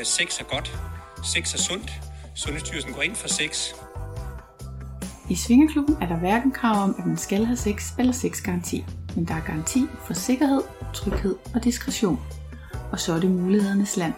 [0.00, 0.80] Øh, sex er godt.
[1.24, 2.00] Sex er sundt.
[2.34, 3.68] Sundhedsstyrelsen går ind for sex.
[5.28, 8.86] I Svingeklubben er der hverken krav om, at man skal have sex eller sexgaranti,
[9.16, 10.62] men der er garanti for sikkerhed,
[10.94, 12.20] tryghed og diskretion.
[12.92, 14.12] Og så er det mulighedernes land.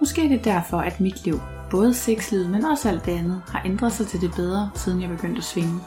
[0.00, 1.40] Måske er det derfor, at mit liv,
[1.70, 5.08] både sexlivet, men også alt det andet, har ændret sig til det bedre, siden jeg
[5.08, 5.80] begyndte at svinge.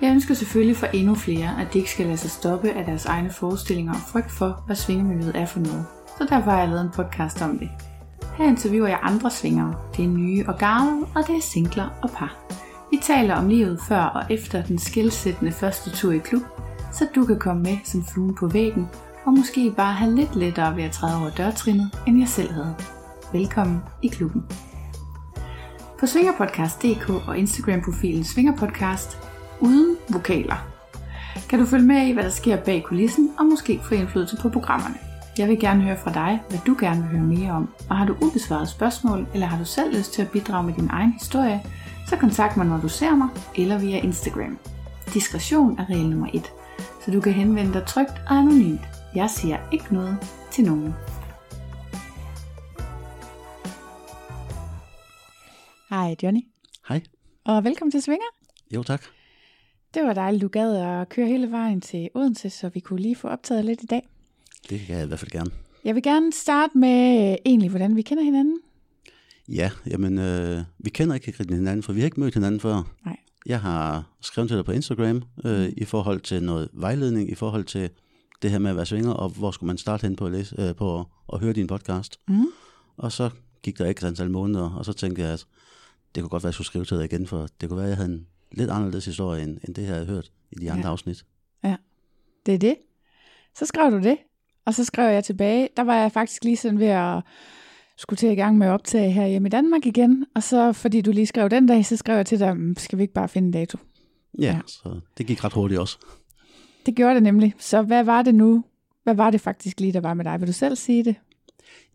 [0.00, 3.06] Jeg ønsker selvfølgelig for endnu flere, at de ikke skal lade sig stoppe af deres
[3.06, 5.86] egne forestillinger og frygt for, hvad svingemiljøet er for noget.
[6.18, 7.93] Så derfor har jeg lavet en podcast om det.
[8.36, 9.74] Her interviewer jeg andre svingere.
[9.96, 12.36] Det er nye og gamle, og det er singler og par.
[12.90, 16.42] Vi taler om livet før og efter den skilsættende første tur i klub,
[16.92, 18.88] så du kan komme med som flue på væggen,
[19.24, 22.74] og måske bare have lidt lettere ved at træde over dørtrinnet, end jeg selv havde.
[23.32, 24.44] Velkommen i klubben.
[26.00, 29.18] På svingerpodcast.dk og Instagram-profilen Svingerpodcast
[29.60, 30.74] uden vokaler
[31.48, 34.48] kan du følge med i, hvad der sker bag kulissen, og måske få indflydelse på
[34.48, 35.13] programmerne.
[35.38, 37.74] Jeg vil gerne høre fra dig, hvad du gerne vil høre mere om.
[37.90, 40.88] Og har du ubesvaret spørgsmål, eller har du selv lyst til at bidrage med din
[40.90, 41.62] egen historie,
[42.08, 44.58] så kontakt mig, når du ser mig, eller via Instagram.
[45.14, 46.52] Diskretion er regel nummer 1,
[47.04, 48.80] så du kan henvende dig trygt og anonymt.
[49.14, 50.18] Jeg siger ikke noget
[50.50, 50.94] til nogen.
[55.90, 56.40] Hej Johnny,
[56.88, 57.02] Hej.
[57.44, 58.26] og velkommen til Svinger.
[58.74, 59.02] Jo, tak.
[59.94, 63.16] Det var dejligt, du gad at køre hele vejen til Odense, så vi kunne lige
[63.16, 64.08] få optaget lidt i dag.
[64.70, 65.50] Det kan jeg i hvert fald gerne.
[65.84, 68.58] Jeg vil gerne starte med øh, egentlig, hvordan vi kender hinanden.
[69.48, 72.94] Ja, jamen, øh, vi kender ikke rigtig hinanden, for vi har ikke mødt hinanden før.
[73.04, 73.16] Nej.
[73.46, 77.64] Jeg har skrevet til dig på Instagram øh, i forhold til noget vejledning, i forhold
[77.64, 77.90] til
[78.42, 80.54] det her med at være svinger, og hvor skulle man starte hen på at, læse,
[80.60, 82.20] øh, på at, at høre din podcast.
[82.28, 82.46] Mm.
[82.96, 83.30] Og så
[83.62, 85.46] gik der ikke et antal måneder, og så tænkte jeg, at
[86.14, 87.86] det kunne godt være, at jeg skulle skrive til dig igen, for det kunne være,
[87.86, 90.70] at jeg havde en lidt anderledes historie, end, end det, jeg havde hørt i de
[90.72, 90.92] andre Ja.
[90.92, 91.24] afsnit.
[92.46, 92.76] Det er det.
[93.54, 94.16] Så skrev du det,
[94.66, 95.68] og så skrev jeg tilbage.
[95.76, 97.22] Der var jeg faktisk lige sådan ved at
[97.96, 100.26] skulle til i gang med at optage her hjemme i Danmark igen.
[100.34, 102.98] Og så, fordi du lige skrev den dag, så skrev jeg til dig, "Mm, skal
[102.98, 103.78] vi ikke bare finde en dato?
[104.38, 104.60] Ja, Ja.
[104.66, 105.98] så det gik ret hurtigt også.
[106.86, 107.54] Det gjorde det nemlig.
[107.58, 108.64] Så hvad var det nu?
[109.04, 110.40] Hvad var det faktisk lige, der var med dig?
[110.40, 111.14] Vil du selv sige det?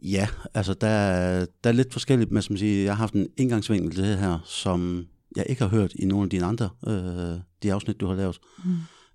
[0.02, 3.28] Ja, altså der, er- der er lidt forskelligt, men som siger, jeg har haft en
[3.38, 5.06] indgangsvinkel til det her, som
[5.36, 8.40] jeg ikke har hørt i nogle af dine andre, øh, de afsnit, du har lavet.
[8.66, 8.72] Mm.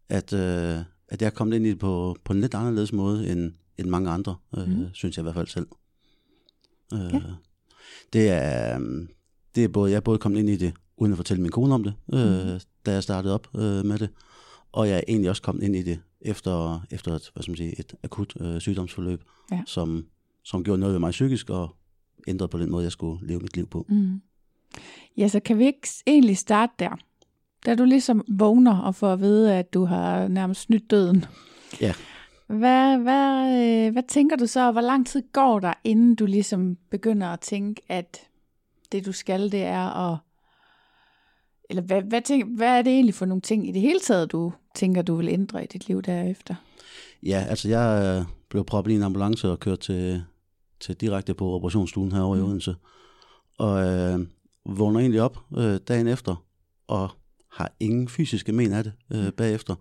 [0.08, 0.76] At, øh,
[1.08, 3.88] at jeg er kommet ind i det på, på en lidt anderledes måde end, end
[3.88, 4.74] mange andre, øh, Mm.
[4.74, 4.86] mm.
[4.92, 5.66] synes jeg i hvert fald selv.
[6.94, 7.20] Øh, Ja.
[8.12, 9.08] det, er, øhm,
[9.54, 11.74] det er både, jeg er både kommet ind i det, uden at fortælle min kone
[11.74, 12.60] om det, øh, Mhm.
[12.86, 14.08] da jeg startede op øh, med det,
[14.72, 17.56] og jeg er egentlig også kommet ind i det efter, efter et, hvad skal man
[17.56, 19.22] sige, et akut øh, sygdomsforløb,
[19.52, 19.62] Ja.
[19.66, 20.06] som,
[20.44, 21.76] som gjorde noget ved mig psykisk, og
[22.28, 23.86] ændrede på den måde, jeg skulle leve mit liv på.
[23.88, 24.20] Mm.
[25.16, 26.98] Ja, så kan vi ikke egentlig starte der?
[27.66, 31.24] Da du ligesom vågner og får at vide, at du har nærmest snydt døden.
[31.80, 31.94] Ja.
[32.46, 36.26] Hvad, hvad, øh, hvad tænker du så, og hvor lang tid går der, inden du
[36.26, 38.20] ligesom begynder at tænke, at
[38.92, 40.18] det du skal, det er at...
[41.70, 44.32] Eller hvad, hvad, tænk, hvad er det egentlig for nogle ting i det hele taget,
[44.32, 46.54] du tænker, du vil ændre i dit liv derefter?
[47.22, 50.24] Ja, altså jeg øh, blev proppet i en ambulance og kørt til,
[50.80, 52.44] til direkte på operationsstuen herovre mm.
[52.44, 52.46] i.
[52.46, 52.74] Odense.
[53.58, 54.20] Og øh,
[54.66, 56.44] vågner egentlig op øh, dagen efter,
[56.86, 57.10] og
[57.54, 59.74] har ingen fysiske men af det øh, bagefter.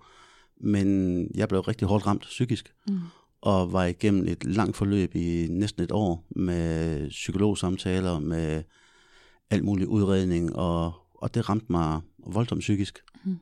[0.58, 3.00] Men jeg blev rigtig hårdt ramt psykisk, Mm.
[3.42, 8.64] og var igennem et langt forløb i næsten et år med psykologsamtaler, med
[9.50, 13.00] alt mulig udredning, og, og det ramte mig voldsomt psykisk.
[13.24, 13.38] Mm.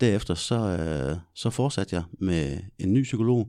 [0.00, 3.48] Derefter så, øh, så fortsatte jeg med en ny psykolog.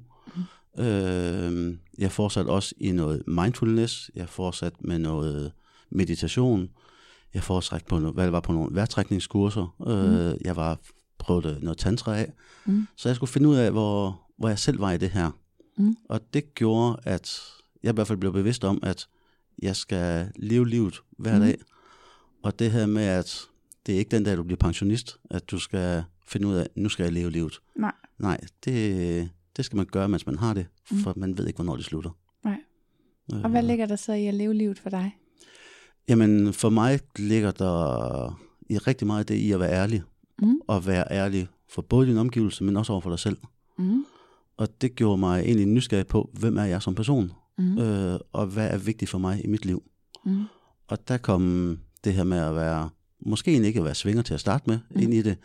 [0.75, 0.84] Mm.
[0.84, 5.51] Øh, jeg fortsatte også i noget mindfulness, jeg fortsatte med noget
[5.90, 6.69] meditation,
[7.34, 10.80] jeg fortsatte på hvad det var på nogle vejrtrækningskurser, øh, jeg var
[11.18, 12.34] prøvede noget tantra af,
[12.66, 12.88] Mm.
[12.96, 15.32] så jeg skulle finde ud af, hvor, hvor jeg selv var i det her.
[15.78, 15.96] Mm.
[16.10, 17.40] Og det gjorde, at
[17.84, 19.08] jeg i hvert fald blev bevidst om, at
[19.62, 21.42] jeg skal leve livet hver Mm.
[21.42, 21.58] dag.
[22.44, 23.42] Og det her med, at
[23.86, 26.90] det er ikke den dag, du bliver pensionist, at du skal finde ud af, nu
[26.90, 27.60] skal jeg leve livet.
[27.76, 27.92] Nej.
[28.20, 30.98] Nej, det, det skal man gøre, mens man har det, Mm.
[30.98, 32.10] for man ved ikke, hvornår det slutter.
[32.44, 32.58] Nej.
[33.34, 35.18] Øh, Og hvad ligger der så i at leve livet for dig?
[36.10, 38.40] Jamen, for mig ligger der
[38.70, 40.04] i rigtig meget det i at være ærlig.
[40.42, 40.60] Mm.
[40.68, 43.38] Og være ærlig for både din omgivelse, men også over for dig selv.
[43.78, 44.06] Mm.
[44.58, 47.32] Og det gjorde mig egentlig nysgerrig på, hvem er jeg som person?
[47.58, 47.78] Mm.
[47.78, 49.84] Øh, og hvad er vigtigt for mig i mit liv?
[50.26, 50.44] Mm.
[50.88, 52.90] Og der kom det her med at være,
[53.20, 55.02] måske ikke at være svinger til at starte med mm.
[55.02, 55.38] ind i det,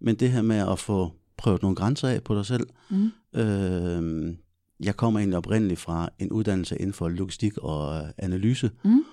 [0.00, 2.66] men det her med at få prøvet nogle grænser af på dig selv.
[2.90, 3.10] Mm.
[3.40, 4.34] Øh,
[4.80, 9.04] jeg kommer egentlig oprindeligt fra en uddannelse inden for logistik og analyse, Mm.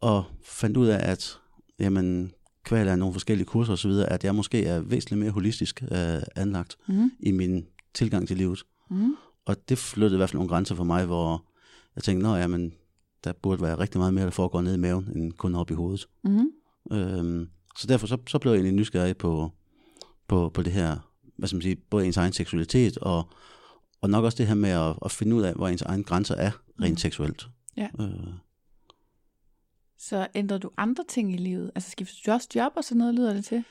[0.00, 1.38] Og fandt ud af, at
[1.78, 2.32] jamen,
[2.64, 6.76] kval af nogle forskellige kurser osv., at jeg måske er væsentligt mere holistisk øh, anlagt
[6.88, 7.10] Mm.
[7.20, 8.62] i min tilgang til livet.
[8.90, 9.16] Mm.
[9.44, 11.44] Og det flyttede i hvert fald nogle grænser for mig, hvor
[11.96, 12.72] jeg tænkte, nå jamen,
[13.24, 15.74] der burde være rigtig meget mere, der foregår ned i maven, end kun op i
[15.74, 16.06] hovedet.
[16.24, 16.46] Mm.
[16.92, 17.48] Øhm,
[17.78, 19.50] så derfor så, så blev jeg egentlig nysgerrig på,
[20.28, 20.96] på, på det her,
[21.36, 23.28] hvad skal man sige, både ens egen seksualitet, og,
[24.00, 26.34] og nok også det her med at, at finde ud af, hvor ens egen grænser
[26.34, 26.50] er
[26.80, 26.96] rent Mm.
[26.96, 27.48] seksuelt.
[27.76, 27.88] Ja.
[28.00, 28.10] Øh,
[30.08, 31.70] Så ændrede du andre ting i livet?
[31.74, 33.64] Altså skiftede du også job og sådan noget, lyder det til?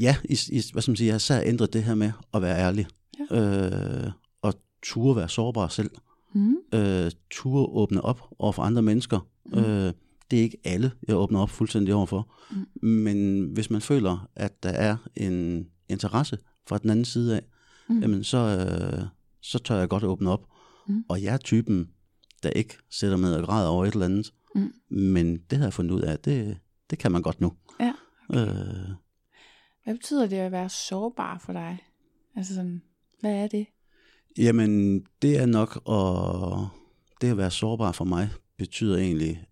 [0.00, 2.42] ja, i, i, hvad skal man sige, jeg har især ændret det her med at
[2.42, 2.86] være ærlig.
[3.30, 4.04] Ja.
[4.06, 4.12] Øh,
[4.42, 5.90] og ture være sårbar selv.
[6.34, 6.56] Mm.
[6.74, 9.26] øh, turde åbne op over for andre mennesker.
[9.46, 9.58] Mm.
[9.58, 9.92] Øh,
[10.30, 12.34] det er ikke alle, jeg åbner op fuldstændig overfor.
[12.50, 12.88] Mm.
[12.88, 16.38] Men hvis man føler, at der er en interesse
[16.68, 17.42] fra den anden side af,
[17.90, 18.00] Mm.
[18.00, 19.04] jamen så, øh,
[19.42, 20.46] så tør jeg godt åbne op.
[20.88, 21.04] Mm.
[21.08, 21.88] Og jeg er typen,
[22.42, 24.32] der ikke sætter med og græder over et eller andet.
[24.54, 24.72] Mm.
[24.88, 26.58] Men det har jeg fundet ud af, det,
[26.90, 27.52] det kan man godt nu.
[27.80, 27.92] Ja,
[28.30, 28.90] Øh,
[29.84, 31.78] Hvad betyder det at være sårbar for dig?
[32.36, 32.82] Altså sådan,
[33.20, 33.66] hvad er det?
[34.38, 36.68] Jamen, det er nok at,
[37.20, 39.44] det at være sårbar for mig, betyder egentlig,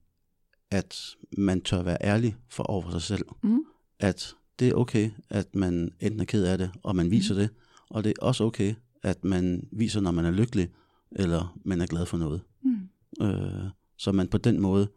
[0.70, 3.24] at man tør være ærlig for over for sig selv.
[3.42, 3.60] Mm.
[3.98, 7.40] At det er okay, at man enten er ked af det, og man viser mm.
[7.40, 7.50] det,
[7.90, 10.68] og det er også okay, at man viser, når man er lykkelig,
[11.12, 12.42] eller man er glad for noget.
[12.62, 12.88] Mm.
[13.24, 14.88] Øh, så man på den måde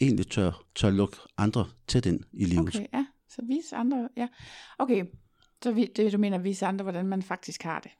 [0.00, 2.68] egentlig tør, tør lukke andre tæt ind i livet.
[2.68, 3.06] Okay, ja.
[3.28, 4.28] Så vise andre, ja.
[4.78, 5.04] Okay,
[5.62, 7.90] så vi, det du mener, vise andre, hvordan man faktisk har det.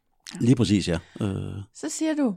[0.41, 0.99] Lige præcis, ja.
[1.21, 2.37] Øh, Så siger du,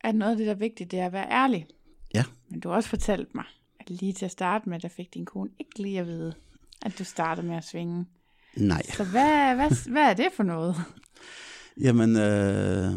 [0.00, 1.66] at noget af det, der er vigtigt, det er at være ærlig.
[2.14, 2.24] Ja.
[2.48, 3.44] Men du har også fortalt mig,
[3.80, 6.34] at lige til at starte med, der fik din kone ikke lige at vide,
[6.82, 8.06] at du startede med at svinge.
[8.56, 8.82] nej.
[8.82, 10.76] Så hvad, hvad, hvad er det for noget?
[11.84, 12.92] Jamen, øh,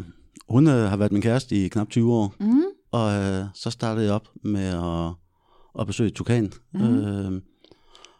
[0.50, 2.63] hun øh, har været min kæreste i knap 20 år, Mm.
[2.91, 5.13] Og øh, så startede jeg op med at,
[5.79, 6.51] at besøge Tukan.
[6.73, 6.83] Mhm.
[6.83, 7.41] Øh,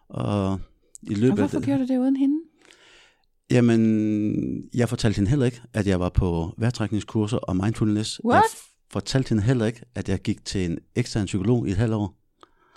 [0.10, 0.60] og
[1.02, 2.36] i Og løbet hvorfor af gjorde du det uden hende?
[3.52, 8.22] Jamen, jeg fortalte hende heller ikke, at jeg var på vejrtrækningskurser og mindfulness.
[8.26, 8.36] What?
[8.36, 8.44] Jeg
[8.92, 12.18] fortalte hende heller ikke, at jeg gik til en ekstern psykolog i et halvt år.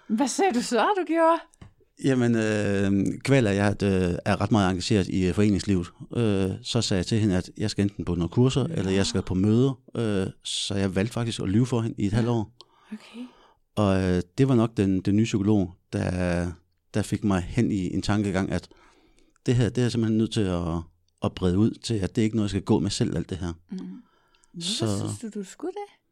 [0.08, 1.40] Hvad sagde du så, du gjorde?
[2.04, 2.92] Jamen, øh,
[3.24, 5.86] kvæl at jeg øh, er ret meget engageret i øh, foreningslivet.
[6.16, 9.06] Øh, så sagde jeg til hende, at jeg skal enten på nogle kurser, eller jeg
[9.06, 9.80] skal på møder.
[9.96, 12.52] Øh, så jeg valgte faktisk at lyve for hende i et halvt år.
[12.92, 13.26] Okay.
[13.76, 16.52] Og øh, det var nok den, den nye psykolog, der,
[16.94, 18.68] der fik mig hen i en tankegang, at
[19.46, 20.62] det her, det er jeg simpelthen nødt til at,
[21.24, 23.30] at brede ud til, at det er ikke noget, jeg skal gå med selv, alt
[23.30, 23.52] det her.
[23.70, 23.78] Mm.
[24.60, 26.03] Så- Hvorfor synes du, du skulle det?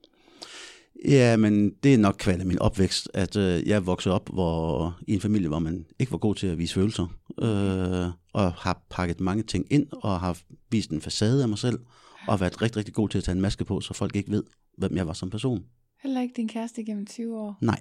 [1.09, 4.99] Ja, men det er nok kval af min opvækst, at øh, jeg voksede op hvor,
[5.07, 7.07] i en familie, hvor man ikke var god til at vise følelser,
[7.43, 10.39] øh, og har pakket mange ting ind, og har
[10.71, 11.79] vist en facade af mig selv,
[12.27, 14.31] og har været rigtig, rigtig god til at tage en maske på, så folk ikke
[14.31, 14.43] ved,
[14.79, 15.65] hvem jeg var som person.
[16.03, 17.59] Heller ikke din kæreste gennem 20 år.
[17.61, 17.81] Nej.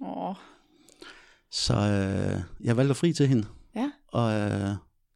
[0.00, 0.34] Åh,
[1.50, 3.90] Så øh, jeg valgte at fri til hende, ja.
[4.08, 4.70] og øh,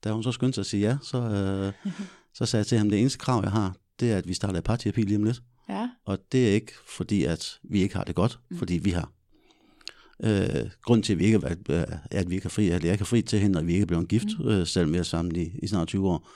[0.04, 1.92] da hun så skyndte sig at sige ja, så, øh,
[2.38, 4.60] så sagde jeg til ham, det eneste krav, jeg har, det er, at vi starter
[4.60, 5.42] parterapi lige om lidt.
[5.68, 5.90] Ja.
[6.04, 8.58] Og det er ikke fordi, at vi ikke har det godt, mm.
[8.58, 9.12] fordi vi har.
[10.24, 12.92] Øh, grunden til, at vi ikke er, øh, at vi ikke har fri, at jeg
[12.92, 14.48] ikke har fri til hende, og vi ikke er blevet gift, mm.
[14.48, 16.28] øh, selvom vi er sammen i, i snart 20 år,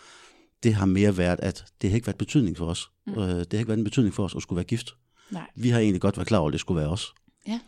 [0.62, 2.90] det har mere været, at det har ikke været betydning for os.
[3.06, 3.12] Mm.
[3.12, 4.94] Øh, det har ikke været en betydning for os at skulle være gift.
[5.30, 5.46] Nej.
[5.56, 7.14] Vi har egentlig godt været klar over, at det skulle være os.
[7.48, 7.60] Ja.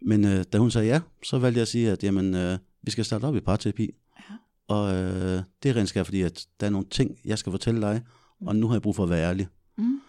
[0.00, 2.90] Men øh, da hun sagde ja, så valgte jeg at sige, at jamen, øh, vi
[2.90, 3.90] skal starte op i parterapi.
[4.18, 4.34] Ja.
[4.68, 7.80] Og øh, det er rent skær, fordi at der er nogle ting, jeg skal fortælle
[7.80, 8.02] dig,
[8.46, 9.48] og nu har jeg brug for at være ærlig.
[9.78, 10.00] Mm.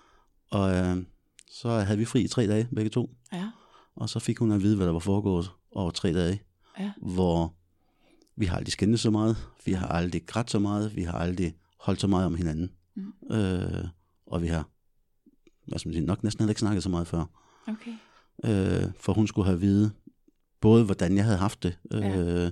[0.55, 0.97] Og øh,
[1.51, 3.09] så havde vi fri i tre dage, begge to.
[3.33, 3.51] Ja.
[3.95, 6.41] Og så fik hun at vide, hvad der var foregået over tre dage.
[6.79, 6.91] Ja.
[7.01, 7.53] Hvor
[8.35, 11.55] vi har aldrig skændet så meget, vi har aldrig grædt så meget, vi har aldrig
[11.79, 12.71] holdt så meget om hinanden.
[12.95, 13.35] Mm.
[13.35, 13.85] Øh,
[14.27, 14.69] og vi har,
[15.67, 17.25] hvad skal man sige, nok næsten heller ikke snakket så meget før.
[17.67, 17.91] Okay.
[18.45, 19.91] Øh, for hun skulle have vide,
[20.61, 22.49] både hvordan jeg havde haft det, øh, Ja.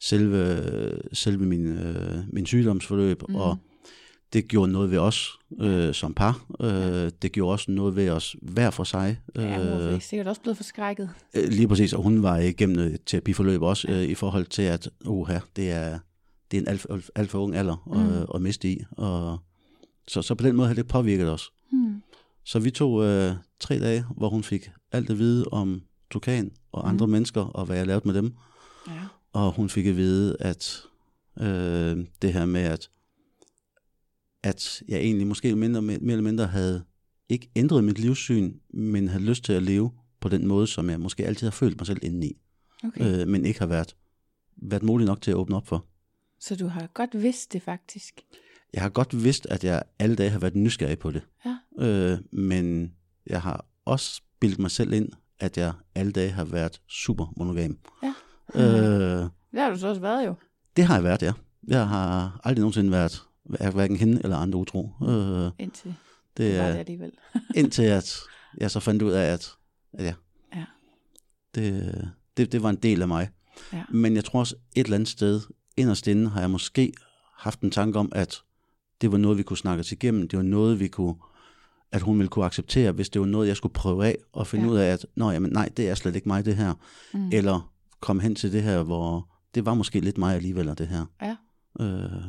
[0.00, 3.34] selve, selve min, øh, min sygdomsforløb, mm.
[3.34, 3.56] og
[4.36, 6.46] det gjorde noget ved os øh, som par.
[6.60, 9.20] Øh, det gjorde også noget ved os hver for sig.
[9.36, 11.10] Ja, hun er Øh, sikkert også blevet forskrækket.
[11.34, 14.88] Øh, Lige præcis, og hun var igennem et terapiforløb også, øh, i forhold til, at
[15.06, 15.98] uha, det er,
[16.50, 18.20] det er en alt, alt, alt for ung alder at, Mm.
[18.20, 18.26] mm.
[18.34, 18.82] at miste i.
[18.90, 19.38] Og,
[20.08, 21.50] så, så på den måde har det påvirket os.
[21.72, 22.02] Hmm.
[22.44, 26.88] Så vi tog øh, tre dage, hvor hun fik alt at vide om Tukan og
[26.88, 27.08] andre Mm.
[27.10, 27.12] mm.
[27.12, 28.34] mennesker, og hvad jeg lavede med dem.
[28.88, 28.92] Ja.
[29.32, 30.82] Og hun fik at vide, at
[31.40, 32.88] øh, det her med, at,
[34.46, 36.84] at jeg egentlig måske mindre, mere eller mindre havde
[37.28, 41.00] ikke ændret mit livssyn, men havde lyst til at leve på den måde, som jeg
[41.00, 42.36] måske altid har følt mig selv inde i,
[42.84, 43.20] Okay.
[43.22, 43.96] øh, men ikke har været,
[44.56, 45.86] været mulig nok til at åbne op for.
[46.40, 48.20] Så du har godt vidst det faktisk.
[48.74, 51.56] Jeg har godt vidst, at jeg alle dage har været nysgerrig på det, Ja.
[51.86, 52.92] øh, men
[53.26, 55.08] jeg har også bildt mig selv ind,
[55.40, 57.78] at jeg alle dage har været super monogam.
[58.02, 58.14] Ja.
[58.54, 60.34] Øh, Det har du så også været jo.
[60.76, 61.32] Det har jeg været, ja.
[61.68, 63.22] Jeg har aldrig nogensinde været
[63.60, 64.90] er hverken hende eller andre utro.
[65.02, 65.94] Øh, Indtil
[66.36, 67.12] det var det alligevel.
[67.56, 68.18] indtil at
[68.58, 69.52] jeg så fandt ud af, at,
[69.92, 70.14] at ja,
[71.54, 73.28] Det, det, det var en del af mig.
[73.72, 73.84] Ja.
[73.90, 75.40] Men jeg tror også et eller andet sted,
[75.76, 76.92] inderst inde, har jeg måske
[77.36, 78.42] haft en tanke om, at
[79.00, 80.28] det var noget, vi kunne snakke os igennem.
[80.28, 81.14] Det var noget, vi kunne,
[81.92, 84.64] at hun ville kunne acceptere, hvis det var noget, jeg skulle prøve af, og finde
[84.64, 84.68] Ja.
[84.70, 84.74] ja.
[84.74, 86.74] ud af, at Nå, jamen, nej, det er slet ikke mig, det her.
[87.14, 87.28] Mm.
[87.32, 91.06] Eller komme hen til det her, hvor det var måske lidt mig alligevel, det her.
[91.22, 91.36] Ja.
[91.84, 92.22] Øh,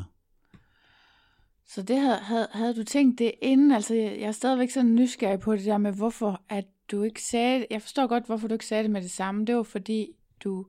[1.77, 3.71] så det havde, havde, havde du tænkt det inden?
[3.71, 7.59] Altså, jeg er stadigvæk sådan nysgerrig på det der med, hvorfor at du ikke sagde
[7.59, 7.67] det.
[7.69, 9.45] Jeg forstår godt, hvorfor du ikke sagde det med det samme.
[9.45, 10.07] Det var fordi,
[10.43, 10.65] du,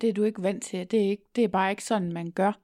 [0.00, 0.90] det er du ikke vant til.
[0.90, 2.60] Det er, ikke, det er bare ikke sådan, man gør.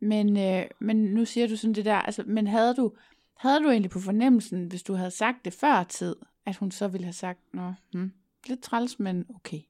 [0.00, 2.92] Men, øh, men nu siger du sådan det der, altså, men havde du,
[3.36, 6.16] havde du egentlig på fornemmelsen, hvis du havde sagt det før tid,
[6.46, 8.12] at hun så ville have sagt, nå, hmm,
[8.46, 9.60] lidt træls, men okay.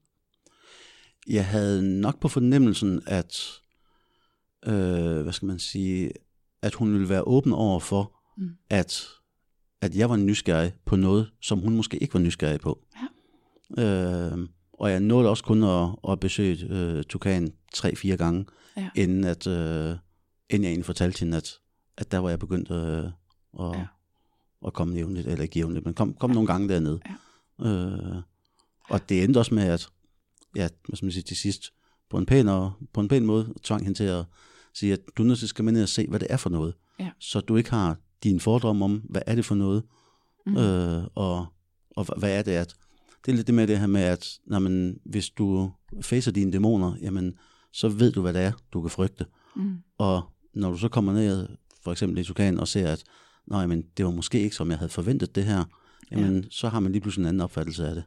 [1.27, 3.61] jeg havde nok på fornemmelsen, at,
[4.65, 6.11] øh, hvad skal man sige,
[6.63, 8.49] at hun ville være åben over for, Mm.
[8.69, 9.03] at,
[9.81, 12.85] at jeg var nysgerrig på noget, som hun måske ikke var nysgerrig på.
[13.77, 14.31] Ja.
[14.31, 18.45] Øh, og jeg nåede også kun at, at besøge øh, Tukan tre-fire gange,
[18.77, 18.89] Ja.
[18.95, 19.95] inden, at, øh,
[20.49, 21.49] inden jeg egentlig fortalte hende, at,
[21.97, 23.03] at der var jeg begyndt øh,
[23.59, 23.85] at, Ja.
[24.67, 26.33] at komme jævnligt, eller ikke jævnligt, men kom, kom ja.
[26.33, 26.99] nogle gange dernede.
[27.59, 27.65] Ja.
[27.67, 28.21] Øh,
[28.89, 29.87] og det endte også med, at
[30.55, 31.73] ja, skal man sige, til sidst,
[32.09, 34.25] på en pæn, og, på en pæn måde, tvang hende til at
[34.75, 36.49] sige, at du er nødt til at skal ned og se, hvad det er for
[36.49, 36.73] noget.
[36.99, 37.09] Ja.
[37.19, 39.83] Så du ikke har din fordom om, hvad er det for noget,
[40.45, 40.57] Mm.
[40.57, 41.45] øh, og,
[41.95, 42.75] og hva- hvad er det, at
[43.25, 46.51] det er lidt det med det her med, at når man, hvis du facer dine
[46.51, 47.33] dæmoner, jamen,
[47.73, 49.25] så ved du, hvad det er, du kan frygte.
[49.55, 49.77] Mm.
[49.97, 50.21] Og
[50.53, 51.47] når du så kommer ned,
[51.83, 53.03] for eksempel i Tukan, og ser, at
[53.47, 55.63] nej, men det var måske ikke, som jeg havde forventet det her,
[56.11, 56.47] jamen, ja.
[56.51, 58.03] så har man lige pludselig en anden opfattelse af det.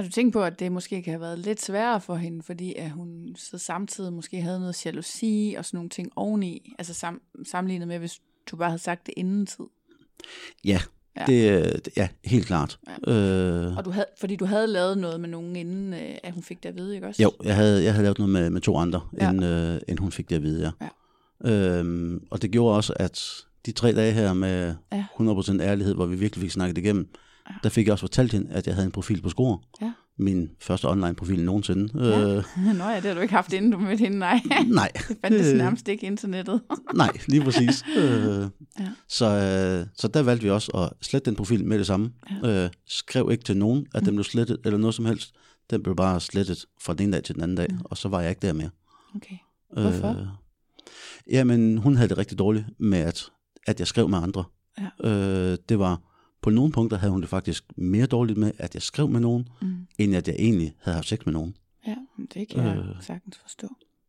[0.00, 2.74] Har du tænkt på, at det måske kan have været lidt sværere for hende, fordi
[2.74, 7.20] at hun så samtidig måske havde noget jalousi og sådan nogle ting oveni, altså sam,
[7.50, 9.64] sammenlignet med, hvis du bare havde sagt det inden tid?
[10.64, 10.80] Ja,
[11.16, 11.24] Ja.
[11.26, 12.78] Det, det, ja helt klart.
[13.06, 13.12] Ja.
[13.12, 16.42] Øh, Og du havde, fordi du havde lavet noget med nogen, inden øh, at hun
[16.42, 17.22] fik det at vide, ikke også?
[17.22, 19.30] jo, jeg havde, jeg havde lavet noget med, med to andre, Ja.
[19.30, 20.86] inden, øh, inden hun fik det at vide, ja.
[21.44, 21.78] Ja.
[21.78, 23.30] Øhm, og det gjorde også, at
[23.66, 25.04] de tre dage her med Ja.
[25.20, 27.08] 100% ærlighed, hvor vi virkelig fik snakket igennem.
[27.62, 29.62] Der fik jeg også fortalt hende, at jeg havde en profil på Skor.
[29.82, 29.92] Ja.
[30.18, 32.04] Min første online-profil nogensinde.
[32.04, 32.20] Ja.
[32.20, 32.44] Øh,
[32.78, 34.40] Nå ja, det har du ikke haft, inden du mødte hende, nej.
[34.66, 36.60] nej, Det fandtes nærmest ikke internettet.
[36.94, 37.84] nej, lige præcis.
[37.96, 38.44] øh,
[38.80, 38.88] Ja.
[39.08, 42.12] så, øh, så der valgte vi også at slette den profil med det samme.
[42.42, 42.64] Ja.
[42.64, 45.32] Øh, skrev ikke til nogen, at den blev slettet, eller noget som helst.
[45.70, 47.78] Den blev bare slettet fra den ene dag til den anden dag, Mm.
[47.84, 48.70] og så var jeg ikke der mere.
[49.16, 49.34] Okay.
[49.72, 50.08] Hvorfor?
[50.20, 50.26] Øh,
[51.32, 53.24] jamen, hun havde det rigtig dårligt med, at,
[53.66, 54.44] at jeg skrev med andre.
[54.80, 55.08] Ja.
[55.10, 56.00] Øh, det var,
[56.42, 59.48] på nogle punkter havde hun det faktisk mere dårligt med, at jeg skrev med nogen,
[59.62, 59.76] Mm.
[59.98, 61.56] end at jeg egentlig havde haft sex med nogen.
[61.86, 61.94] Ja,
[62.34, 62.84] det kan jeg Øh.
[63.02, 63.68] sagtens forstå.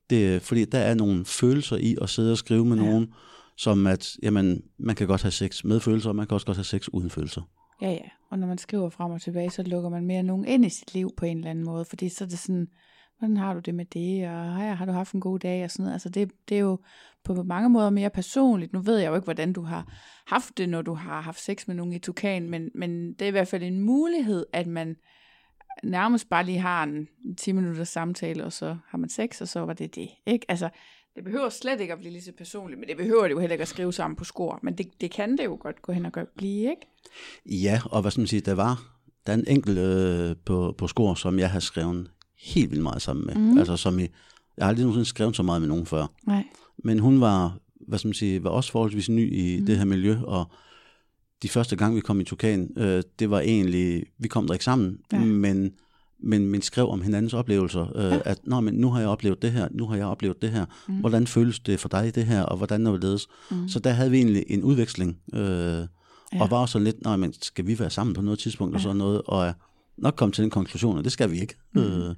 [0.10, 2.84] Det, fordi der er nogle følelser i at sidde og skrive med ja.
[2.84, 3.14] nogen,
[3.58, 6.58] som at, jamen, man kan godt have sex med følelser, og man kan også godt
[6.58, 7.42] have sex uden følelser.
[7.82, 8.10] Ja, ja.
[8.30, 10.94] Og når man skriver frem og tilbage, så lukker man mere nogen ind i sit
[10.94, 11.86] liv på en eller anden måde.
[11.86, 12.68] Fordi så er det sådan,
[13.22, 15.72] hvordan har du det med det, og hej, har du haft en god dag, og
[15.72, 15.94] sådan noget.
[15.94, 16.80] Altså det, det er jo
[17.24, 18.74] på mange måder mere personligt.
[18.74, 19.94] Nu ved jeg jo ikke, hvordan du har
[20.28, 23.28] haft det, når du har haft sex med nogen i Tukan, men, men det er
[23.28, 24.96] i hvert fald en mulighed, at man
[25.84, 29.60] nærmest bare lige har en 10 minutters samtale, og så har man sex, og så
[29.60, 30.10] var det det.
[30.26, 30.46] Ikke?
[30.50, 30.70] Altså,
[31.16, 33.54] det behøver slet ikke at blive lige så personligt, men det behøver det jo heller
[33.54, 34.60] ikke at skrive sammen på skor.
[34.64, 36.88] Men det, det kan det jo godt gå hen og gøre, blive, ikke?
[37.46, 40.88] Ja, og hvad skal man sige, der var, der er en enkelt øh, på, på
[40.88, 43.36] skor, som jeg har skrevet helt vildt meget sammen med.
[43.36, 43.58] Mm.
[43.58, 44.02] Altså som i,
[44.58, 46.06] jeg har aldrig nogensinde skrevet så meget med nogen før.
[46.28, 46.44] Nej.
[46.84, 47.58] Men hun var,
[47.88, 49.60] hvad skal man sige, var også forholdsvis ny i Mm.
[49.60, 49.66] mm.
[49.66, 50.46] det her miljø, og
[51.44, 54.66] de første gang, vi kom i Tukan, øh, det var egentlig, vi kom der ikke
[54.66, 55.20] sammen, Ja.
[55.20, 55.72] men,
[56.24, 58.20] men, men skrev om hinandens oplevelser, øh, Ja.
[58.26, 60.66] at Nå, men nu har jeg oplevet det her, nu har jeg oplevet det her,
[60.88, 60.94] Mm.
[60.94, 61.00] mm.
[61.00, 63.22] hvordan føles det for dig det her, og hvordan er det
[63.52, 63.68] Mm.
[63.70, 65.42] Så der havde vi egentlig en udveksling, øh,
[66.34, 66.42] Ja.
[66.42, 68.76] og var også sådan lidt, nej, men skal vi være sammen på noget tidspunkt, ja.
[68.78, 69.54] og sådan noget, og
[69.98, 71.56] nok kom til den konklusion, at det skal vi ikke.
[71.74, 71.84] Mhm.
[71.84, 72.16] Øh,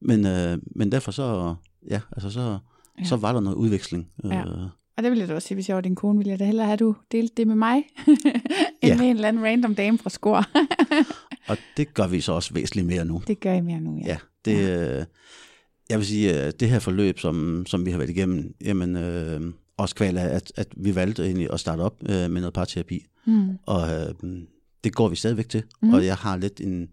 [0.00, 1.54] men, øh, men derfor så,
[1.90, 2.56] ja, altså så, Ja.
[2.98, 3.04] ja.
[3.08, 4.08] så var der noget udveksling.
[4.24, 4.40] Ja.
[4.40, 4.62] Øh,
[4.96, 6.44] Og det ville jeg da også sige, hvis jeg var din kone, ville jeg da
[6.44, 7.76] hellere have, at du delte det med mig,
[8.06, 8.22] end
[8.82, 8.96] Ja.
[8.98, 10.44] med en eller anden random dame fra Skor.
[11.48, 13.22] og det gør vi så også væsentligt mere nu.
[13.26, 14.06] det gør I mere nu, ja.
[14.06, 15.04] Ja, det, øh,
[15.90, 19.40] jeg vil sige, at det her forløb, som, som vi har været igennem, jamen, øh,
[19.76, 23.04] også kval af, at, at vi valgte egentlig at starte op øh, med noget parterapi,
[23.26, 23.58] Mm.
[23.66, 24.14] og øh,
[24.84, 25.94] det går vi stadigvæk til, mm.
[25.94, 26.88] og jeg har lidt en,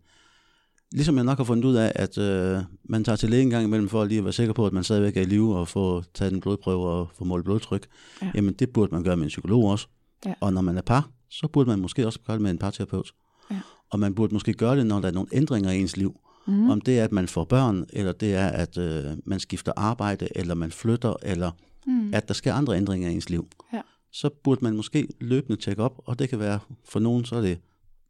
[0.96, 3.64] ligesom jeg nok har fundet ud af, at øh, man tager til læge en gang
[3.66, 6.04] imellem for lige at være sikker på, at man stadigvæk er i live og få
[6.14, 7.88] taget en blodprøve og få målt blodtryk,
[8.22, 8.26] Ja.
[8.26, 8.32] ja.
[8.36, 9.88] jamen det burde man gøre med en psykolog også,
[10.26, 10.34] Ja.
[10.42, 13.12] og når man er par, så burde man måske også gøre det med en parterapeut,
[13.52, 13.60] Ja.
[13.90, 16.16] og man burde måske gøre det, når der er nogle ændringer i ens liv,
[16.48, 16.70] Mm.
[16.70, 20.28] Om det er, at man får børn, eller det er, at øh, man skifter arbejde,
[20.36, 21.52] eller man flytter, eller
[21.88, 22.14] Mm.
[22.14, 23.48] at der sker andre ændringer i ens liv.
[23.74, 23.82] Ja.
[24.12, 26.60] Så burde man måske løbende tjekke op, og det kan være,
[26.90, 27.58] for nogen så er det,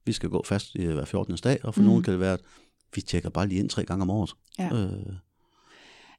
[0.05, 1.35] vi skal gå fast i hver 14.
[1.43, 1.87] dag, og for mm.
[1.87, 2.39] nogen kan det være, at
[2.95, 4.35] vi tjekker bare lige ind tre gange om året.
[4.59, 4.69] Ja.
[4.73, 5.15] Øh,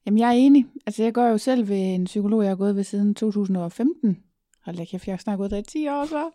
[0.06, 0.66] Jamen, jeg er enig.
[0.86, 4.18] Altså, jeg går jo selv ved en psykolog, jeg har gået ved siden 2015.
[4.64, 6.30] Hold da kæft, jeg har snart gået der i 10 år så.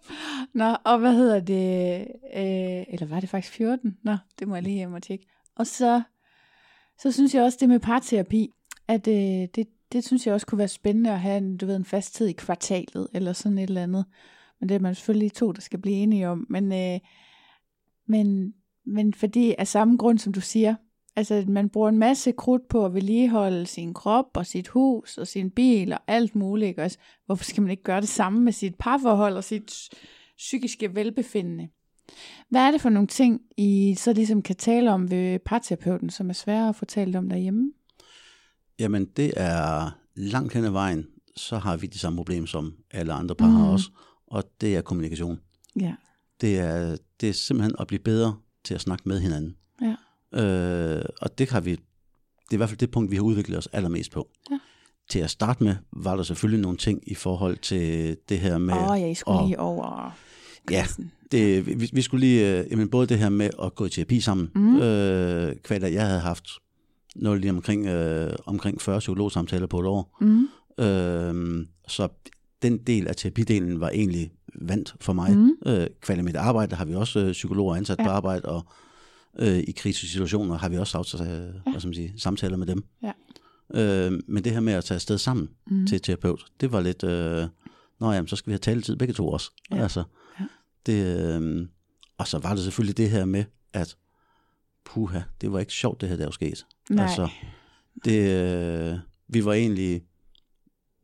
[0.53, 2.07] Nå, og hvad hedder det?
[2.35, 3.97] Øh, eller var det faktisk 14?
[4.03, 5.25] Nå, det må jeg lige hjem og tjekke.
[5.55, 6.01] Og så,
[6.99, 8.49] så synes jeg også, det med parterapi,
[8.87, 11.75] at øh, det, det synes jeg også kunne være spændende at have en, du ved,
[11.75, 14.05] en fast tid i kvartalet, eller sådan et eller andet.
[14.59, 16.45] Men det er man selvfølgelig to, der skal blive enige om.
[16.49, 16.99] Men, øh,
[18.07, 18.53] men,
[18.85, 20.75] men fordi af samme grund, som du siger,
[21.15, 25.17] altså at man bruger en masse krudt på at vedligeholde sin krop og sit hus
[25.17, 26.97] og sin bil og alt muligt, ikke også?
[27.25, 29.89] Hvorfor skal man ikke gøre det samme med sit parforhold og sit
[30.37, 31.69] psykiske velbefindende?
[32.49, 36.29] Hvad er det for nogle ting, I så ligesom kan tale om ved parterapeuten, som
[36.29, 37.71] er svære at talt om derhjemme?
[38.79, 43.13] Jamen, det er langt hen ad vejen, så har vi de samme problemer, som alle
[43.13, 43.53] andre par Mm.
[43.53, 43.89] har også,
[44.27, 45.39] og det er kommunikation.
[45.79, 45.95] Ja.
[46.41, 49.55] Det er, det er simpelthen at blive bedre til at snakke med hinanden.
[49.81, 49.95] Ja.
[50.43, 51.77] Øh, og det har vi, det
[52.51, 54.29] er i hvert fald det punkt, vi har udviklet os allermest på.
[54.51, 54.59] Ja.
[55.09, 58.73] Til at starte med, var der selvfølgelig nogle ting i forhold til det her med...
[58.73, 60.17] Åh, oh, ja, I skulle og- lige over
[60.71, 60.85] Ja,
[61.31, 64.19] det, vi, vi skulle lige, øh, jamen både det her med at gå i terapi
[64.19, 64.81] sammen, mm.
[64.81, 66.45] øh, kvad jeg havde haft
[67.15, 70.17] noget lige omkring, øh, omkring 40 psykologsamtaler på et år.
[70.21, 70.47] Mm.
[70.83, 72.07] Øh, så
[72.61, 75.37] den del af terapidelen var egentlig vandt for mig.
[75.37, 75.51] Mhm.
[75.65, 78.03] Øh, kvad i mit arbejde, der har vi også øh, psykologer ansat Ja.
[78.03, 78.65] på arbejde, og
[79.39, 82.83] øh, i krisesituationer har vi også haft øh, hvad skal man sige, samtaler med dem.
[83.03, 83.11] Ja.
[83.73, 85.77] Øh, men det her med at tage afsted sammen Mm.
[85.77, 85.87] mm.
[85.87, 87.47] til et terapeut, det var lidt, øh,
[87.99, 89.51] nå jamen, så skal vi have taletid begge to også.
[89.71, 89.81] Ja.
[89.83, 90.03] Altså,
[90.39, 90.45] Ja.
[90.85, 91.67] det, øh,
[92.17, 93.43] og så var det selvfølgelig det her med,
[93.73, 93.95] at
[94.85, 96.65] puha, det var ikke sjovt det her, der var sket.
[96.89, 97.05] Nej.
[97.05, 97.29] Altså,
[98.05, 98.29] det,
[98.91, 100.01] øh, vi var egentlig,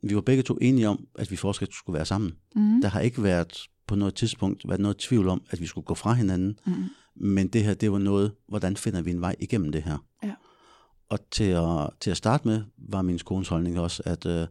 [0.09, 2.35] vi var begge to enige om, at vi fortsat skulle være sammen.
[2.55, 2.81] Mm.
[2.81, 5.93] Der har ikke været på noget tidspunkt været noget tvivl om, at vi skulle gå
[5.95, 6.59] fra hinanden.
[6.65, 6.73] Mm.
[7.15, 9.97] Men det her, det var noget, hvordan finder vi en vej igennem det her?
[10.23, 10.33] Ja.
[11.09, 14.47] Og til at, til at starte med, var min kones holdning også, at øh,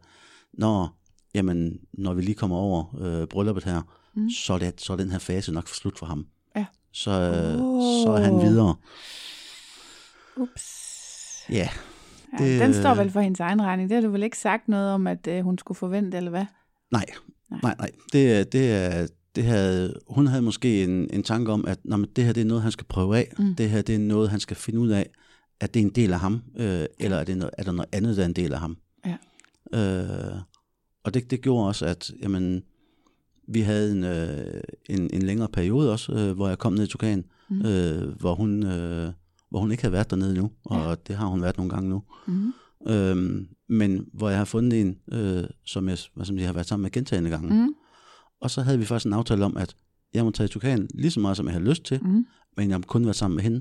[0.52, 0.98] når,
[1.35, 3.83] jamen, når vi lige kommer over øh, brylluppet her,
[4.18, 4.31] Mm.
[4.31, 6.26] så, er det, så er den her fase nok slut for ham.
[6.57, 6.64] Ja.
[6.92, 7.83] Så, øh, Åh.
[8.04, 8.74] så er han videre.
[10.37, 10.62] Ups.
[11.50, 11.68] Ja,
[12.40, 13.88] Ja, Det- den står vel for hendes egen regning.
[13.90, 16.44] Det har du vel ikke sagt noget om, at øh, hun skulle forvente, eller hvad?
[16.92, 17.04] nej,
[17.50, 17.60] Nej.
[17.62, 17.90] nej, nej.
[18.12, 22.24] Det, det, er, det havde, hun havde måske en, en tanke om, at når det
[22.24, 23.32] her det er noget, han skal prøve af.
[23.38, 23.54] Mm.
[23.54, 25.06] Det her det er noget, han skal finde ud af,
[25.60, 27.88] at det er en del af ham, øh, eller er, det noget, er der noget
[27.92, 28.76] andet, der er en del af ham.
[29.06, 29.16] Ja.
[29.78, 30.36] Øh,
[31.04, 32.62] og det, det gjorde også, at jamen,
[33.48, 36.86] vi havde en, øh, en, en længere periode også, øh, hvor jeg kom ned i
[36.86, 37.66] Tukan, mm.
[37.66, 39.12] øh, hvor, hun, øh,
[39.50, 40.94] hvor hun ikke havde været dernede nu, og Ja.
[41.06, 42.02] det har hun været nogle gange nu.
[42.26, 42.52] Mm.
[42.88, 46.66] Øhm, men hvor jeg har fundet en, øh, som jeg, hvad som jeg har været
[46.66, 47.54] sammen med gentagende gange.
[47.66, 47.74] Mm.
[48.40, 49.76] Og så havde vi faktisk en aftale om, at
[50.14, 52.26] jeg må tage i Tukan lige så meget, som jeg har lyst til, Mm.
[52.56, 53.61] men jeg må kun være sammen med hende.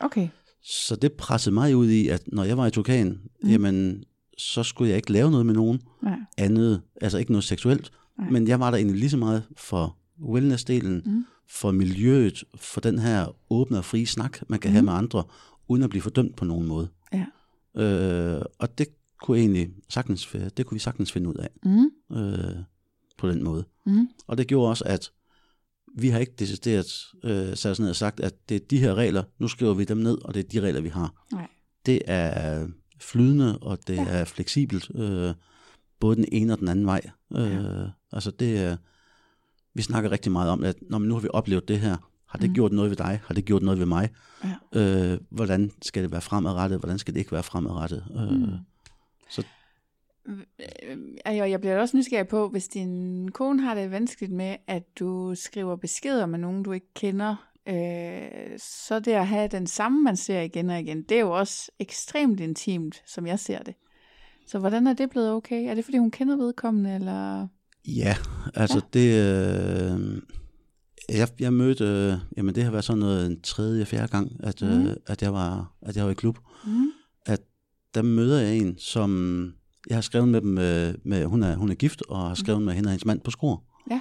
[0.00, 0.28] Okay.
[0.62, 3.48] Så det pressede mig ud i, at når jeg var i Tukan, mm.
[3.48, 4.04] jamen,
[4.38, 6.18] så skulle jeg ikke lave noget med nogen Nej.
[6.38, 8.30] andet, altså ikke noget seksuelt, Nej.
[8.30, 11.24] men jeg var der egentlig lige så meget for wellness-delen, Mm.
[11.50, 14.72] For miljøet, for den her åbne og frie snak, man kan Mm.
[14.72, 15.24] have med andre,
[15.68, 16.88] uden at blive fordømt på nogen måde.
[17.12, 17.26] Ja.
[17.82, 18.86] Øh, og det
[19.22, 22.16] kunne egentlig sagtens, det kunne vi sagtens finde ud af Mm.
[22.16, 22.54] øh,
[23.18, 23.64] på den måde.
[23.86, 24.08] Mm.
[24.26, 25.10] Og det gjorde også, at
[25.96, 26.86] vi har ikke decideret
[27.24, 29.84] øh, sat os ned og sagt, at det er de her regler, nu skriver vi
[29.84, 31.24] dem ned, og det er de regler, vi har.
[31.32, 31.48] Nej.
[31.86, 32.68] Det er
[33.00, 34.04] flydende, og det Ja.
[34.08, 35.34] er fleksibelt, øh,
[36.00, 37.10] både den ene og den anden vej.
[37.36, 37.86] Øh, Ja.
[38.12, 38.76] Altså det er,
[39.74, 41.96] vi snakker rigtig meget om, at når nu har vi oplevet det her,
[42.28, 42.54] har det Mm.
[42.54, 43.20] gjort noget ved dig?
[43.26, 44.08] Har det gjort noget ved mig?
[44.72, 44.80] Ja.
[45.12, 46.78] Øh, hvordan skal det være fremadrettet?
[46.80, 48.04] Hvordan skal det ikke være fremadrettet?
[48.16, 48.46] Øh, Mm.
[49.30, 49.42] Så
[50.26, 50.36] Øh,
[51.26, 55.34] Jeg, jeg bliver også nysgerrig på, hvis din kone har det vanskeligt med, at du
[55.34, 57.36] skriver beskeder med nogen, du ikke kender,
[57.68, 61.30] øh, så det at have den samme, man ser igen og igen, det er jo
[61.38, 63.74] også ekstremt intimt, som jeg ser det.
[64.46, 65.68] Så hvordan er det blevet okay?
[65.70, 67.48] Er det, fordi hun kender vedkommende, eller...
[67.86, 68.16] Ja,
[68.54, 68.98] altså ja.
[68.98, 69.08] det...
[69.92, 70.22] Øh,
[71.08, 71.84] jeg, jeg mødte...
[71.84, 74.68] Øh, jamen det har været sådan noget en tredje, fjerde gang, at, mm.
[74.68, 74.86] Mhm.
[74.86, 76.38] øh, at, jeg var, at jeg var i klub.
[76.66, 76.90] Mm.
[77.94, 79.52] Der møder jeg en, som...
[79.88, 80.50] Jeg har skrevet med dem...
[80.50, 83.20] Med, med, hun, er, hun er gift, og har skrevet med hende og hendes mand
[83.20, 83.64] på skor.
[83.90, 84.00] Ja.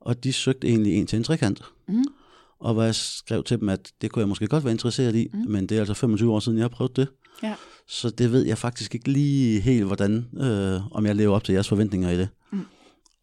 [0.00, 1.62] Og de søgte egentlig en til en trekant.
[1.88, 2.04] Mm.
[2.60, 5.28] Og hvor jeg skrev til dem, at det kunne jeg måske godt være interesseret i,
[5.32, 5.38] Mm.
[5.38, 5.50] mm.
[5.50, 7.08] men det er altså 25 år siden, jeg har prøvet det.
[7.42, 7.54] Ja.
[7.88, 11.52] Så det ved jeg faktisk ikke lige helt, hvordan, øh, om jeg lever op til
[11.52, 12.28] jeres forventninger i det.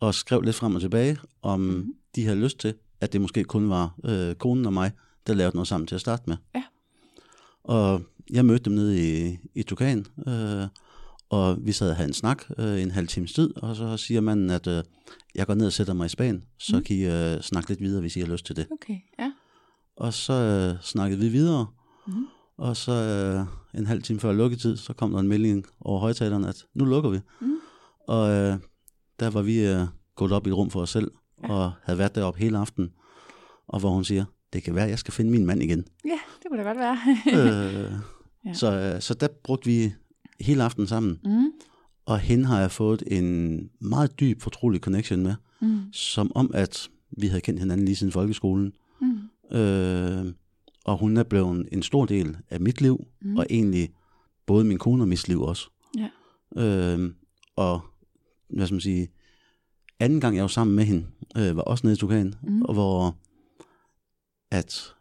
[0.05, 0.07] Mm.
[0.07, 1.93] Og skrev lidt frem og tilbage, om mm.
[2.15, 4.91] de havde lyst til, at det måske kun var øh, konen og mig,
[5.27, 6.37] der lavede noget sammen til at starte med.
[6.55, 6.63] Ja.
[7.63, 10.67] Og jeg mødte dem nede i, i Tukan, øh,
[11.29, 14.21] og vi sad og havde en snak øh, en halv times tid, og så siger
[14.21, 14.83] manden, at øh,
[15.35, 16.77] jeg går ned og sætter mig i Spanien, så Mm.
[16.79, 16.83] mm.
[16.83, 18.67] kan I øh, snakke lidt videre, hvis I har lyst til det.
[18.71, 19.31] Okay, ja.
[19.95, 21.67] Og så øh, snakkede vi videre,
[22.07, 22.25] Mhm.
[22.57, 26.47] Og så øh, en halv time før lukketid, så kom der en melding over højtalerne,
[26.49, 27.19] at nu lukker vi.
[27.41, 27.55] Mhm.
[28.07, 28.57] Og øh,
[29.19, 29.79] der var vi øh,
[30.15, 31.11] gået op i et rum for os selv,
[31.43, 31.53] Ja.
[31.53, 32.91] og havde været deroppe hele aften.
[33.67, 35.85] Og hvor hun siger, det kan være, jeg skal finde min mand igen.
[36.05, 36.97] Ja, det kunne da godt være.
[37.85, 37.91] øh,
[38.45, 38.53] Ja.
[38.53, 39.93] så, øh, så der brugte vi
[40.39, 41.19] hele aften sammen.
[41.25, 41.51] mm.
[42.05, 45.35] Og hende har jeg fået en meget dyb, fortrolig connection med.
[45.61, 45.79] Mm.
[45.93, 48.73] Som om, at vi havde kendt hinanden lige siden folkeskolen.
[49.01, 49.57] Mm.
[49.57, 50.25] Øh,
[50.85, 53.37] og hun er blevet en stor del af mit liv, mm.
[53.37, 53.89] og egentlig
[54.45, 55.69] både min kone og mit liv også.
[55.97, 56.09] Ja.
[56.63, 57.11] Øh,
[57.55, 57.81] og
[58.49, 59.09] hvad skal man sige,
[59.99, 62.51] anden gang jeg var sammen med hende, øh, var også nede i Tukan, Mm.
[62.51, 62.61] mm.
[62.61, 63.15] og hvor
[64.51, 64.93] at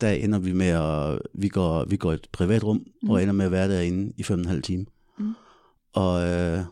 [0.00, 2.84] der ender vi med at, vi går, vi går i et privat rum, Mm.
[3.02, 3.10] mm.
[3.10, 4.86] og ender med at være derinde i fem og en halv time.
[5.18, 5.34] Mm.
[5.92, 6.64] Og øh,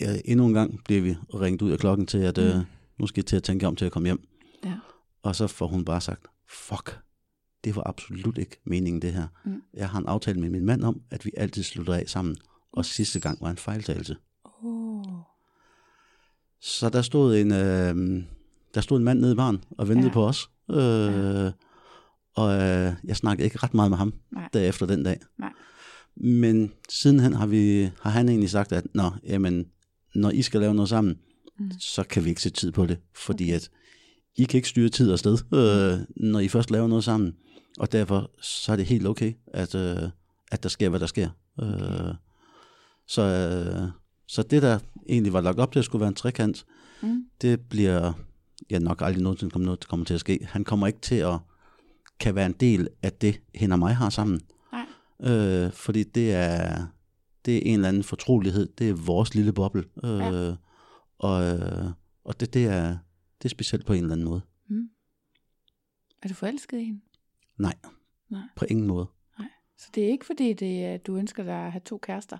[0.00, 2.62] ja, endnu en gang bliver vi ringet ud af klokken til, at øh, Mm.
[2.98, 4.28] nu skal jeg til at tænke om til at komme hjem.
[4.64, 4.74] Ja.
[5.22, 6.98] Og så får hun bare sagt, fuck,
[7.64, 9.26] det var absolut ikke meningen det her.
[9.44, 9.62] Mm.
[9.74, 12.36] Jeg har en aftale med min mand om, at vi altid slutter af sammen.
[12.72, 14.16] Og sidste gang var en fejltagelse.
[16.62, 18.22] Så der stod en, øh,
[18.74, 20.12] der stod en mand nede i baren og ventede Ja.
[20.12, 20.50] på os.
[20.70, 21.50] Øh, Ja.
[22.34, 24.48] Og øh, jeg snakkede ikke ret meget med ham Nej.
[24.52, 25.20] derefter den dag.
[25.38, 25.52] Nej.
[26.16, 29.66] Men sidenhen har, vi, har han egentlig sagt, at Nå, jamen,
[30.14, 31.18] når I skal lave noget sammen,
[31.58, 31.70] Mm.
[31.80, 32.98] så kan vi ikke sætte tid på det.
[33.14, 33.70] Fordi at
[34.36, 37.34] I kan ikke styre tid og sted, øh, når I først laver noget sammen.
[37.78, 40.08] Og derfor så er det helt okay, at, øh,
[40.52, 41.28] at der sker, hvad der sker.
[41.62, 42.14] Øh,
[43.08, 43.88] så, øh,
[44.26, 46.66] så det, der egentlig var lagt op til at skulle være en trekant,
[47.02, 47.24] Mm.
[47.40, 48.12] det bliver
[48.70, 50.38] ja, nok aldrig nogensinde kommer, noget, kommer til at ske.
[50.50, 51.38] Han kommer ikke til at
[52.20, 54.40] kan være en del af det, hende og mig har sammen.
[54.72, 54.86] Nej.
[55.32, 56.86] Øh, fordi det er,
[57.44, 58.66] det er en eller anden fortrolighed.
[58.78, 59.84] Det er vores lille boble.
[60.04, 60.54] Øh, Ja.
[61.18, 61.90] Og, øh,
[62.24, 62.88] og det, det, er,
[63.38, 64.40] det er specielt på en eller anden måde.
[64.68, 64.88] Mm.
[66.22, 67.00] Er du forelsket i hende?
[67.58, 67.74] Nej.
[68.30, 68.40] Nej.
[68.56, 69.06] På ingen måde.
[69.78, 72.38] Så det er ikke fordi, det, du ønsker dig at have to kærester?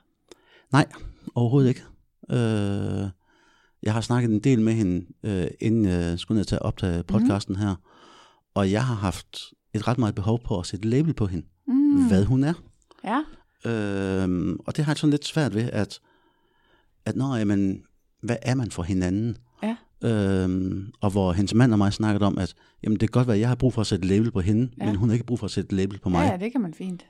[0.73, 0.87] Nej,
[1.35, 1.83] overhovedet ikke.
[2.31, 3.09] Øh,
[3.83, 7.03] jeg har snakket en del med hende, øh, inden jeg skulle ned til at optage
[7.03, 7.75] podcasten her.
[8.55, 9.39] Og jeg har haft
[9.75, 11.47] et ret meget behov på at sætte label på hende.
[11.69, 12.09] Mm.
[12.09, 12.55] Hvad hun er.
[13.05, 13.23] Ja.
[13.71, 16.01] Øhm, og det har jeg sådan lidt svært ved, at,
[17.05, 17.83] at nå, jamen,
[18.23, 19.37] hvad er man for hinanden?
[19.63, 19.77] Ja.
[20.05, 23.37] Øhm, og hvor hendes mand og mig snakkede om, at jamen, det kan godt være,
[23.37, 24.85] at jeg har brug for at sætte label på hende, Ja.
[24.85, 24.91] ja.
[24.91, 26.29] men hun har ikke brug for at sætte label på Ja, mig.
[26.31, 27.07] ja, det kan man fint.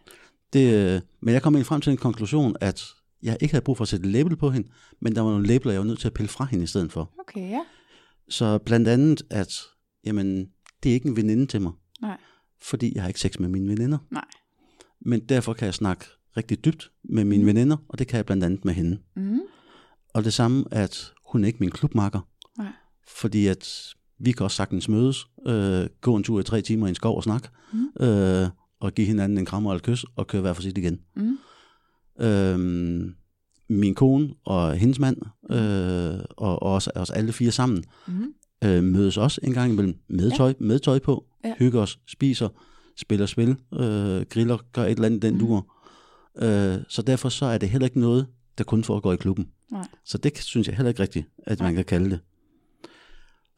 [0.52, 2.84] Det, øh, men jeg kom egentlig frem til en konklusion, at
[3.22, 4.68] jeg ikke havde brug for at sætte label på hende,
[5.00, 6.92] men der var nogle labler, jeg var nødt til at pille fra hende i stedet
[6.92, 7.10] for.
[7.20, 7.60] Okay, ja.
[8.28, 9.54] Så blandt andet, at
[10.04, 10.48] jamen,
[10.82, 12.16] det er ikke en veninde til mig, Nej.
[12.62, 13.98] fordi jeg har ikke sex med mine veninder.
[14.10, 14.24] Nej.
[15.00, 16.04] Men derfor kan jeg snakke
[16.36, 17.46] rigtig dybt med mine Mm.
[17.46, 18.98] veninder, og det kan jeg blandt andet med hende.
[19.16, 19.40] Mm.
[20.14, 22.20] Og det samme, at hun er ikke min klubmakker,
[22.58, 22.72] Nej.
[23.08, 26.88] fordi at vi kan også sagtens mødes, øh, gå en tur i tre timer i
[26.88, 28.04] en skov og snakke, Mm.
[28.06, 28.48] øh,
[28.80, 31.00] og give hinanden en krammer og et kys, og køre hver for sit igen.
[31.16, 31.38] Mm.
[32.20, 33.14] Øhm,
[33.68, 35.16] min kone og hendes mand,
[35.50, 38.34] øh, og, og os, os alle fire sammen, Mm.
[38.64, 40.36] øh, mødes også en gang imellem med Ja.
[40.36, 41.54] tøj, med tøj på, Ja.
[41.58, 42.48] hygger os, spiser,
[42.96, 45.40] spiller spil, øh, griller, gør et eller andet den Mhm.
[45.46, 45.74] dur.
[46.38, 48.26] Øh, så derfor så er det heller ikke noget,
[48.58, 49.48] der kun foregår i klubben.
[49.70, 49.86] Nej.
[50.04, 51.68] Så det synes jeg heller ikke rigtigt, at Nej.
[51.68, 52.20] man kan kalde det.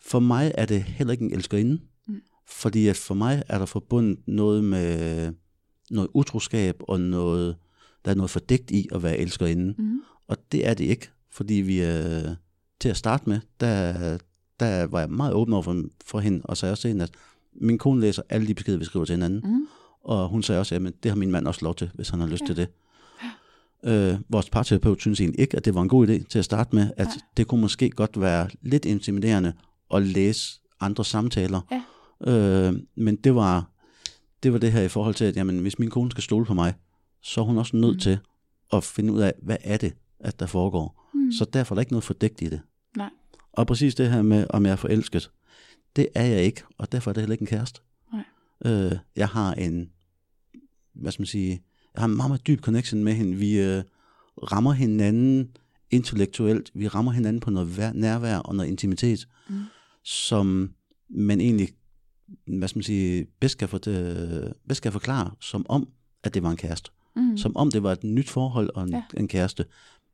[0.06, 2.20] For mig er det heller ikke en elskerinde, Mm.
[2.48, 5.32] fordi at for mig er der forbundet noget med
[5.90, 7.56] noget utroskab og noget,
[8.04, 9.74] der er noget fordækt i at være elskerinde.
[9.78, 10.00] Mm.
[10.28, 12.24] Og det er det ikke, fordi vi øh,
[12.80, 14.18] til at starte med, der,
[14.60, 17.10] der var jeg meget åben over for, for hende, og sagde også til hende, at
[17.60, 19.40] min kone læser alle de beskeder, vi skriver til hinanden.
[19.44, 19.66] Mm.
[20.04, 22.26] Og hun sagde også, at det har min mand også lov til, hvis han har
[22.26, 22.46] lyst Ja.
[22.46, 22.68] til det.
[23.84, 26.74] Øh, vores parterapeut synes egentlig ikke, at det var en god idé til at starte
[26.76, 27.16] med, at Nej.
[27.36, 29.52] det kunne måske godt være lidt intimiderende
[29.94, 31.60] at læse andre samtaler.
[32.26, 32.32] Ja.
[32.32, 33.70] Øh, men det var,
[34.42, 36.54] det var det her i forhold til, at jamen, hvis min kone skal stole på
[36.54, 36.74] mig,
[37.24, 38.00] så er hun også nødt Mm.
[38.00, 38.18] til
[38.72, 41.10] at finde ud af, hvad er det, at der foregår.
[41.14, 41.32] Mm.
[41.32, 42.60] Så derfor er der ikke noget fordækt i det.
[42.96, 43.10] Nej.
[43.52, 45.30] Og præcis det her med, om jeg er forelsket,
[45.96, 47.80] det er jeg ikke, og derfor er det heller ikke en kæreste.
[48.12, 48.24] Nej.
[48.64, 49.90] Øh, jeg har en,
[50.94, 51.62] hvad skal man sige,
[51.94, 53.36] jeg har en meget, meget dyb connection med hende.
[53.36, 53.82] Vi øh,
[54.52, 55.56] rammer hinanden
[55.90, 59.60] intellektuelt, vi rammer hinanden på noget vær- nærvær og noget intimitet, Mm.
[60.04, 60.74] som
[61.08, 61.68] man egentlig,
[62.58, 65.88] hvad skal man sige, bedst kan, for, øh, bedst kan forklare, som om,
[66.24, 66.90] at det var en kæreste.
[66.90, 67.03] Mm.
[67.36, 69.02] Som om det var et nyt forhold og en, ja.
[69.16, 69.64] en kæreste.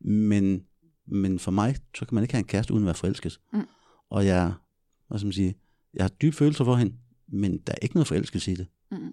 [0.01, 0.65] Men,
[1.07, 3.41] men for mig, så kan man ikke have en kæreste uden at være forelsket.
[3.53, 3.67] Mm.
[4.11, 4.53] Og jeg,
[5.09, 5.55] hvad skal man sige,
[5.95, 6.95] jeg har dybe følelser for hende,
[7.29, 8.67] men der er ikke noget forelskelse i det.
[8.91, 9.13] Mm.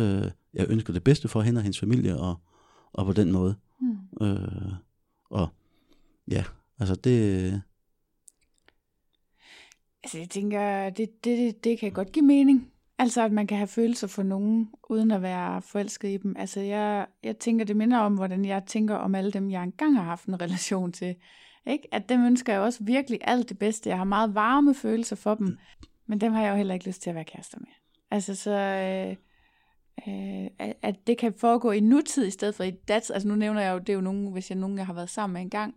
[0.00, 2.40] Øh, jeg ønsker det bedste for hende og hendes familie, og,
[2.92, 3.54] og på den måde.
[3.80, 4.26] Mm.
[4.26, 4.72] Øh,
[5.30, 5.48] og
[6.28, 6.44] ja,
[6.78, 7.62] altså det,
[10.02, 12.72] Altså, jeg tænker, det, det, det, det kan godt give mening.
[12.98, 16.36] Altså, at man kan have følelser for nogen, uden at være forelsket i dem.
[16.38, 19.96] Altså, jeg, jeg tænker, det minder om, hvordan jeg tænker om alle dem, jeg engang
[19.96, 21.16] har haft en relation til.
[21.66, 21.88] Ikke?
[21.92, 23.90] At dem ønsker jeg også virkelig alt det bedste.
[23.90, 25.58] Jeg har meget varme følelser for dem,
[26.06, 27.72] men dem har jeg jo heller ikke lyst til at være kærester med.
[28.10, 28.50] Altså, så...
[28.50, 29.16] Øh,
[30.08, 33.14] øh, at det kan foregå i nutid i stedet for i datid.
[33.14, 35.10] Altså nu nævner jeg jo, det er jo nogen, hvis jeg nogen, jeg har været
[35.10, 35.74] sammen med en gang.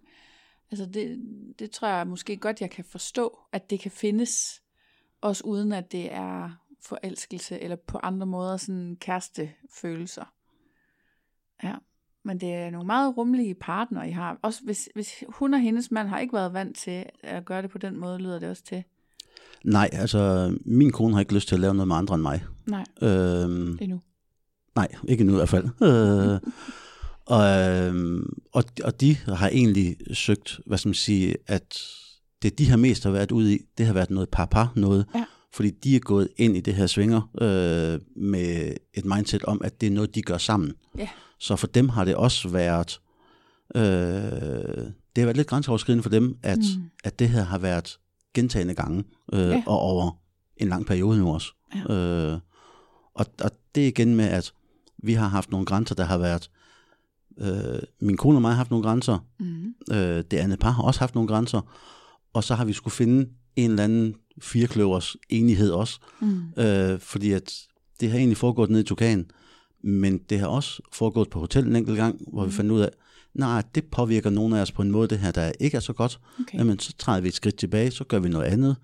[0.71, 1.21] Altså det,
[1.59, 4.61] det tror jeg måske godt, jeg kan forstå, at det kan findes,
[5.21, 10.33] også uden at det er forelskelse, eller på andre måder sådan kærestefølelser.
[11.63, 11.75] Ja,
[12.23, 14.39] men det er nogle meget rummelige partner, I har.
[14.41, 17.69] Også hvis, hvis hun og hendes mand har ikke været vant til at gøre det
[17.69, 18.83] på den måde, lyder det også til.
[19.63, 22.43] Nej, altså min kone har ikke lyst til at lave noget med andre end mig.
[22.67, 24.01] Nej, Øhm, endnu.
[24.75, 25.69] Nej, ikke nu i hvert fald.
[25.81, 26.39] Øh,
[27.25, 31.77] og, øhm, og, og de har egentlig søgt, hvad skal man sige, at
[32.41, 35.05] det de har mest har været ude i, det har været noget par-par noget.
[35.15, 35.25] Ja.
[35.53, 39.81] Fordi de er gået ind i det her svinger øh, med et mindset om, at
[39.81, 40.73] det er noget, de gør sammen.
[40.97, 41.09] Ja.
[41.39, 42.99] Så for dem har det også været,
[43.75, 43.81] øh,
[45.15, 46.83] det har været lidt grænseoverskridende for dem, at, mm.
[47.03, 47.99] at det her har været
[48.33, 49.63] gentagende gange, øh, ja.
[49.67, 50.11] og over
[50.57, 51.47] en lang periode nu også.
[51.75, 51.93] Ja.
[51.93, 52.39] Øh,
[53.13, 54.53] og, og det er igen med, at
[55.03, 56.49] vi har haft nogle grænser, der har været,
[57.37, 59.73] øh, min kone og mig har haft nogle grænser, Mm.
[59.91, 61.61] øh, det andet par har også haft nogle grænser,
[62.33, 66.41] og så har vi skulle finde en eller anden firekløvers enighed også, Mm.
[66.57, 67.53] øh, fordi at
[67.99, 69.25] det har egentlig foregået nede i Tukan,
[69.83, 72.89] men det har også foregået på hotel en enkelt gang, hvor vi fandt ud af,
[73.33, 75.93] nej, det påvirker nogle af os på en måde, det her, der ikke er så
[75.93, 76.19] godt.
[76.39, 76.57] Okay.
[76.57, 78.75] Jamen, så træder vi et skridt tilbage, så gør vi noget andet.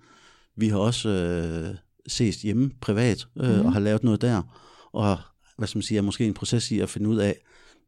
[0.56, 1.74] Vi har også øh,
[2.06, 3.66] ses hjemme privat øh, mm.
[3.66, 4.42] og har lavet noget der.
[4.92, 5.18] Og
[5.56, 7.36] hvad skal man sige, er måske en proces i at finde ud af,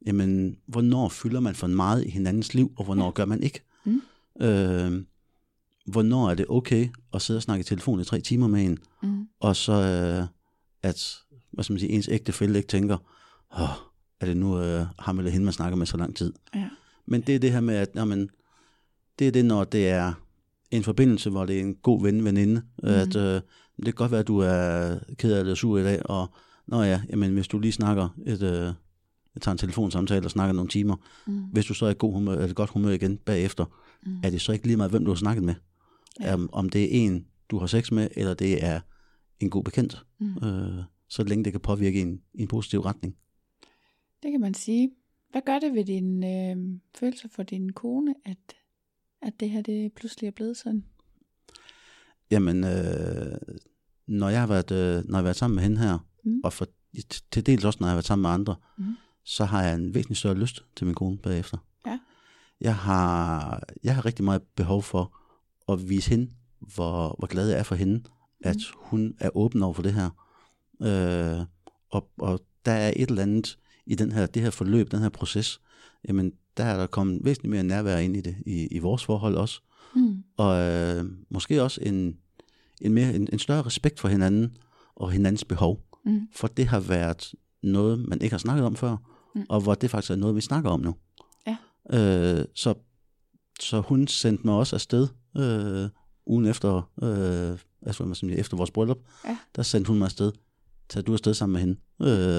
[0.06, 3.10] jamen, hvornår fylder man for meget i hinandens liv, og hvornår ja.
[3.10, 3.60] gør man ikke.
[3.84, 4.02] Mm.
[4.42, 5.02] Øh,
[5.90, 8.78] hvornår er det okay at sidde og snakke i telefon i tre timer med en,
[9.02, 9.26] Mm.
[9.40, 10.26] og så øh,
[10.82, 11.16] at
[11.50, 12.96] hvad skal man sige, ens ægtefælle ikke tænker,
[13.60, 13.68] Åh,
[14.20, 16.32] er det nu øh, ham eller hende, man snakker med så lang tid.
[16.54, 16.68] Ja.
[17.06, 18.30] Men det er det her med, at jamen,
[19.18, 20.12] det er det, når det er
[20.70, 22.88] en forbindelse, hvor det er en god ven, veninde, mm.
[22.88, 23.34] at øh,
[23.76, 26.26] det kan godt være, at du er ked af det eller sur i dag, og
[26.66, 28.72] nå ja, jamen, hvis du lige snakker et, øh,
[29.34, 31.40] jeg tager en telefonsamtale og snakker nogle timer, Mm.
[31.52, 33.64] hvis du så er i god humør, eller godt humør igen bagefter,
[34.06, 34.20] Mm.
[34.22, 35.54] er det så ikke lige meget, hvem du har snakket med?
[36.20, 36.34] Ja.
[36.34, 38.80] Um, om det er en, du har sex med, eller det er
[39.40, 40.36] en god bekendt, Mm.
[40.48, 43.16] øh, så længe det kan påvirke en en positiv retning.
[44.22, 44.90] Det kan man sige.
[45.30, 46.56] Hvad gør det ved dine øh,
[46.98, 48.38] følelser for din kone, at,
[49.22, 50.84] at det her det pludselig er blevet sådan?
[52.30, 53.38] Jamen, øh,
[54.06, 56.40] når jeg har været, øh, når jeg har været sammen med hende her, mm.
[56.44, 56.66] og for,
[57.32, 58.96] til dels også, når jeg har været sammen med andre, Mm.
[59.24, 61.58] så har jeg en væsentlig større lyst til min kone bagefter.
[61.86, 61.98] Ja.
[62.60, 65.16] Jeg har, jeg har rigtig meget behov for
[65.72, 66.30] at vise hende,
[66.60, 68.02] hvor, hvor glad jeg er for hende,
[68.40, 70.10] at hun er åben over for det her.
[70.82, 71.46] Øh,
[71.90, 75.08] og, og der er et eller andet i den her, det her forløb, den her
[75.08, 75.60] proces,
[76.08, 79.34] jamen der er der kommet væsentligt mere nærvær ind i det, i, i vores forhold
[79.34, 79.60] også.
[79.94, 80.22] Mm.
[80.36, 82.16] Og øh, måske også en,
[82.80, 84.56] en, mere, en, en større respekt for hinanden
[84.94, 85.80] og hinandens behov.
[86.04, 86.28] Mm.
[86.32, 88.96] For det har været noget, man ikke har snakket om før,
[89.34, 89.40] Mm.
[89.40, 89.46] mm.
[89.48, 90.94] og hvor det faktisk er noget, vi snakker om nu.
[91.46, 91.56] Ja.
[91.92, 92.74] Øh, så,
[93.60, 95.88] så hun sendte mig også afsted øh,
[96.26, 98.98] ugen efter, øh, altså, sige, efter vores bryllup.
[99.24, 99.38] Ja.
[99.56, 100.32] Der sendte hun mig afsted.
[100.88, 101.76] Tag du afsted sammen med hende,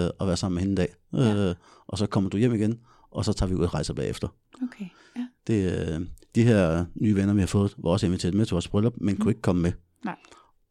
[0.06, 0.96] øh, og være sammen med hende en dag.
[1.14, 1.50] Ja.
[1.50, 1.56] Øh,
[1.88, 2.80] og så kommer du hjem igen,
[3.12, 4.28] og så tager vi ud og rejser bagefter.
[4.64, 5.28] Okay, ja.
[5.48, 6.02] Det, øh,
[6.36, 9.18] de her nye venner, vi har fået, var også inviteret med til vores bryllup, men
[9.18, 9.72] kunne ikke komme med.
[10.06, 10.16] Nej.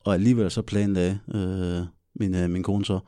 [0.04, 1.82] Og alligevel så planlagde øh,
[2.14, 2.98] min, øh, min kone så,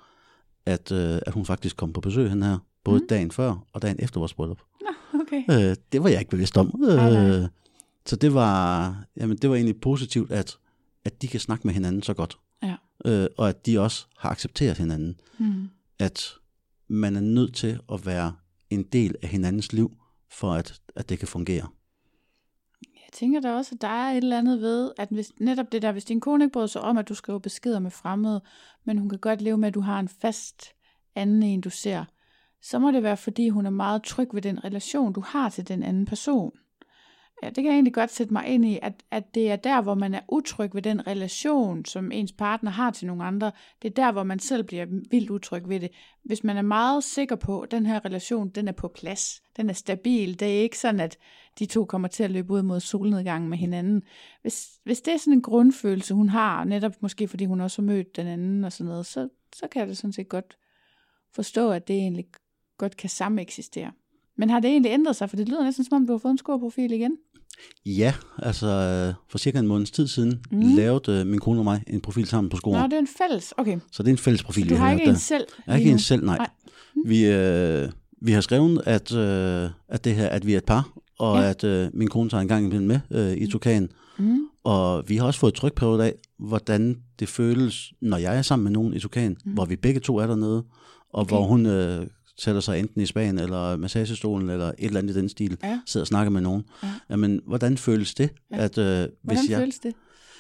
[0.66, 3.02] at, øh, at hun faktisk kom på besøg hende her, både Mm.
[3.02, 3.08] mm.
[3.08, 4.58] dagen før og dagen efter vores bryllup.
[4.80, 5.70] Nå, okay.
[5.70, 6.74] Øh, det var jeg ikke bevidst om.
[6.80, 7.48] Nej, nej.
[8.06, 10.58] Så det var, jamen, det var egentlig positivt, at,
[11.04, 12.38] at de kan snakke med hinanden så godt.
[12.62, 12.76] Ja.
[13.04, 15.20] Øh, og at de også har accepteret hinanden.
[15.38, 15.68] Mm.
[15.98, 16.34] At
[16.88, 18.32] man er nødt til at være
[18.70, 19.96] en del af hinandens liv,
[20.30, 21.68] for at, at det kan fungere.
[22.82, 25.82] Jeg tænker da også, at der er et eller andet ved, at hvis, netop det
[25.82, 28.42] der, hvis din kone ikke bryder sig om, at du skriver beskeder med fremmede,
[28.84, 30.64] men hun kan godt leve med, at du har en fast
[31.14, 32.04] anden en, du ser,
[32.62, 35.68] så må det være, fordi hun er meget tryg ved den relation, du har til
[35.68, 36.52] den anden person.
[37.42, 39.82] Ja, det kan jeg egentlig godt sætte mig ind i, at, at det er der,
[39.82, 43.52] hvor man er utryg ved den relation, som ens partner har til nogle andre.
[43.82, 45.90] Det er der, hvor man selv bliver vildt utryg ved det.
[46.24, 49.70] Hvis man er meget sikker på, at den her relation, den er på plads, den
[49.70, 51.18] er stabil, det er ikke sådan, at
[51.58, 54.02] de to kommer til at løbe ud mod solnedgangen med hinanden.
[54.42, 57.86] Hvis, hvis det er sådan en grundfølelse, hun har, netop måske fordi hun også har
[57.86, 60.56] mødt den anden og sådan noget, så, så kan jeg da sådan set godt
[61.34, 62.26] forstå, at det egentlig
[62.78, 63.92] godt kan sameksistere.
[64.36, 65.30] Men har det egentlig ændret sig?
[65.30, 67.18] For det lyder næsten som om, du har fået en skorprofil igen.
[67.86, 70.60] Ja, altså øh, for cirka en måneds tid siden Mhm.
[70.66, 70.76] mm.
[70.76, 72.82] lavede øh, min kone og mig en profil sammen på Nå, skolen.
[72.84, 73.54] det er en fælles.
[73.56, 73.78] Okay.
[73.92, 75.90] Så det er en fælles profil, Du vi har ikke en selv Jeg har ikke
[75.90, 76.36] en selv, nej.
[76.38, 76.48] Nej.
[77.06, 77.88] Vi, øh,
[78.22, 81.48] vi har skrevet, at, øh, at det her, at vi er et par, og Ja.
[81.50, 83.88] at øh, min kone tager en gang imellem med øh, i Tukan.
[84.18, 84.38] Mm.
[84.64, 88.72] Og vi har også fået trykprøvet af, hvordan det føles, når jeg er sammen med
[88.72, 89.52] nogen i Tukan, mm.
[89.52, 90.56] hvor vi begge to er dernede,
[91.12, 91.28] og okay.
[91.36, 92.06] hvor hun øh,
[92.42, 95.78] sætter sig enten i Spanien, eller massagestolen, eller et eller andet i den stil, Ja.
[95.86, 96.62] sidder og snakker med nogen.
[96.82, 96.88] Ja.
[97.10, 98.30] Jamen, hvordan føles det?
[98.50, 98.56] Ja.
[98.56, 99.94] At, øh, Hvordan hvis jeg, føles det?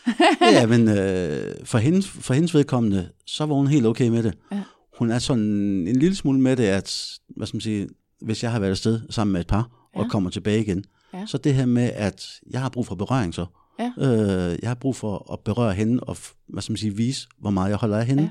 [0.52, 4.34] Ja, men øh, for, hendes, for hendes vedkommende, så var hun helt okay med det.
[4.52, 4.62] Ja.
[4.98, 5.42] Hun er sådan
[5.88, 7.88] en lille smule med det, at hvad skal man sige,
[8.20, 10.00] hvis jeg har været afsted sammen med et par, Ja.
[10.00, 10.84] og kommer tilbage igen,
[11.14, 11.24] Ja.
[11.26, 13.46] så det her med, at jeg har brug for berøring så.
[13.78, 13.92] Ja.
[13.98, 16.16] Øh, jeg har brug for at berøre hende, og
[16.48, 18.22] hvad skal man sige, vise, hvor meget jeg holder af hende.
[18.22, 18.28] Ja.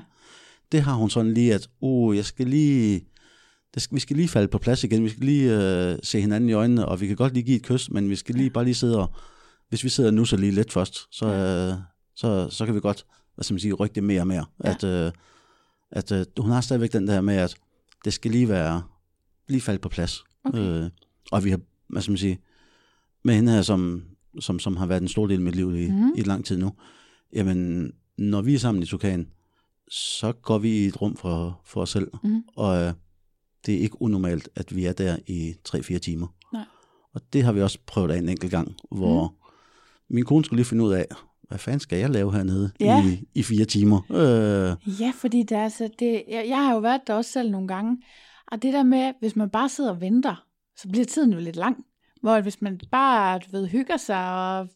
[0.72, 3.00] Det har hun sådan lige, at uh, jeg skal lige,
[3.74, 6.50] det skal, vi skal lige falde på plads igen, vi skal lige øh, se hinanden
[6.50, 8.64] i øjnene, og vi kan godt lige give et kys, men vi skal lige bare
[8.64, 9.14] lige sidde og,
[9.68, 11.74] hvis vi sidder nu så lige lidt først, så, øh,
[12.16, 14.44] så, så kan vi godt, hvad skal man sige, rykke det mere og mere.
[14.64, 14.70] Ja.
[14.70, 15.12] At, øh,
[15.90, 17.54] at øh, hun har stadigvæk den der med, at
[18.04, 18.82] det skal lige være,
[19.48, 20.24] lige falde på plads.
[20.44, 20.58] Okay.
[20.58, 20.90] Øh,
[21.32, 22.38] og vi har, hvad skal man sige,
[23.24, 24.02] med hende her, som,
[24.40, 26.12] som, som har været en stor del af mit liv i, mm.
[26.16, 26.72] i lang tid nu,
[27.32, 29.28] jamen, når vi er sammen i Tukan,
[29.88, 32.44] så går vi i et rum for, for os selv, Mhm.
[32.56, 32.92] og øh,
[33.66, 36.26] det er ikke unormalt, at vi er der i 3-4 timer.
[36.52, 36.64] Nej.
[37.14, 40.14] Og det har vi også prøvet af en enkelt gang, hvor mm.
[40.14, 41.06] min kone skulle lige finde ud af,
[41.48, 43.04] hvad fanden skal jeg lave hernede Ja.
[43.04, 44.00] i, i fire timer?
[44.10, 47.50] Øh, Ja, fordi det er altså, det, jeg, jeg har jo været der også selv
[47.50, 48.02] nogle gange,
[48.46, 50.44] og det der med, hvis man bare sidder og venter,
[50.76, 51.84] så bliver tiden jo lidt lang.
[52.22, 54.68] Hvor hvis man bare, du ved, hygger sig, og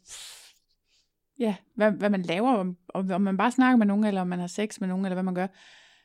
[1.39, 4.39] ja, hvad, hvad man laver, om, om man bare snakker med nogen, eller om man
[4.39, 5.47] har sex med nogen, eller hvad man gør,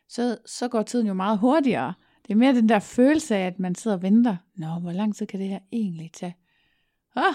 [0.09, 1.93] så, så går tiden jo meget hurtigere.
[2.27, 4.35] Det er mere den der følelse af, at man sidder og venter.
[4.55, 6.35] Nå, hvor lang tid kan det her egentlig tage?
[7.15, 7.33] Ah.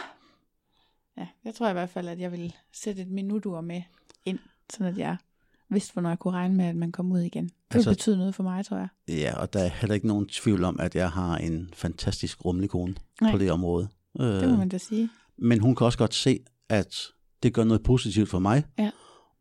[1.19, 3.83] Ja, jeg tror i hvert fald, at jeg vil sætte et minutur med
[4.25, 4.39] ind,
[4.73, 5.17] sådan at jeg
[5.69, 7.45] vidste, hvornår jeg kunne regne med, at man kom ud igen.
[7.45, 8.89] Det altså, Altså- vil betyde noget for mig, tror jeg.
[9.09, 12.71] ja, og der er heller ikke nogen tvivl om, at jeg har en fantastisk rummelig
[12.71, 13.33] kone Nej.
[13.33, 13.89] på det område.
[14.21, 15.11] Øh, Det må man da sige.
[15.39, 16.97] Men hun kan også godt se, at
[17.43, 18.65] det gør noget positivt for mig.
[18.79, 18.91] Ja.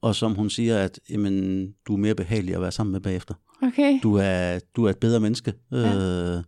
[0.02, 3.34] Og som hun siger, at jamen, du er mere behagelig at være sammen med bagefter.
[3.62, 4.00] Okay.
[4.04, 5.54] Du er, du er et bedre menneske.
[5.72, 6.36] Ja.
[6.38, 6.44] Øh,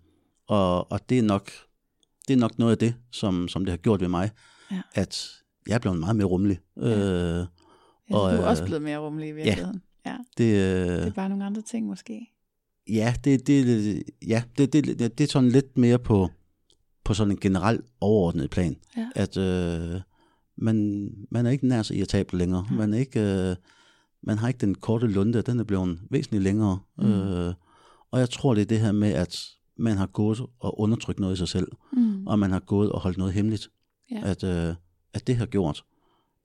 [0.48, 1.52] og, og det er nok
[2.28, 4.30] det er nok noget af det, som, som det har gjort ved mig,
[4.72, 4.82] Ja.
[4.96, 5.28] at
[5.68, 6.60] jeg er blevet meget mere rummelig.
[6.78, 7.46] Øh,
[8.10, 9.82] Ja, og, du er øh, også blevet mere rummelig i virkeligheden.
[10.06, 10.12] Ja.
[10.12, 10.18] ja.
[10.38, 10.38] det,
[10.88, 12.28] Det øh, er bare nogle andre ting måske.
[12.90, 16.30] ja, det, det, ja det, det, det, det er sådan lidt mere på,
[17.04, 18.76] på sådan en generelt overordnet plan.
[18.98, 19.08] Ja.
[19.16, 20.02] At øh,
[20.58, 22.66] man, man er ikke nær så irritabel længere.
[22.72, 22.76] Ja.
[22.76, 23.56] Man, er ikke, øh,
[24.24, 26.80] man har ikke den korte lunde, den er blevet væsentligt længere.
[26.98, 27.06] Mm.
[27.12, 27.54] Øh,
[28.12, 29.40] og jeg tror, det er det her med, at
[29.78, 32.28] man har gået og undertrykt noget i sig selv, Mm.
[32.28, 33.70] og man har gået og holdt noget hemmeligt.
[34.12, 34.22] Ja.
[34.24, 34.76] At, øh,
[35.14, 35.84] at det har gjort,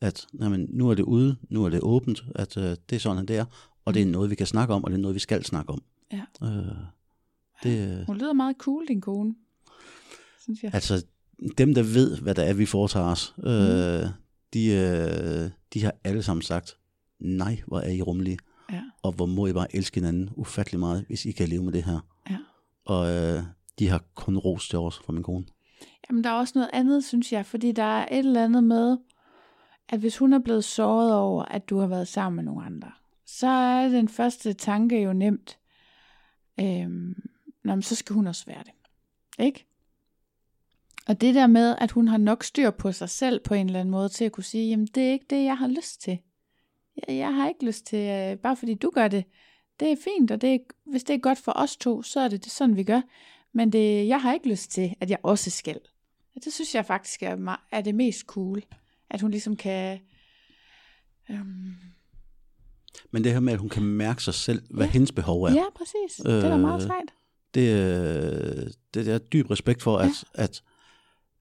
[0.00, 3.26] at jamen, nu er det ude, nu er det åbent, at øh, det er sådan,
[3.26, 3.44] det er,
[3.84, 5.72] og det er noget, vi kan snakke om, og det er noget, vi skal snakke
[5.72, 5.82] om.
[6.12, 6.22] Ja.
[6.42, 6.76] Øh,
[7.62, 9.34] det, øh, Hun lyder meget cool, din kone.
[10.42, 10.70] Synes jeg.
[10.74, 11.04] Altså,
[11.58, 13.44] dem, der ved, hvad der er, vi foretager os, Mm.
[13.44, 14.06] øh,
[14.54, 16.76] de, øh, de har alle sammen sagt,
[17.24, 18.38] nej, hvor er I rummelige,
[18.72, 18.82] Ja.
[19.02, 21.84] og hvor må I bare elske hinanden ufattelig meget, hvis I kan leve med det
[21.84, 22.00] her.
[22.30, 22.36] Ja.
[22.84, 23.42] Og øh,
[23.78, 25.44] de har kun ros til os fra min kone.
[26.10, 28.98] Jamen, der er også noget andet, synes jeg, fordi der er et eller andet med,
[29.88, 32.90] at hvis hun er blevet såret over, at du har været sammen med nogle andre,
[33.26, 35.58] så er den første tanke jo nemt,
[36.60, 37.14] øhm,
[37.64, 38.72] Nå, men så skal hun også være det.
[39.44, 39.66] Ikke?
[41.06, 43.80] Og det der med, at hun har nok styr på sig selv på en eller
[43.80, 46.18] anden måde til at kunne sige, jamen det er ikke det, jeg har lyst til.
[46.96, 49.24] Jeg, jeg har ikke lyst til, øh, bare fordi du gør det.
[49.80, 50.58] Det er fint, og det er,
[50.90, 53.00] hvis det er godt for os to, så er det, det sådan, vi gør.
[53.54, 55.80] Men det, jeg har ikke lyst til, at jeg også skal.
[56.36, 58.62] Og det synes jeg faktisk er, er det mest cool.
[59.10, 60.00] At hun ligesom kan...
[61.30, 61.74] Øhm,
[63.10, 64.92] Men det her med, at hun kan mærke sig selv, hvad Ja.
[64.92, 65.64] hendes behov er, ja.
[65.74, 66.16] præcis.
[66.16, 67.12] Det er da meget Øh, sejt.
[67.54, 70.42] det, øh, det er dyb respekt for, at, Ja.
[70.42, 70.62] at,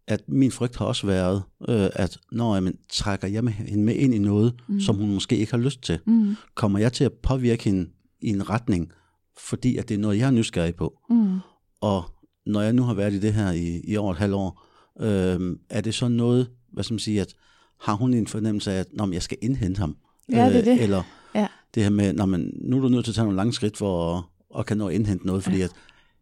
[0.08, 3.96] at min frygt har også været, øh, at når jeg trækker jeg med, hende med
[3.96, 4.80] ind i noget, Mm.
[4.80, 7.90] som hun måske ikke har lyst til, Mm, kommer jeg til at påvirke hende
[8.22, 8.92] i en retning,
[9.38, 11.00] fordi at det er noget, jeg er nysgerrig på.
[11.10, 11.40] mm,
[11.82, 12.04] Og
[12.46, 14.64] når jeg nu har været i det her i, i over et halvt år,
[15.00, 17.34] øh, er det så noget, hvad skal man sige, at
[17.82, 19.96] har hun en fornemmelse af, at når jeg skal indhente ham?
[20.30, 20.82] Øh, Ja, det er det.
[20.84, 21.04] Eller
[21.36, 21.48] Ja.
[21.76, 23.78] det her med, når man, nu er du nødt til at tage nogle lange skridt
[23.78, 24.24] for at,
[24.60, 25.64] at kan nå at indhente noget, fordi Ja.
[25.64, 25.72] at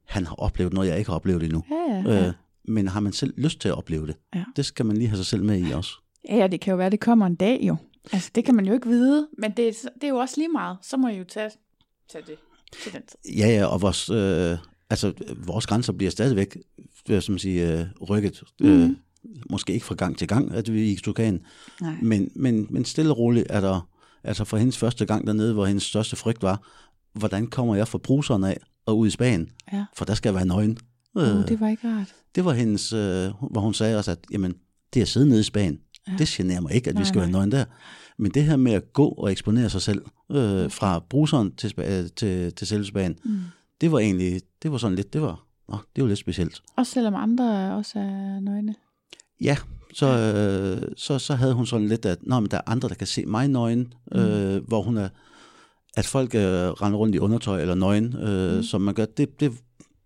[0.05, 1.63] han har oplevet noget, jeg ikke har oplevet endnu.
[1.71, 2.27] ja, ja, ja.
[2.27, 2.33] Øh,
[2.67, 4.15] men har man selv lyst til at opleve det?
[4.35, 4.43] Ja.
[4.55, 5.91] Det skal man lige have sig selv med i også.
[6.29, 7.75] Ja, det kan jo være, det kommer en dag jo.
[8.11, 10.49] Altså, det kan man jo ikke vide, men det, er- det er jo også lige
[10.49, 10.77] meget.
[10.81, 11.49] Så må I jo tage,
[12.11, 12.35] tage det
[12.83, 13.35] til den tid.
[13.37, 14.57] Ja, ja, og vores, øh,
[14.89, 16.57] altså, vores grænser bliver stadigvæk,
[17.09, 18.43] øh, som man siger, øh, rykket.
[18.59, 18.67] Mm.
[18.83, 18.89] Øh,
[19.49, 21.41] måske ikke fra gang til gang, at vi er i Tukan,
[21.81, 21.93] Nej.
[22.01, 23.89] men, men, men stille og roligt er der,
[24.23, 26.67] altså fra hendes første gang dernede, hvor hendes største frygt var,
[27.13, 29.49] hvordan kommer jeg fra bruseren af og ud i Spanien?
[29.73, 29.85] Ja.
[29.95, 30.77] For der skal jeg være nøgen.
[31.15, 32.15] Uh, det var ikke rart.
[32.35, 34.55] Det var hendes, øh, hvor hun sagde også, at jamen,
[34.93, 36.13] det at sidde nede i Spanien, ja.
[36.17, 37.25] det generer mig ikke, at nej, vi skal nej.
[37.25, 37.65] være nøgen der.
[38.17, 42.09] Men det her med at gå og eksponere sig selv øh, fra bruseren til, Spa-
[42.15, 43.39] til, til selve Spanien, mm.
[43.81, 46.61] det var egentlig, det var sådan lidt, det var, åh, det var lidt specielt.
[46.77, 48.75] Også selvom andre også er nøgne.
[49.41, 49.57] Ja,
[49.93, 52.95] så, øh, så, så havde hun sådan lidt, at Nå, men der er andre, der
[52.95, 54.19] kan se mig nøgen, mm.
[54.19, 55.09] øh, hvor hun er,
[55.97, 58.63] at folk øh, render rundt i undertøj eller nøgen, øh, mm.
[58.63, 59.53] som man gør, det, det,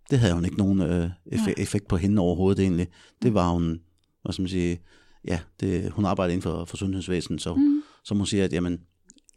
[0.09, 2.87] det havde hun ikke nogen øh, effekt, effekt på hende overhovedet egentlig.
[3.21, 3.79] Det var hun,
[4.23, 4.79] hvad skal man sige,
[5.27, 7.81] ja, det, hun arbejder inden for, for sundhedsvæsenet, så, mm.
[8.03, 8.79] så hun siger, at jamen,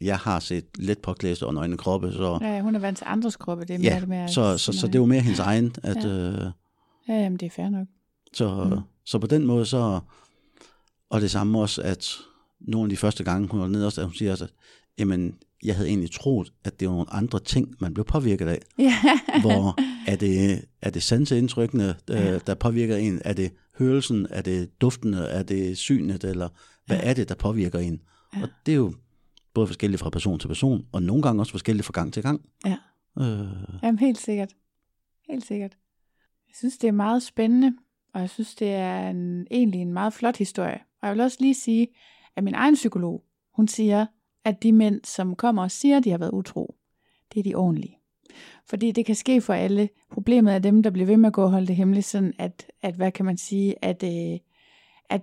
[0.01, 2.39] jeg har set let påklædte og nøgne kroppe, så...
[2.41, 4.27] Ja, hun er vant til andres kroppe, det er ja, mere det med...
[4.27, 6.03] så, så, så det var mere hendes egen, at...
[6.03, 6.09] Ja.
[6.09, 6.51] Øh,
[7.09, 7.87] Ja, jamen det er fair nok.
[8.33, 8.81] så, mm.
[9.05, 9.99] så på den måde så...
[11.09, 12.15] Og det samme også, at
[12.59, 14.49] nogle af de første gange, hun var nede også, at hun siger også, at
[14.99, 18.59] jamen, jeg havde egentlig troet, at det var nogle andre ting, man blev påvirket af.
[18.79, 18.93] Ja.
[19.41, 19.75] Hvor
[20.07, 23.21] er det, er det sanseindtrykkene, der, der påvirker en?
[23.25, 24.27] Er det hørelsen?
[24.29, 25.17] Er det duftene?
[25.17, 26.23] Er det synet?
[26.23, 26.49] Eller
[26.85, 28.01] hvad er det, der påvirker en?
[28.41, 28.93] Og det er jo
[29.53, 32.41] både forskelligt fra person til person, og nogle gange også forskelligt fra gang til gang.
[32.65, 32.77] Ja.
[33.19, 33.47] Øh,
[33.83, 34.53] Jamen helt sikkert.
[35.29, 35.77] Helt sikkert.
[36.47, 37.73] Jeg synes, det er meget spændende,
[38.13, 40.79] og jeg synes, det er en, egentlig en meget flot historie.
[41.01, 41.87] Og jeg vil også lige sige,
[42.35, 43.23] at min egen psykolog,
[43.55, 44.05] hun siger,
[44.45, 46.75] at de mænd, som kommer og siger, at de har været utro,
[47.33, 47.96] det er de ordentlige.
[48.69, 49.89] Fordi det kan ske for alle.
[50.11, 52.65] Problemet er dem, der bliver ved med at gå og holde det hemmeligt, sådan at,
[52.81, 54.39] at hvad kan man sige, at, øh,
[55.09, 55.21] at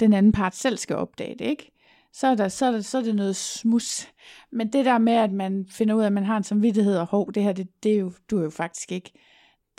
[0.00, 1.70] den anden part selv skal opdage det, ikke?
[2.12, 4.08] Så er, der, så, er der, så er det noget smus.
[4.52, 7.06] Men det der med, at man finder ud af, at man har en samvittighed, og
[7.06, 9.12] hov, det her, det, det er jo, du er jo faktisk ikke.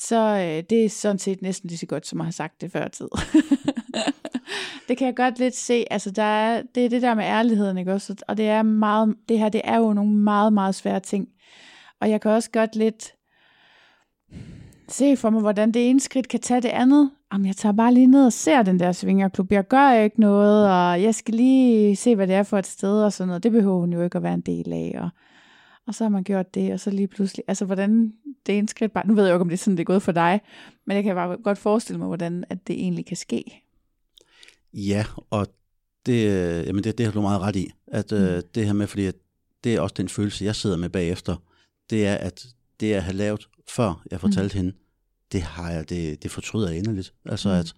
[0.01, 2.71] Så øh, det er sådan set næsten lige så godt, som jeg har sagt det
[2.71, 3.07] før tid.
[4.88, 5.86] det kan jeg godt lidt se.
[5.91, 8.15] Altså, der er, det er det der med ærligheden, ikke også?
[8.27, 11.27] Og det er meget, det her, det er jo nogle meget, meget svære ting.
[12.01, 13.13] Og jeg kan også godt lidt
[14.87, 17.11] se for mig, hvordan det ene skridt kan tage det andet.
[17.33, 19.51] Jamen, jeg tager bare lige ned og ser den der svingerklub.
[19.51, 23.03] Jeg gør ikke noget, og jeg skal lige se, hvad det er for et sted
[23.03, 23.43] og sådan noget.
[23.43, 24.95] Det behøver hun jo ikke at være en del af.
[24.97, 25.09] Og,
[25.87, 28.13] og så har man gjort det, og så lige pludselig, altså hvordan
[28.45, 29.85] det ene skridt bare, nu ved jeg jo ikke, om det er sådan, det er
[29.85, 30.41] gået for dig,
[30.85, 33.63] men jeg kan bare godt forestille mig, hvordan at det egentlig kan ske.
[34.73, 35.47] Ja, og
[36.05, 37.71] det, øh, jamen det, det har du meget ret i.
[37.87, 38.17] At, mm.
[38.17, 39.11] øh, det her med, fordi
[39.63, 41.35] det er også den følelse, jeg sidder med bagefter,
[41.91, 42.45] det er, at
[42.79, 44.63] det jeg har lavet, før jeg fortalte mm.
[44.65, 44.77] hende,
[45.31, 47.13] det har jeg, det, det fortryder jeg inderligt.
[47.25, 47.55] Altså mm.
[47.55, 47.73] at,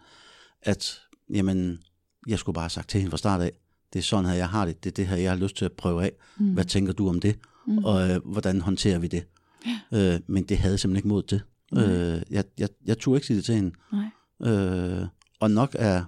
[0.61, 0.99] at,
[1.29, 1.79] jamen,
[2.27, 3.51] jeg skulle bare have sagt til hende fra start af,
[3.93, 5.65] det er sådan her, jeg har det, det er det her, jeg har lyst til
[5.65, 6.11] at prøve af.
[6.37, 6.53] Mm.
[6.53, 7.39] Hvad tænker du om det?
[7.67, 7.77] Mm.
[7.77, 9.25] Og øh, hvordan håndterer vi det?
[9.65, 10.13] Ja.
[10.13, 11.41] Øh, men det havde jeg simpelthen ikke mod til.
[11.77, 13.71] Øh, jeg, jeg, jeg turde ikke sige det til hende.
[13.91, 14.51] Nej.
[14.51, 15.07] Øh,
[15.39, 16.03] og nok er,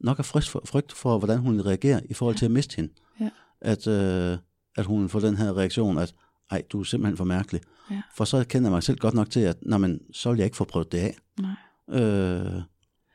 [0.00, 2.92] nok er frygt for, frygt for, hvordan hun reagerer i forhold til at miste hende.
[3.20, 3.30] Ja.
[3.60, 4.38] At, øh,
[4.76, 6.14] at hun får den her reaktion, at
[6.50, 7.60] ej, du er simpelthen for mærkelig.
[7.90, 8.02] Ja.
[8.14, 10.44] For så kender jeg mig selv godt nok til, at når man, så vil jeg
[10.44, 11.16] ikke få prøvet det af.
[11.40, 12.00] Nej.
[12.02, 12.62] Øh,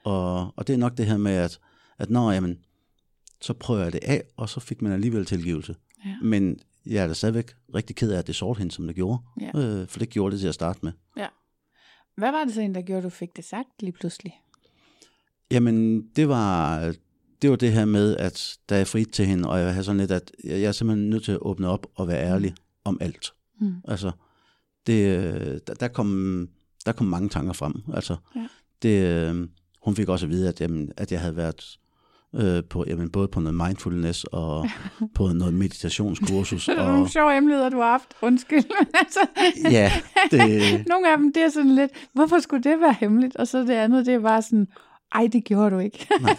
[0.05, 1.59] og, og det er nok det her med, at,
[1.97, 2.59] at når jamen,
[3.41, 5.75] så prøver jeg det af, og så fik man alligevel tilgivelse.
[6.05, 6.15] Ja.
[6.21, 9.19] Men jeg er da stadigvæk rigtig ked af, at det sårte hende, som det gjorde.
[9.41, 9.59] Ja.
[9.59, 10.91] Øh, for det gjorde det til at starte med.
[11.17, 11.27] Ja.
[12.17, 14.41] Hvad var det så en, der gjorde, at du fik det sagt lige pludselig?
[15.51, 16.79] Jamen, det var,
[17.41, 19.99] det var det her med, at da jeg frit til hende, og jeg havde sådan
[19.99, 22.55] lidt, at jeg jeg er simpelthen nødt til at åbne op og være ærlig
[22.86, 23.33] om alt.
[23.61, 23.75] Mm.
[23.88, 24.11] Altså,
[24.88, 26.49] det, der, der, kom,
[26.86, 27.83] der kom mange tanker frem.
[27.93, 28.47] Altså, Ja.
[28.81, 29.47] det, øh,
[29.86, 31.77] hun fik også at vide, at, jamen, at jeg havde været
[32.36, 34.67] øh, på, jamen, både på noget mindfulness og
[35.15, 36.65] på noget meditationskursus.
[36.65, 38.13] Det er og, nogle sjove hemmeligheder, du har haft.
[38.21, 38.63] Undskyld.
[39.01, 39.19] Altså,
[39.71, 39.91] ja,
[40.31, 40.39] det,
[40.91, 43.36] nogle af dem, det er sådan lidt, hvorfor skulle det være hemmeligt?
[43.36, 44.67] Og så det andet, det er bare sådan,
[45.16, 46.07] ej, det gjorde du ikke.
[46.22, 46.38] nej.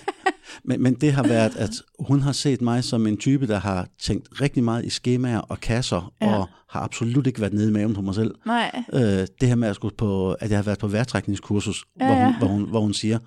[0.64, 1.70] Men, men det har været, at
[2.01, 5.61] hun har set mig som en type, der har tænkt rigtig meget i skemaer og
[5.61, 6.35] kasser, Ja.
[6.39, 8.35] og har absolut ikke været nede i maven på mig selv.
[8.47, 8.85] Nej.
[8.93, 9.01] Øh,
[9.41, 12.35] det her med, at, skulle på, at jeg har været på vejrtrækningskursus, Ja, hvor, hun,
[12.39, 13.18] hvor, hun, hvor hun siger,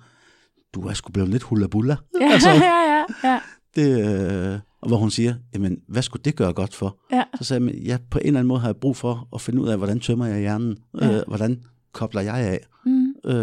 [0.74, 1.66] du er sgu blevet lidt hula
[2.20, 3.40] Ja, altså, ja, ja, ja.
[3.76, 6.96] det, øh, og hvor hun siger, jamen, hvad skulle det gøre godt for?
[7.12, 7.22] ja.
[7.38, 9.40] Så sagde jeg, "Men ja, på en eller anden måde har jeg brug for at
[9.40, 10.76] finde ud af, hvordan tømmer jeg hjernen?
[11.00, 11.16] Ja.
[11.16, 11.60] Øh, hvordan
[11.92, 12.58] kobler jeg af?
[12.86, 13.14] Mm.
[13.24, 13.34] Øh,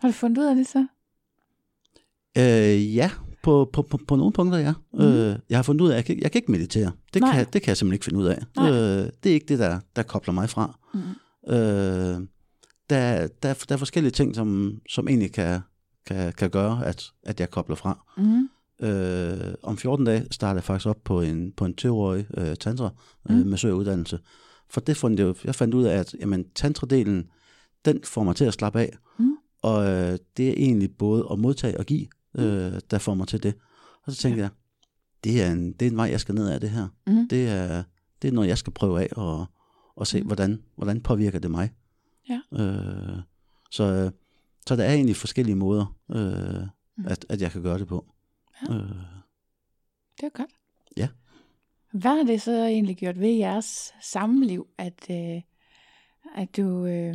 [0.00, 0.86] Har du fundet ud af det så?
[2.36, 3.10] Øh, ja,
[3.42, 4.74] på, på, på, på nogle punkter, ja.
[4.92, 5.00] Mm.
[5.00, 6.92] Øh, jeg har fundet ud af, at jeg kan, jeg kan ikke meditere.
[7.14, 7.34] Det Nej.
[7.36, 8.42] kan, det kan jeg simpelthen ikke finde ud af.
[8.56, 8.70] Nej.
[8.70, 10.78] Øh, det er ikke det, der, der kobler mig fra.
[10.94, 11.00] Mm.
[11.54, 12.26] Øh,
[12.90, 15.60] der, der, der er forskellige ting, som, som egentlig kan,
[16.06, 18.04] kan, kan gøre, at, at jeg kobler fra.
[18.16, 18.48] Mm.
[18.82, 22.90] Øh, om 14 dage starter jeg faktisk op på en, på en 20-årig øh, tantra
[23.30, 23.52] øh, Mm.
[23.52, 24.18] uddannelse.
[24.70, 27.30] For det fandt jeg, jeg fandt ud af, at jamen, tantra-delen,
[27.84, 28.96] den får mig til at slappe af.
[29.18, 29.32] Mm.
[29.62, 32.06] Og øh, det er egentlig både at modtage og give,
[32.38, 33.54] øh, der får mig til det.
[34.02, 34.42] Og så tænker ja.
[34.42, 34.50] jeg,
[35.24, 36.88] det er, en, det er en vej, jeg skal ned af det her.
[37.06, 37.28] Mm.
[37.28, 37.82] Det, er,
[38.22, 39.46] det er noget, jeg skal prøve af og,
[39.96, 40.26] og se, Mm.
[40.26, 41.70] hvordan, hvordan påvirker det mig.
[42.28, 42.40] Ja.
[42.52, 43.18] Øh,
[43.70, 44.10] så,
[44.66, 46.66] så der er egentlig forskellige måder, øh,
[46.98, 47.06] Mm.
[47.06, 48.06] at, at jeg kan gøre det på.
[48.68, 48.74] Ja.
[48.74, 48.80] Øh,
[50.20, 50.50] Det er godt.
[50.96, 51.08] Ja.
[51.92, 55.42] Hvad har det så egentlig gjort ved jeres samliv, at, øh,
[56.36, 57.14] at du øh,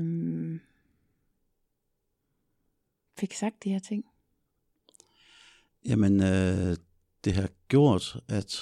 [3.17, 4.05] fik sagt de her ting?
[5.85, 6.75] Jamen, øh,
[7.25, 8.59] det har gjort, at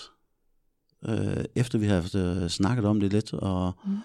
[1.05, 3.97] øh, efter vi har haft, øh, snakket om det lidt, og, Mm.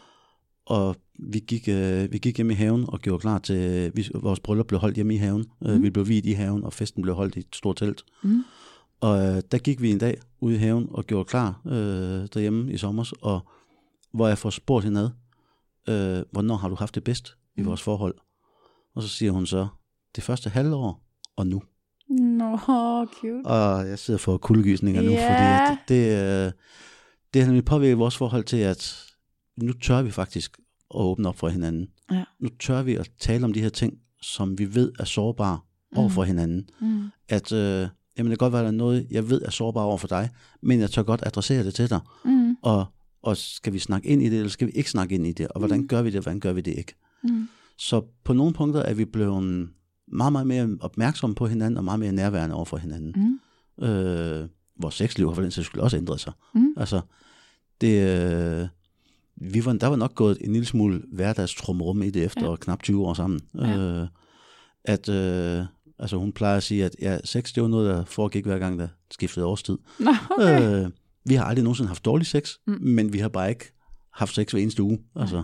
[0.67, 4.41] og vi, gik, øh, vi gik hjem i haven og gjorde klar til, vi, vores
[4.41, 5.45] bryllup blev holdt hjemme i haven.
[5.61, 5.67] Mm.
[5.69, 5.75] Mm.
[5.75, 8.05] Øh, vi blev vidt i haven, og festen blev holdt i et stort telt.
[8.23, 8.45] Mm.
[9.01, 11.73] Og øh, der gik vi en dag ude i haven og gjorde klar øh,
[12.35, 13.41] derhjemme i sommer, og
[14.12, 15.11] hvor jeg får spurgt hende ad,
[16.19, 17.67] øh, hvornår har du haft det bedst i Mm.
[17.67, 18.15] vores forhold?
[18.95, 19.67] Og så siger hun så,
[20.17, 21.03] det første halvår
[21.37, 21.62] og nu.
[22.09, 22.57] Nå,
[23.21, 23.47] cute.
[23.47, 26.53] Og jeg sidder for kuldegysninger nu, fordi at det, øh,
[27.35, 29.05] det har nemlig påvirket vores forhold til, at
[29.57, 30.59] nu tør vi faktisk
[30.95, 31.89] at åbne op for hinanden.
[32.11, 32.25] Ja.
[32.41, 35.59] Nu tør vi at tale om de her ting, som vi ved er sårbare
[35.97, 36.69] over for hinanden.
[36.81, 37.03] Mm.
[37.29, 37.89] At øh,
[38.19, 40.09] jamen, det kan godt være, at der er noget, jeg ved er sårbare over for
[40.09, 40.31] dig,
[40.63, 42.01] men jeg tør godt adressere det til dig.
[42.25, 42.57] Mm.
[42.63, 42.87] Og,
[43.23, 45.49] og skal vi snakke ind i det, eller skal vi ikke snakke ind i det?
[45.49, 45.89] Og hvordan Mm.
[45.89, 46.95] gør vi det, og hvordan gør vi det ikke?
[47.23, 47.49] Mm.
[47.79, 49.69] Så på nogle punkter er vi blevet
[50.15, 53.39] meget, meget mere opmærksomme på hinanden, og meget mere nærværende over for hinanden.
[53.79, 53.85] Mm.
[53.85, 54.49] Øh,
[54.81, 56.33] vores sexliv har for den sags skyld også ændret sig.
[56.55, 56.75] Mm.
[56.77, 57.01] Altså,
[57.81, 58.69] det, øh,
[59.37, 62.57] vi var, der var nok gået en lille smule hverdagstrumrum i det efter Ja.
[62.57, 63.41] knap 20 år sammen.
[63.55, 63.79] Ja.
[63.79, 64.09] Øh,
[64.85, 65.65] at, øh,
[65.99, 68.79] altså hun plejer at sige, at ja, sex det var noget, der foregik hver gang,
[68.79, 69.79] der skiftede årstid.
[69.99, 70.85] Nå, okay.
[70.85, 70.91] Øh,
[71.25, 72.79] vi har aldrig nogensinde haft dårlig sex, mm.
[72.81, 73.73] men vi har bare ikke
[74.12, 74.99] haft sex hver eneste uge.
[75.17, 75.43] Altså,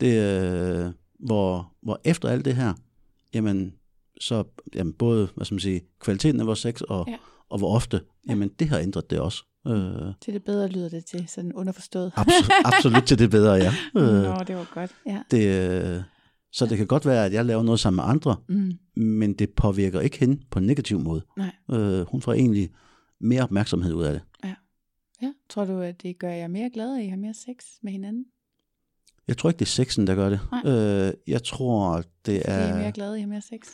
[0.00, 2.74] det, øh, hvor, hvor efter alt det her,
[3.34, 3.74] jamen,
[4.20, 4.44] så
[4.74, 7.12] jamen, både hvad skal man sige, kvaliteten af vores sex og, Ja.
[7.12, 7.18] ja.
[7.48, 9.44] og hvor ofte, jamen det har ændret det også.
[9.66, 12.12] Øh, Til det bedre lyder det til, sådan underforstået.
[12.16, 13.72] absolut, absolut til det bedre, ja.
[13.96, 14.90] Øh, Nå, det var godt.
[15.06, 15.22] Ja.
[15.30, 16.02] det, øh,
[16.52, 18.72] så det kan godt være, at jeg laver noget sammen med andre, Mm.
[19.02, 21.22] men det påvirker ikke hende på en negativ måde.
[21.36, 21.52] Nej.
[21.70, 22.70] Øh, hun får egentlig
[23.20, 24.22] mere opmærksomhed ud af det.
[25.22, 25.32] Ja.
[25.50, 28.24] Tror du, at det gør jer mere glade, at I har mere sex med hinanden?
[29.28, 30.40] Jeg tror ikke, det er sexen, der gør det.
[30.64, 30.72] Nej.
[30.72, 32.66] Øh, jeg tror, det Er...
[32.66, 32.90] I er mere er...
[32.90, 33.68] glade, I har mere sex?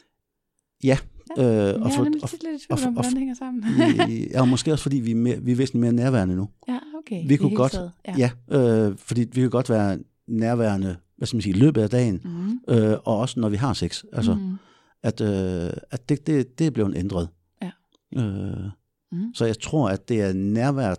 [0.84, 0.98] Ja.
[1.36, 1.42] Ja.
[1.42, 3.34] Øh, Jeg og er for, nemlig og, tit lidt i tvivl om, hvordan det hænger
[3.34, 3.64] sammen.
[4.32, 6.48] ja, og måske også fordi vi er, mere, vi er væsentligt mere nærværende nu.
[6.68, 7.28] ja, okay.
[7.28, 7.92] Vi kunne godt- taget.
[8.08, 8.30] Ja.
[8.50, 8.58] Ja,
[8.88, 12.20] øh, fordi vi kan godt være nærværende, hvad skal man sige, i løbet af dagen,
[12.24, 12.74] Mm.
[12.74, 14.04] øh, og også når vi har sex.
[14.12, 14.56] Altså, mm.
[15.02, 17.28] At, øh, at det, det, det er blevet ændret.
[17.62, 17.70] Ja.
[18.16, 18.70] Øh,
[19.12, 19.34] Mm.
[19.34, 20.94] Så jeg tror, at det er nærvær,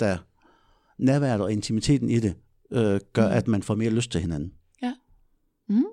[0.00, 0.16] der,
[0.98, 2.34] nærværet og intimiteten i det,
[2.70, 3.34] øh, gør, Mm.
[3.34, 4.52] at man får mere lyst til hinanden.
[5.68, 5.84] Mm.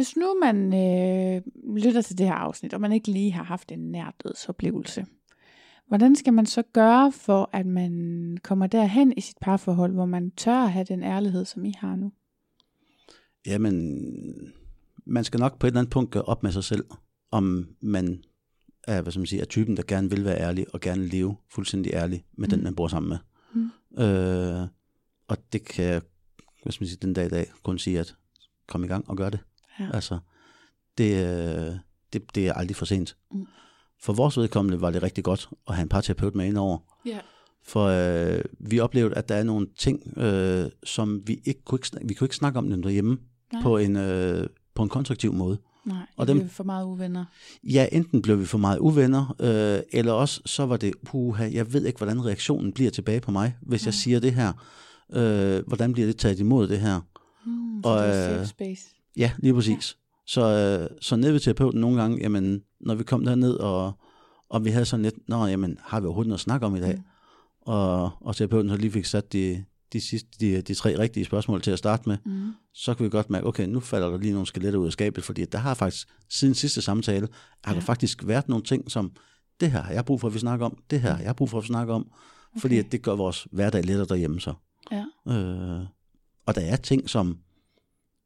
[0.00, 1.42] Hvis nu man øh,
[1.76, 5.06] lytter til det her afsnit, og man ikke lige har haft en nær dødsoplevelse,
[5.88, 10.30] hvordan skal man så gøre for, at man kommer derhen i sit parforhold, hvor man
[10.30, 12.12] tør at have den ærlighed, som I har nu?
[13.46, 13.98] Jamen,
[15.06, 16.84] man skal nok på et eller andet punkt gøre op med sig selv,
[17.30, 18.22] om man
[18.88, 21.36] er, hvad skal man sige, er typen, der gerne vil være ærlig, og gerne leve
[21.54, 22.50] fuldstændig ærlig med mm.
[22.50, 23.18] den, man bor sammen med.
[23.54, 24.02] Mm.
[24.02, 24.68] Øh,
[25.28, 26.02] og det kan jeg,
[26.62, 28.16] hvad skal man sige, den dag i dag kun sige, at
[28.66, 29.40] kom i gang og gør det.
[29.80, 29.88] Ja.
[29.94, 30.18] Altså,
[30.98, 31.74] det, øh,
[32.12, 33.16] det, det er aldrig for sent.
[33.32, 33.46] Mm.
[34.02, 36.78] For vores vedkommende var det rigtig godt at have en parterapeut med indover.
[37.06, 37.18] Ja.
[37.64, 42.08] For øh, vi oplevede, at der er nogle ting, øh, som vi ikke kunne ikke,
[42.08, 43.18] vi kunne ikke snakke om dem derhjemme
[43.52, 43.62] Nej.
[43.62, 45.58] på en, øh, på en konstruktiv måde.
[45.84, 46.48] Nej, Og dem- dem...
[46.48, 47.24] for meget uvenner.
[47.64, 51.72] Ja, enten blev vi for meget uvenner, øh, eller også så var det, puha, jeg
[51.72, 53.96] ved ikke, hvordan reaktionen bliver tilbage på mig, hvis jeg Nej.
[53.96, 54.52] siger det her.
[55.12, 57.00] Øh, hvordan bliver det taget imod det her?
[57.46, 58.82] Mm, Og, det er safe øh, space.
[59.16, 59.96] Ja, lige præcis.
[60.26, 63.92] Så, øh, så ned ved terapeuten nogle gange, jamen, når vi kom derned, og,
[64.48, 66.80] og vi havde sådan lidt, nå, jamen, har vi overhovedet noget at snakke om i
[66.80, 66.94] dag?
[66.96, 67.02] Mm.
[67.60, 71.62] Og, og terapeuten så lige fik sat de, de, sidste, de, de tre rigtige spørgsmål
[71.62, 72.52] til at starte med, Mm.
[72.74, 75.24] så kan vi godt mærke, okay, nu falder der lige nogle skeletter ud af skabet,
[75.24, 77.28] fordi der har faktisk, siden sidste samtale,
[77.64, 77.74] har ja.
[77.74, 77.84] der Ja.
[77.92, 79.12] faktisk været nogle ting, som,
[79.60, 81.50] det her har jeg brug for, at vi snakker om, det her har jeg brug
[81.50, 82.10] for, at vi snakker om,
[82.52, 82.60] okay.
[82.60, 84.54] fordi at det gør vores hverdag lettere derhjemme så.
[84.92, 85.04] Ja.
[85.28, 85.86] Øh,
[86.46, 87.38] og der er ting, som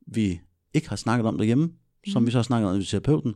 [0.06, 0.40] vi
[0.74, 1.72] ikke har snakket om derhjemme, mm.
[2.12, 3.34] som vi så har snakket om med terapeuten,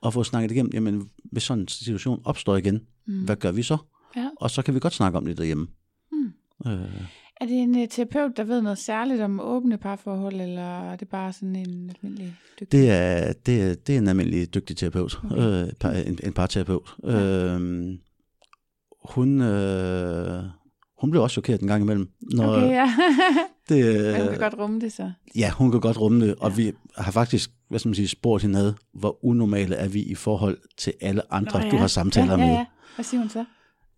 [0.00, 3.24] og få snakket igennem, jamen, hvis sådan en situation opstår igen, Mm.
[3.24, 3.76] hvad gør vi så?
[4.16, 4.28] Ja.
[4.40, 5.66] Og så kan vi godt snakke om det derhjemme.
[6.12, 6.32] Mm.
[6.66, 7.02] Øh,
[7.40, 10.62] Er det en uh, terapeut, der ved noget særligt om åbne parforhold, eller
[10.92, 12.72] er det bare sådan en almindelig dygtig?
[12.72, 15.66] Det er, det, er, det er en almindelig dygtig terapeut, Okay.
[15.66, 16.94] øh, par, en, en parterapeut.
[17.04, 17.54] Ja.
[17.54, 17.98] Øh,
[19.04, 20.44] hun, øh,
[21.00, 22.08] hun blev også chokeret en gang imellem.
[22.20, 22.94] Når Okay, ja.
[23.68, 25.10] det, Men hun kan godt rumme det så.
[25.36, 28.42] Ja, hun kan godt rumme det, og vi har faktisk, hvad skal man sige, spurgt
[28.42, 31.86] hende ad, hvor unormale er vi i forhold til alle andre, Nå, Nå, du har
[31.86, 32.54] samtaler ja, ja, med.
[32.54, 32.64] ja.
[32.94, 33.44] Hvad siger hun så?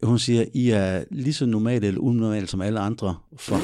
[0.02, 3.16] Hun siger, I er lige så normale eller unormale som alle andre.
[3.36, 3.54] For,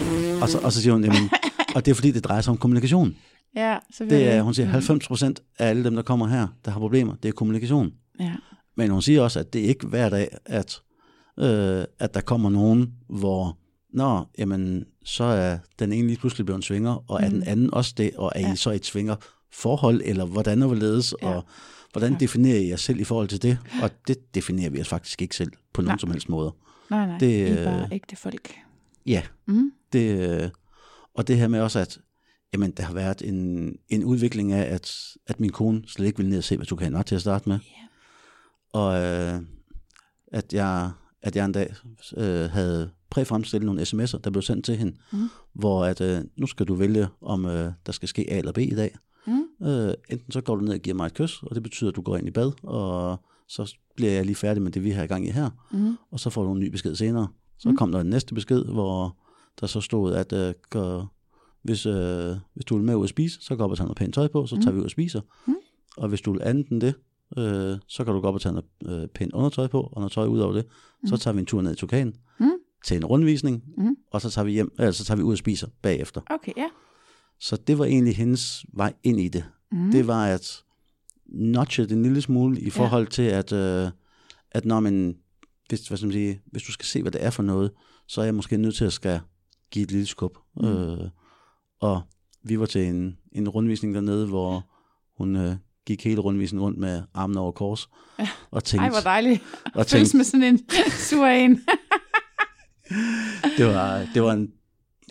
[0.43, 1.31] og, så, og så siger hun, jamen,
[1.75, 3.17] og det er fordi, det drejer sig om kommunikation.
[3.57, 3.79] Ja.
[3.99, 7.15] Det er, hun siger, 90 procent af alle dem, der kommer her, der har problemer,
[7.23, 7.93] det er kommunikation.
[8.21, 8.33] Ja.
[8.77, 10.81] Men hun siger også, at det er ikke hver dag, at,
[11.39, 13.59] øh, at der kommer nogen, hvor,
[13.93, 17.75] nå, jamen, så er den ene lige pludselig blevet en svinger, og er den anden
[17.75, 18.53] også det, og er Ja.
[18.53, 19.17] I så et svinger
[19.53, 21.29] forhold, eller hvordan og hvorledes, Ja.
[21.29, 21.45] og
[21.93, 23.59] hvordan definerer I jer selv i forhold til det?
[23.83, 25.99] Og det definerer vi os faktisk ikke selv på nogen Nej.
[25.99, 26.55] som helst måde.
[26.91, 28.55] Nej, nej, Det, det er øh, bare ægte folk.
[29.07, 29.73] Ja, Mm.
[29.93, 30.49] det, øh,
[31.15, 31.99] og det her med også, at
[32.53, 34.95] jamen, der har været en, en udvikling af, at,
[35.27, 37.49] at min kone slet ikke ville ned og se, hvad du kan til at starte
[37.49, 37.59] med.
[37.63, 37.87] Ja.
[38.79, 39.41] Og øh,
[40.33, 40.91] at, jeg,
[41.27, 41.75] at jeg en dag
[42.17, 45.29] øh, havde præfremstillet nogle sms'er, der blev sendt til hende, Mm.
[45.55, 48.59] hvor at øh, nu skal du vælge, om øh, der skal ske A eller B
[48.59, 48.97] i dag.
[49.27, 49.67] Mm.
[49.67, 51.97] Øh, enten så går du ned og giver mig et kys, og det betyder, at
[51.97, 55.03] du går ind i bad, og så bliver jeg lige færdig med det, vi har
[55.03, 55.97] i gang i her Mm.
[56.11, 57.29] og så får du en ny besked senere.
[57.59, 57.77] Så Mm.
[57.77, 59.17] kom der en næste besked, hvor
[59.61, 61.13] der så stod, at øh, gør,
[61.63, 63.97] hvis, øh, hvis du vil med ud at spise, så gå op og tage noget
[63.97, 64.75] pænt tøj på, så tager Mm.
[64.77, 65.21] vi ud og spiser.
[65.47, 65.55] Mm.
[65.97, 66.95] Og hvis du vil andet end det,
[67.39, 70.13] øh, så kan du gå op og tage noget øh, pænt undertøj på, og noget
[70.13, 70.67] tøj ud over det.
[71.07, 71.19] Så Mm.
[71.19, 72.51] tager vi en tur ned i Tukan Mm.
[72.87, 73.97] til en rundvisning, Mm.
[74.11, 76.21] og så tager vi hjem, altså, så tager vi ud og spiser bagefter.
[76.31, 76.67] Okay, ja.
[77.41, 79.45] Så det var egentlig hendes vej ind i det.
[79.73, 79.91] Mm.
[79.91, 80.63] Det var at
[81.27, 83.91] notche det en lille smule i forhold til, at, øh,
[84.51, 85.17] at når man,
[85.69, 87.71] hvis, hvad skal man sige, hvis du skal se, hvad det er for noget,
[88.09, 89.21] så er jeg måske nødt til at skal
[89.71, 90.39] give et lille skub.
[90.57, 90.67] Mm.
[90.67, 91.09] Øh,
[91.81, 92.03] og
[92.43, 94.71] vi var til en, en rundvisning dernede, hvor
[95.19, 95.55] hun øh,
[95.87, 97.89] gik hele rundvisningen rundt med armen over kors.
[98.19, 98.29] Ja.
[98.51, 99.43] Og tænkte, Ej, hvor dejligt.
[99.75, 100.61] og tænkte med sådan en
[101.09, 101.61] sur en.
[103.59, 104.49] det, var, det var en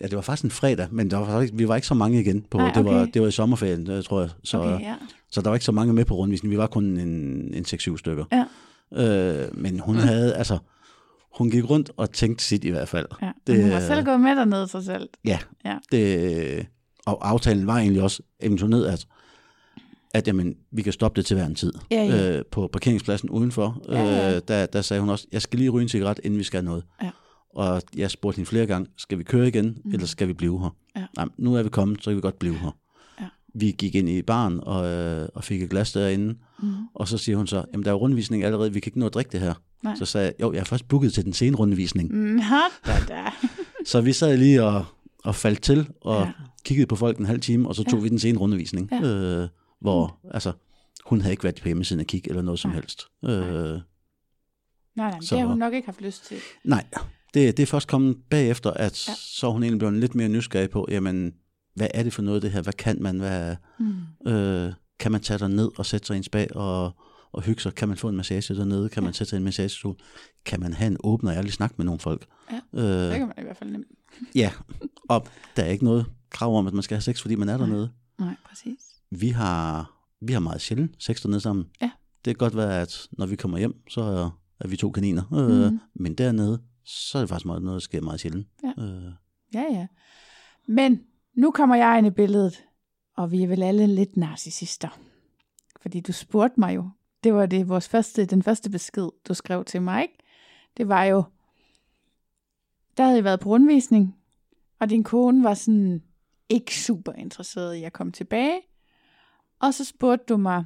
[0.00, 2.46] Ja, det var faktisk en fredag, men der var, vi var ikke så mange igen.
[2.50, 3.10] På, Nej, det, var, okay.
[3.14, 4.30] det var i sommerferien, øh, tror jeg.
[4.44, 4.94] Så, Okay, ja.
[5.30, 6.52] Så der var ikke så mange med på rundvisningen.
[6.52, 7.08] Vi var kun en,
[7.54, 8.24] en 6-7 stykker.
[8.32, 9.44] Ja.
[9.44, 10.58] Øh, men hun havde, altså,
[11.38, 13.06] hun gik rundt og tænkte sit i hvert fald.
[13.22, 13.32] ja.
[13.46, 15.08] Det, hun var selv gået med dernede sig selv.
[15.24, 15.38] Ja.
[15.64, 15.78] Ja.
[15.92, 16.66] Det,
[17.06, 19.06] og aftalen var egentlig også eventuelt, at,
[20.16, 21.72] at jamen, vi kan stoppe det til hver en tid.
[21.90, 22.36] Ja, ja.
[22.38, 24.34] Øh, på parkeringspladsen udenfor, Ja, ja.
[24.36, 26.64] Øh, der, der sagde hun også, jeg skal lige ryge en cigaret, inden vi skal
[26.64, 26.84] noget.
[27.02, 27.10] Ja.
[27.54, 29.90] Og jeg spurgte hende flere gange, skal vi køre igen, mm.
[29.92, 30.74] eller skal vi blive her?
[30.96, 31.04] Ja.
[31.16, 32.76] Nej, nu er vi kommet, så kan vi godt blive her.
[33.20, 33.24] Ja.
[33.54, 36.68] Vi gik ind i baren og, øh, og fik et glas derinde, Mm.
[36.94, 39.14] og så siger hun så, jamen der er rundvisning allerede, vi kan ikke nå at
[39.14, 39.54] drikke det her.
[39.82, 39.94] Nej.
[39.96, 42.12] Så sagde jeg, jo, jeg er først booket til den sene rundvisning.
[42.14, 42.38] Mm.
[42.50, 42.56] Ha,
[42.86, 43.22] da, da.
[43.90, 44.84] Så vi sad lige og,
[45.24, 46.32] og faldt til, og Ja.
[46.64, 48.02] kiggede på folk en halv time, og så tog Ja.
[48.02, 49.08] vi den sene rundvisning, ja.
[49.08, 49.48] øh,
[49.80, 50.52] hvor altså,
[51.06, 52.74] hun havde ikke været på hjemmesiden at kigge eller noget som Nej.
[52.80, 53.02] helst.
[53.24, 53.80] Øh, Nej,
[54.96, 56.36] nej, men Så- det har hun nok ikke haft lyst til.
[56.64, 56.84] nej,
[57.34, 59.12] det, det er først kommet bagefter, at Ja.
[59.12, 59.16] ja.
[59.18, 61.34] så hun egentlig blevet lidt mere nysgerrig på, jamen,
[61.74, 62.62] hvad er det for noget det her?
[62.62, 63.18] Hvad kan man?
[63.18, 64.30] Hvad, Mm.
[64.32, 66.92] øh, kan man tage ned og sætte sig i en spag og,
[67.32, 67.74] og hygge sig?
[67.74, 68.88] Kan man få en massage dernede?
[68.88, 69.96] Kan man sætte sig i en massagestol?
[70.44, 72.26] Kan man have en åben og ærlig snak med nogle folk?
[72.52, 73.86] Ja, øh, Det kan man i hvert fald nemt.
[74.34, 74.52] Ja,
[75.08, 77.56] og der er ikke noget krav om, at man skal have sex, fordi man er
[77.56, 77.66] Nej.
[77.66, 77.90] dernede.
[78.18, 78.80] Nej, præcis.
[79.10, 81.66] Vi har, vi har meget sjældent sex dernede sammen.
[81.80, 81.90] Ja.
[82.24, 84.00] Det kan godt være, at når vi kommer hjem, så
[84.60, 85.22] er, vi to kaniner.
[85.34, 85.80] Øh, Mhm.
[85.94, 88.48] men dernede, så er det faktisk meget, noget, der sker meget sjældent.
[88.62, 88.82] Ja.
[88.82, 89.12] Øh,
[89.54, 89.86] Ja, ja.
[90.68, 91.02] Men
[91.34, 92.64] nu kommer jeg ind i billedet,
[93.16, 94.88] og vi er vel alle lidt narcissister.
[95.82, 96.90] Fordi du spurgte mig jo.
[97.24, 100.18] Det var det, vores første, den første besked, du skrev til mig, ikke?
[100.76, 101.22] Det var jo,
[102.96, 104.16] der havde jeg været på rundvisning,
[104.80, 106.02] og din kone var sådan
[106.48, 108.60] ikke super interesseret i at komme tilbage.
[109.60, 110.64] Og så spurgte du mig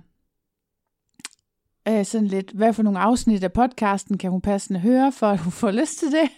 [1.89, 5.39] øh, sådan lidt, hvad for nogle afsnit af podcasten kan hun passende høre, for at
[5.39, 6.31] hun får lyst til det.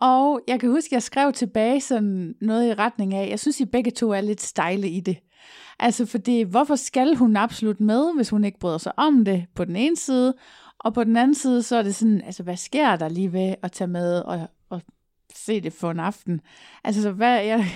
[0.00, 3.60] Og jeg kan huske, at jeg skrev tilbage sådan noget i retning af, jeg synes,
[3.60, 5.18] I begge to er lidt stejle i det.
[5.78, 9.64] Altså, fordi hvorfor skal hun absolut med, hvis hun ikke bryder sig om det på
[9.64, 10.34] den ene side,
[10.78, 13.54] og på den anden side, så er det sådan, altså, hvad sker der lige ved
[13.62, 14.82] at tage med og, og
[15.34, 16.40] se det for en aften?
[16.84, 17.66] Altså, så hvad, jeg,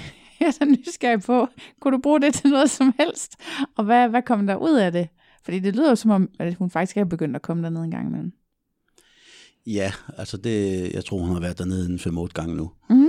[0.47, 1.49] jeg så nysgerrig på,
[1.80, 3.32] kunne du bruge det til noget som helst?
[3.76, 5.09] Og hvad, hvad kom der ud af det?
[5.44, 7.90] Fordi det lyder jo som om, at hun faktisk er begyndt at komme derned en
[7.90, 8.32] gang imellem.
[9.66, 12.70] ja, altså det, jeg tror, hun har været dernede en 5-8 gange nu.
[12.90, 13.09] Mm.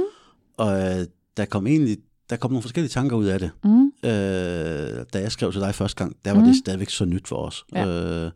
[0.58, 1.06] Og øh,
[1.38, 1.98] der kom egentlig,
[2.30, 3.52] der kom nogle forskellige tanker ud af det.
[3.64, 3.86] Mm.
[4.04, 6.48] Øh, da jeg skrev til dig første gang, der var Mhm.
[6.48, 7.88] det stadigvæk så nyt for os, Ja.
[8.26, 8.32] øh,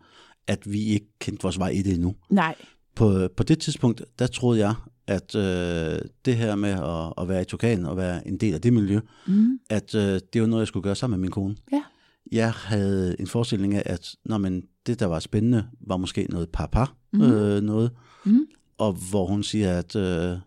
[0.48, 2.16] at vi ikke kendte vores vej i det endnu.
[2.30, 2.56] Nej.
[2.96, 4.74] På, på det tidspunkt, der troede jeg,
[5.12, 8.62] at øh, det her med at, at være i Turkan og være en del af
[8.62, 9.60] det miljø, Mm.
[9.70, 11.56] at øh, det var noget, jeg skulle gøre sammen med min kone.
[11.72, 11.84] Ja.
[12.32, 16.50] Jeg havde en forestilling af, at når man, det, der var spændende, var måske noget
[16.50, 17.22] par-par Mhm.
[17.22, 17.92] øh, noget.
[18.26, 18.46] Mhm.
[18.78, 20.38] Og hvor hun siger, at øh,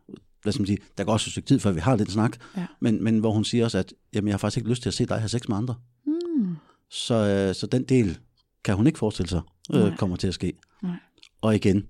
[0.43, 2.37] hvad skal man sige, der går også et stykke tid, før vi har den snak,
[2.57, 2.67] Ja.
[2.81, 4.95] men, men hvor hun siger også, at jamen, jeg har faktisk ikke lyst til at
[4.95, 5.75] se dig have sex med andre.
[6.07, 6.57] Mm.
[6.91, 8.19] Så, øh, så den del
[8.65, 9.41] kan hun ikke forestille sig,
[9.75, 9.97] øh, Nej.
[9.97, 10.53] kommer til at ske.
[10.83, 10.97] Nej.
[11.41, 11.87] Og igen,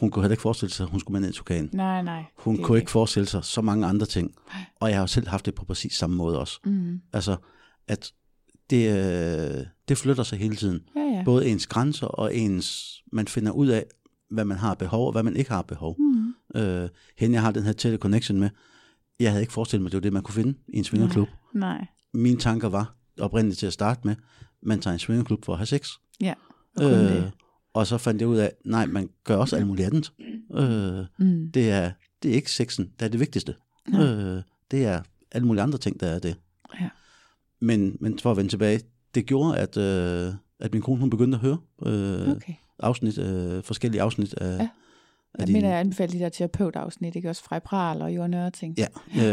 [0.00, 1.70] hun kunne heller ikke forestille sig, at hun skulle med ned i Tukan.
[1.72, 2.24] Nej, nej.
[2.38, 4.34] Hun kunne ikke forestille sig så mange andre ting.
[4.52, 4.62] Nej.
[4.80, 6.60] Og jeg har jo selv haft det på præcis samme måde også.
[6.64, 7.00] Mm.
[7.12, 7.36] Altså,
[7.88, 8.12] at
[8.70, 10.80] det, øh, det flytter sig hele tiden.
[10.96, 11.22] Ja, ja.
[11.24, 12.96] Både ens grænser og ens...
[13.12, 13.84] Man finder ud af,
[14.30, 15.96] hvad man har behov og hvad man ikke har behov.
[15.98, 16.60] Mm.
[16.60, 16.88] Øh,
[17.18, 18.50] hende, jeg har den her tætte connection med,
[19.20, 21.28] jeg havde ikke forestillet mig, at det var det, man kunne finde i en svingerklub.
[21.54, 21.86] Nej.
[22.14, 24.14] Mine tanker var oprindeligt til at starte med,
[24.62, 25.88] man tager en svingerklub for at have sex.
[26.20, 26.34] Ja.
[26.76, 27.32] Og kun Øh, det.
[27.76, 30.12] Og så fandt jeg ud af, nej, man gør også alt muligt andet.
[30.54, 31.50] Øh, Mm.
[31.52, 31.90] det, er,
[32.22, 33.54] det er ikke sexen, der er det vigtigste.
[33.88, 34.02] Nej.
[34.06, 35.00] Øh, det er
[35.32, 36.36] alle mulige andre ting, der er det.
[36.80, 36.88] Ja.
[37.60, 38.80] Men, men for at vende tilbage,
[39.14, 42.52] det gjorde, at, øh, at min kone hun begyndte at høre øh, Okay.
[42.78, 44.68] afsnit, øh, forskellige afsnit af, Ja.
[45.34, 47.44] af Jeg mener, jeg anbefaler de der terapeutafsnit, ikke også?
[47.44, 48.78] Fra Pral og Jørgen Ørting.
[48.78, 48.86] Ja,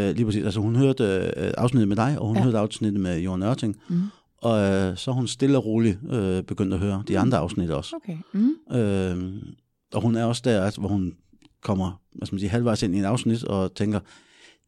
[0.08, 0.44] øh, lige præcis.
[0.44, 1.04] Altså hun hørte
[1.36, 2.40] øh, afsnittet med dig, og hun Ja.
[2.40, 2.44] ja.
[2.44, 3.76] hørte afsnittet med Jørgen Ørting.
[3.88, 4.00] Mm.
[4.44, 4.58] Og
[4.90, 7.96] øh, så hun stille og roligt øh, begyndt at høre de andre afsnit også.
[7.96, 8.16] Okay.
[8.32, 8.76] Mm.
[8.76, 9.42] Øh,
[9.94, 11.14] og hun er også der, at- hvor hun
[11.62, 14.00] kommer hvad skal man sige, halvvejs ind i en afsnit og tænker,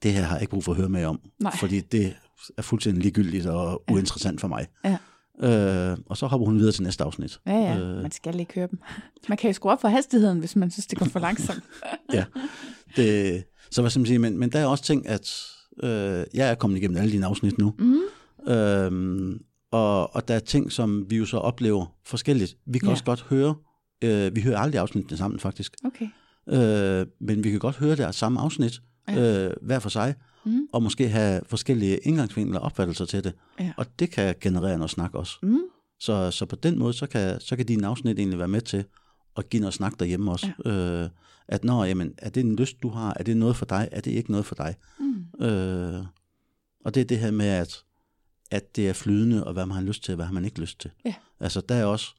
[0.03, 1.21] det her har jeg ikke brug for at høre mere om.
[1.41, 1.57] Nej.
[1.61, 2.15] Fordi det
[2.59, 3.93] er fuldstændig ligegyldigt og Ja.
[3.95, 4.67] uinteressant for mig.
[4.85, 4.97] Ja.
[5.93, 7.41] Øh, og så hopper hun videre til næste afsnit.
[7.47, 7.79] Ja, ja.
[7.79, 8.03] Øh.
[8.03, 8.79] Man skal ikke høre dem.
[9.29, 11.63] Man kan jo skrue op for hastigheden, hvis man synes, det går for langsomt.
[12.13, 12.25] ja.
[12.97, 15.31] Det, så hvad skal man sige, men, men der er også ting, at
[15.83, 17.75] øh, jeg er kommet igennem alle dine afsnit nu.
[17.79, 18.01] Mm.
[18.53, 19.39] Øhm,
[19.77, 22.57] og, og der er ting, som vi jo så oplever forskelligt.
[22.67, 22.91] Vi kan Ja.
[22.91, 22.93] ja.
[22.93, 23.55] også godt høre,
[24.05, 26.09] øh, vi hører aldrig afsnittene sammen faktisk, Okay.
[27.01, 30.15] øh, men vi kan godt høre der samme afsnit, øh, hver for sig,
[30.45, 30.61] Mm.
[30.73, 33.33] og måske have forskellige indgangsvinkler og opfattelser til det.
[33.61, 33.73] Ja.
[33.77, 35.37] Og det kan generere noget snak også.
[35.43, 35.59] Mm.
[36.01, 38.85] Så, så på den måde, så kan, så kan dine afsnit egentlig være med til
[39.37, 40.51] at give noget snak derhjemme også.
[40.65, 40.71] Ja.
[40.71, 41.09] Øh,
[41.49, 43.17] at når, jamen, er det en lyst, du har?
[43.21, 43.89] Er det noget for dig?
[43.93, 44.75] Er det ikke noget for dig?
[45.01, 45.45] Mm.
[45.47, 46.05] Øh,
[46.85, 47.83] og det er det her med, at,
[48.51, 50.61] at det er flydende, og hvad man har lyst til, og hvad har man ikke
[50.61, 50.91] lyst til.
[51.05, 51.15] Ja.
[51.41, 52.15] Altså, der er også,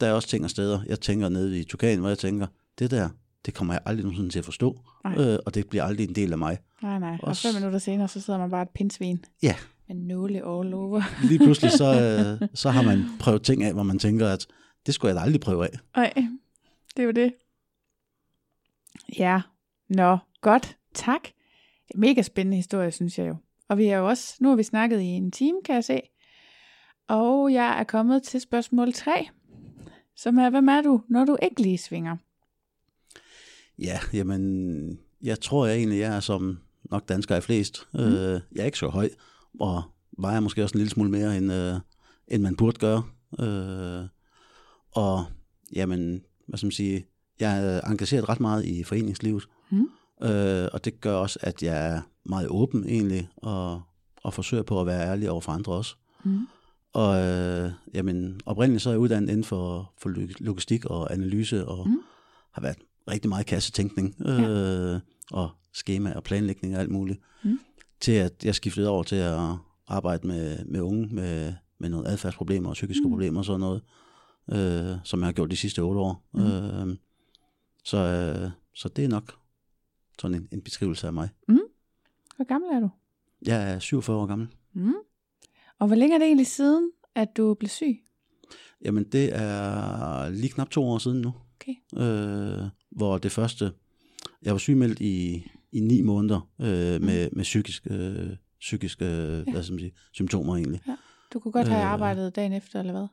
[0.00, 2.46] der er også ting og steder, jeg tænker nede i Tukan, hvor jeg tænker,
[2.78, 3.08] det der,
[3.46, 5.18] det kommer jeg aldrig nogensinde til at forstå, Nej.
[5.18, 6.58] øh, og det bliver aldrig en del af mig.
[6.82, 7.18] Nej, nej.
[7.22, 9.56] Og Også- fem minutter senere, så sidder man bare et pindsvin Ja,
[9.88, 11.02] med nåle all over.
[11.28, 11.84] lige pludselig så,
[12.42, 14.46] øh, så har man prøvet ting af, hvor man tænker, at
[14.86, 15.78] det skulle jeg da aldrig prøve af.
[15.96, 16.12] Nej,
[16.96, 17.32] det er jo det.
[19.18, 19.40] Ja,
[19.88, 20.76] nå, godt.
[20.94, 21.20] Tak.
[21.94, 23.36] Mega spændende historie, synes jeg jo.
[23.68, 26.00] Og vi er jo også, nu har vi snakket i en time, kan jeg se.
[27.08, 29.28] Og jeg er kommet til spørgsmål 3,
[30.16, 32.16] som er, hvem er du, når du ikke lige svinger?
[33.78, 36.58] Ja, jamen, jeg tror jeg egentlig, jeg er som
[36.90, 37.88] nok danskere er flest.
[37.94, 38.00] Mm.
[38.00, 39.08] Øh, jeg er ikke så høj,
[39.60, 39.82] og
[40.18, 41.74] vejer måske også en lille smule mere, end, øh,
[42.28, 43.02] end man burde gøre.
[43.40, 44.08] Øh,
[44.90, 45.24] og
[45.72, 47.06] jamen, hvad skal man sige,
[47.40, 49.88] jeg er engageret ret meget i foreningslivet, Mm.
[50.22, 53.82] Øh, og det gør også, at jeg er meget åben egentlig, og,
[54.22, 55.94] og forsøger på at være ærlig over for andre også.
[56.24, 56.46] Mm.
[56.92, 61.66] Og øh, jamen, oprindeligt så er jeg uddannet inden for, for log- logistik og analyse,
[61.68, 61.98] og Mm.
[62.52, 62.78] har været
[63.10, 65.00] rigtig meget kassetænkning, øh,
[65.32, 67.58] og schema og planlægning og alt muligt, Mm.
[68.00, 69.40] til at jeg skiftede over til at
[69.88, 73.10] arbejde med, med unge med, med nogle adfærdsproblemer og psykiske Mm.
[73.10, 73.82] problemer og sådan noget,
[74.52, 76.22] øh, som jeg har gjort de sidste otte år.
[76.34, 76.42] Mm.
[76.42, 76.96] Øh,
[77.84, 79.34] så, øh, så det er nok
[80.20, 81.28] sådan en, en beskrivelse af mig.
[82.36, 82.90] Hvor gammel er du?
[83.46, 84.48] Jeg er 47 år gammel.
[84.72, 84.92] Mm.
[85.78, 88.00] Og hvor længe er det egentlig siden, at du blev syg?
[88.84, 91.32] Jamen, det er lige knap to år siden nu.
[91.60, 91.74] Okay.
[92.02, 93.72] Øh, hvor det første...
[94.42, 99.62] Jeg var sygemeldt i, i ni måneder øh, med, med psykisk, øh, psykiske øh, hvad
[99.62, 100.80] skal man sige, symptomer egentlig.
[101.32, 101.92] Du kunne godt have Øh.
[101.92, 103.06] arbejdet dagen efter, eller hvad?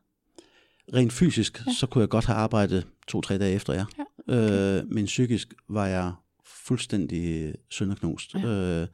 [0.93, 1.64] Rent fysisk, Ja.
[1.68, 1.74] ja.
[1.74, 3.86] så kunne jeg godt have arbejdet to-tre dage efter, ja.
[3.97, 4.80] Ja, okay.
[4.82, 6.14] øh, men psykisk var jeg
[6.72, 8.34] fuldstændig sønderknust.
[8.34, 8.45] Ja.
[8.82, 8.88] Øh,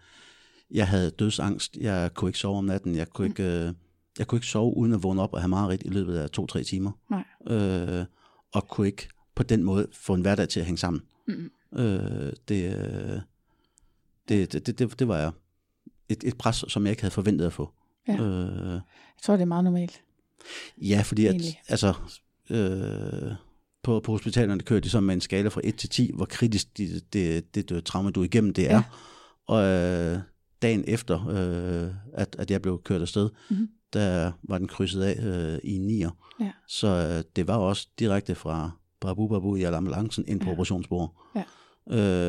[0.71, 1.77] jeg havde dødsangst.
[1.77, 2.95] Jeg kunne ikke sove om natten.
[2.95, 3.31] Jeg kunne, Mm.
[3.31, 3.73] ikke, øh,
[4.19, 6.63] jeg kunne ikke sove uden at vågne op og have mareridt i løbet af to-tre
[6.63, 6.91] timer.
[7.11, 7.57] Nej.
[7.57, 8.05] Øh,
[8.53, 11.01] og kunne ikke på den måde få en hverdag til at hænge sammen.
[11.27, 11.51] Mm.
[11.79, 13.19] Øh, det, øh,
[14.29, 15.31] det, det, det, det, det var jeg.
[16.09, 17.73] Et, et pres, som jeg ikke havde forventet at få.
[18.07, 18.13] Ja.
[18.21, 18.81] Øh, Jeg
[19.23, 20.01] tror, det er meget normalt.
[20.81, 21.35] Ja, fordi at,
[21.67, 21.93] altså,
[22.49, 23.31] øh,
[23.87, 26.77] på, på hospitalerne kører de så med en skala fra 1 til 10, hvor kritisk
[26.77, 28.75] det, det, det, det trauma, du er igennem, det er.
[28.75, 28.83] Ja.
[29.47, 30.19] Og øh,
[30.61, 33.69] dagen efter, øh, at, at jeg blev kørt afsted, Mhm.
[33.93, 36.09] der var den krydset af øh, i en nier.
[36.39, 36.51] Ja.
[36.67, 38.71] Så øh, det var også direkte fra
[39.01, 40.51] Babu Babu i ambulancen ind på Ja.
[40.51, 41.09] operationsbordet.
[41.35, 41.43] Ja.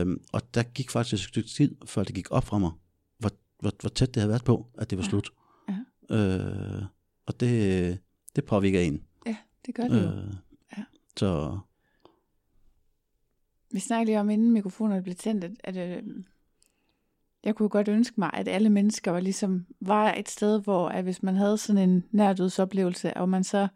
[0.02, 2.70] Øh, og der gik faktisk et stykke tid, før det gik op fra mig,
[3.18, 3.30] hvor,
[3.60, 5.08] hvor, hvor tæt det havde været på, at det var Ja.
[5.10, 5.30] slut.
[5.68, 6.16] Ja.
[6.16, 6.82] Øh,
[7.26, 7.98] og det,
[8.36, 9.02] det påvirker en.
[9.26, 9.36] Ja,
[9.66, 10.08] det gør det jo.
[10.08, 10.22] Øh, Ja.
[11.18, 11.58] Så
[13.72, 16.02] Vi snakkede lige om, inden mikrofonerne blev tændt, at, at øh,
[17.44, 21.04] Jeg kunne godt ønske mig, at alle mennesker var ligesom var et sted, hvor at
[21.04, 23.68] hvis man havde sådan en nærdødsoplevelse, og man så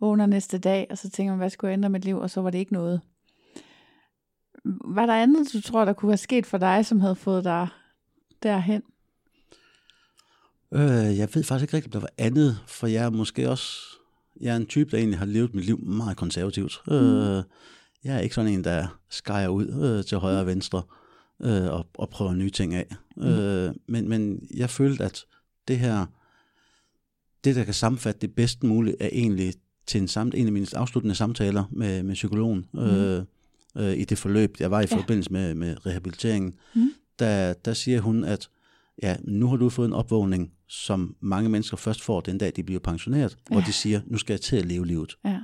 [0.00, 2.40] vågner næste dag, og så tænker man, hvad skulle jeg ændre mit liv, og så
[2.40, 3.00] var det ikke noget.
[4.84, 7.68] Var der andet, du tror, der kunne være sket for dig, som havde fået dig
[8.42, 8.82] derhen?
[10.72, 13.89] Øh, jeg ved faktisk ikke rigtigt, om der var andet, for jeg er måske også,
[14.40, 16.80] jeg er en type, der egentlig har levet mit liv meget konservativt.
[16.86, 16.92] Mm.
[16.92, 17.42] Øh,
[18.04, 20.82] jeg er ikke sådan en, der skærer ud øh, til højre og venstre
[21.42, 22.96] øh, og, og prøver nye ting af.
[23.16, 23.22] Mm.
[23.22, 25.24] Øh, men, men jeg følte, at
[25.68, 26.06] det her,
[27.44, 29.54] det der kan sammenfatte det bedst muligt, er egentlig
[29.86, 32.80] til en, samt, en af mine afsluttende samtaler med, med psykologen mm.
[32.80, 33.24] øh,
[33.76, 34.96] øh, i det forløb, jeg var i ja.
[34.96, 36.54] forbindelse med, med rehabiliteringen.
[36.74, 36.92] Mm.
[37.18, 38.48] Der, der siger hun, at
[39.02, 42.62] ja, nu har du fået en opvågning, som mange mennesker først får den dag, de
[42.62, 43.54] bliver pensioneret, ja.
[43.54, 45.16] hvor de siger, nu skal jeg til at leve livet.
[45.24, 45.40] Ja.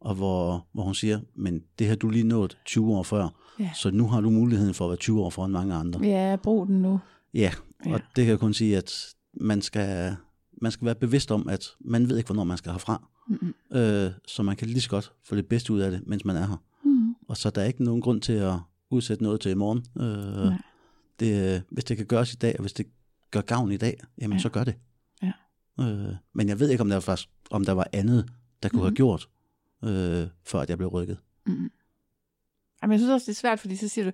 [0.00, 3.28] Og hvor, hvor hun siger, men det har du lige nået 20 år før,
[3.60, 3.70] ja.
[3.74, 6.00] så nu har du muligheden for at være 20 år foran mange andre.
[6.00, 7.00] Ja, brug den nu.
[7.34, 7.52] Ja,
[7.84, 7.94] og ja.
[8.16, 10.16] det kan jeg kun sige, at man skal,
[10.62, 13.08] man skal være bevidst om, at man ved ikke, hvornår man skal herfra.
[13.28, 13.78] Mm-hmm.
[13.78, 16.36] Øh, så man kan lige så godt få det bedste ud af det, mens man
[16.36, 16.62] er her.
[16.84, 17.14] Mm-hmm.
[17.28, 18.54] Og så der er ikke nogen grund til at
[18.90, 19.84] udsætte noget til i morgen.
[20.00, 20.52] Øh,
[21.20, 22.86] det, hvis det kan gøres i dag, og hvis det
[23.30, 24.42] gør gavn i dag, jamen ja.
[24.42, 24.74] så gør det.
[25.22, 25.32] Ja.
[25.80, 27.20] Øh, men jeg ved ikke, om der var,
[27.50, 28.30] om der var andet,
[28.62, 28.86] der kunne mm-hmm.
[28.86, 29.28] have gjort,
[29.84, 31.18] øh, før at jeg blev rykket.
[31.46, 31.70] Mm-hmm.
[32.82, 34.10] Jamen, jeg synes også, det er svært, fordi så siger du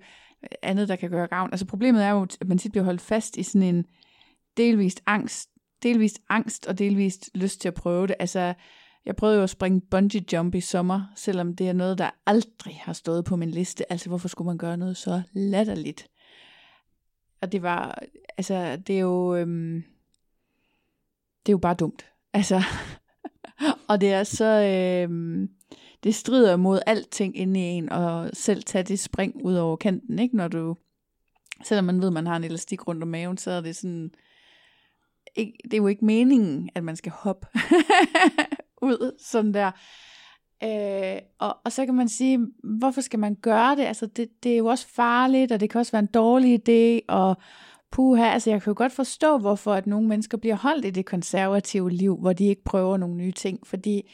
[0.63, 1.51] andet, der kan gøre gavn.
[1.53, 3.85] Altså problemet er jo, at man tit bliver holdt fast i sådan en
[4.57, 5.51] delvist angst,
[5.83, 8.17] delvist angst og delvist lyst til at prøve det.
[8.19, 8.55] Altså,
[9.07, 12.81] jeg prøvede jo at springe bungee jump i sommer, selvom det er noget, der aldrig
[12.83, 13.93] har stået på min liste.
[13.93, 16.07] Altså, hvorfor skulle man gøre noget så latterligt?
[17.45, 17.99] Og det var,
[18.39, 19.85] altså, det er jo, øhm,
[21.47, 22.07] det er jo bare dumt.
[22.37, 22.63] Altså,
[23.89, 25.49] og det er så, øhm,
[26.05, 30.19] det strider mod alting inde i en, og selv tage det spring ud over kanten,
[30.19, 30.37] ikke?
[30.37, 30.77] Når du,
[31.65, 34.11] selvom man ved, man har en elastik rundt om maven, så er det sådan,
[35.35, 37.47] ikke, det er jo ikke meningen, at man skal hoppe
[38.83, 39.71] ud sådan der.
[40.65, 43.83] Øh, og, og så kan man sige, hvorfor skal man gøre det?
[43.83, 47.05] Altså det, det er jo også farligt, og det kan også være en dårlig idé,
[47.09, 47.37] og
[47.91, 51.07] puha, altså jeg kan jo godt forstå, hvorfor at nogle mennesker bliver holdt i det
[51.07, 54.13] konservative liv, hvor de ikke prøver nogle nye ting, fordi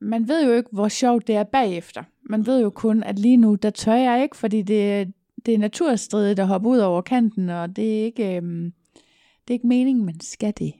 [0.00, 2.02] man ved jo ikke, hvor sjovt det er bagefter.
[2.22, 5.12] Man ved jo kun, at lige nu, der tør jeg ikke, fordi det,
[5.46, 8.72] det er naturstridigt at hoppe ud over kanten, og det er ikke, øhm,
[9.42, 10.72] det er ikke meningen, man skal det.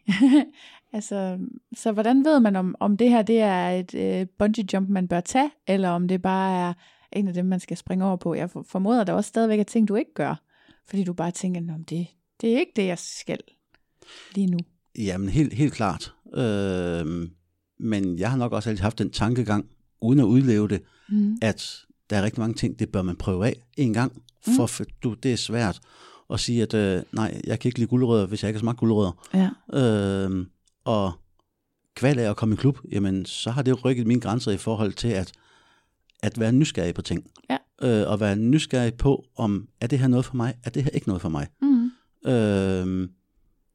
[0.94, 1.38] altså,
[1.76, 5.08] så hvordan ved man, om, om det her det er et øh, bungee jump, man
[5.08, 6.72] bør tage, eller om det bare er
[7.12, 8.34] en af dem, man skal springe over på?
[8.34, 10.42] Jeg formoder, der også stadigvæk er ting, du ikke gør,
[10.86, 12.06] fordi du bare tænker, om det,
[12.40, 13.38] det er ikke det, jeg skal
[14.34, 14.58] lige nu.
[14.98, 16.14] Jamen, helt, helt klart.
[16.34, 17.28] Øh,
[17.78, 19.66] men jeg har nok også altid haft den tankegang,
[20.00, 21.36] uden at udleve det, mm.
[21.42, 21.76] at
[22.10, 24.68] der er rigtig mange ting, det bør man prøve af en gang, for, mm.
[24.68, 25.80] for du, det er svært
[26.30, 28.78] at sige, at øh, nej, jeg kan ikke lide guldrødder, hvis jeg ikke har smagt
[28.78, 29.28] guldrødder.
[29.34, 29.50] Ja.
[29.78, 30.46] Øh,
[30.84, 31.12] og
[31.94, 34.92] kval af at komme i klub, jamen så har det rykket mine grænser i forhold
[34.92, 35.32] til at,
[36.22, 37.30] at være nysgerrig på ting.
[37.50, 37.56] Ja.
[37.82, 40.90] Øh, og være nysgerrig på, om er det her noget for mig, er det her
[40.90, 41.46] ikke noget for mig.
[41.62, 41.90] Mm.
[42.30, 43.08] Øh,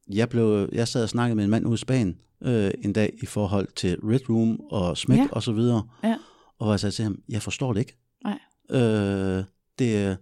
[0.09, 3.13] jeg, blev, jeg sad og snakkede med en mand ude i Spanien øh, en dag
[3.21, 5.27] i forhold til Red Room og smæk ja.
[5.31, 5.83] og så videre.
[6.03, 6.17] Ja.
[6.59, 7.97] Og jeg sagde til ham, jeg forstår det ikke.
[8.23, 8.39] Nej.
[8.69, 9.43] Øh,
[9.79, 10.17] det,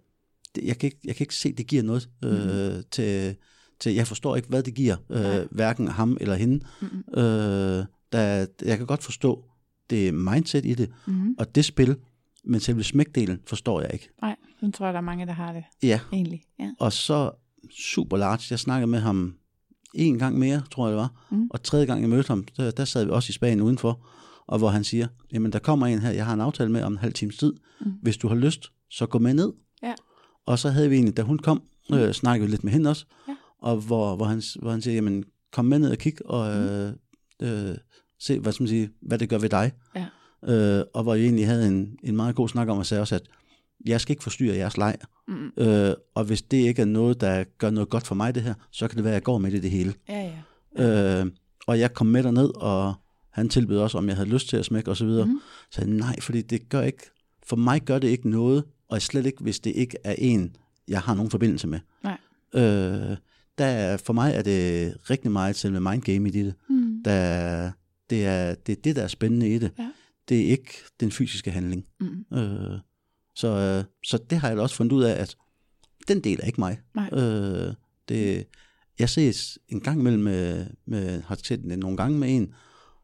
[0.56, 2.84] det, jeg, kan ikke, jeg kan ikke se, det giver noget øh, mm.
[2.92, 3.36] til,
[3.80, 6.66] til, jeg forstår ikke, hvad det giver, øh, hverken ham eller hende.
[6.82, 7.20] Mm.
[7.22, 9.46] Øh, der, jeg kan godt forstå
[9.90, 11.36] det mindset i det, mm.
[11.40, 11.96] og det spil,
[12.44, 14.10] men selve smækdelen forstår jeg ikke.
[14.22, 15.64] Nej, nu tror jeg, der er mange, der har det.
[15.84, 16.00] Ja.
[16.14, 16.42] Egentlig.
[16.60, 16.72] Ja.
[16.80, 17.32] Og så
[17.72, 19.36] super large, jeg snakkede med ham
[19.94, 21.48] en gang mere, tror jeg det var, mm.
[21.50, 24.08] og tredje gang jeg mødte ham, der, der sad vi også i Spanien udenfor,
[24.48, 26.92] og hvor han siger, jamen der kommer en her, jeg har en aftale med om
[26.92, 27.92] en halv times tid, mm.
[28.02, 29.54] hvis du har lyst, så gå med ned.
[29.84, 29.94] Ja.
[30.46, 31.62] Og så havde vi egentlig, da hun kom,
[31.94, 33.06] øh, snakkede vi lidt med hende også,
[33.62, 36.66] og hvor, hvor, han, hvor han siger, jamen, kom med ned og kig, og mm.
[36.66, 36.94] øh,
[37.70, 37.78] øh,
[38.20, 39.72] se, hvad, skal man sige, hvad det gør ved dig.
[39.96, 40.06] Ja.
[40.44, 43.16] Øh, og hvor jeg egentlig havde en, en meget god snak om, at sige også,
[43.16, 43.22] at
[43.86, 44.98] jeg skal ikke forstyrre jeres leg.
[45.28, 45.52] Mm.
[45.58, 48.54] Øh, og hvis det ikke er noget, der gør noget godt for mig, det her,
[48.72, 49.94] så kan det være, at jeg går med det, det hele.
[50.10, 50.32] Ja,
[50.78, 51.22] ja.
[51.22, 51.32] Øh,
[51.68, 52.94] og jeg kom med derned, og
[53.30, 55.08] han tilbød også, om jeg havde lyst til at smække osv.
[55.08, 55.40] Mm.
[55.72, 57.04] Så jeg nej, fordi det gør ikke,
[57.44, 60.56] for mig gør det ikke noget, og slet ikke, hvis det ikke er en,
[60.88, 61.80] jeg har nogen forbindelse med.
[62.04, 62.18] Nej.
[62.54, 63.18] Øh,
[63.58, 66.54] der, for mig er det rigtig meget selve mindgame i det.
[66.70, 67.04] Mm.
[67.06, 67.72] Der,
[68.10, 69.72] det, er, det er det, der er spændende i det.
[69.80, 69.92] Ja.
[70.30, 71.86] Det er ikke den fysiske handling.
[72.00, 72.38] Mm.
[72.38, 72.80] Øh,
[73.36, 75.36] så, øh, så det har jeg også fundet ud af, at
[76.08, 76.80] den del er ikke mig.
[76.96, 77.10] Nej.
[77.14, 77.74] Øh,
[78.10, 78.48] det,
[79.00, 82.54] jeg ses en gang imellem med, med har set nogle gange med en,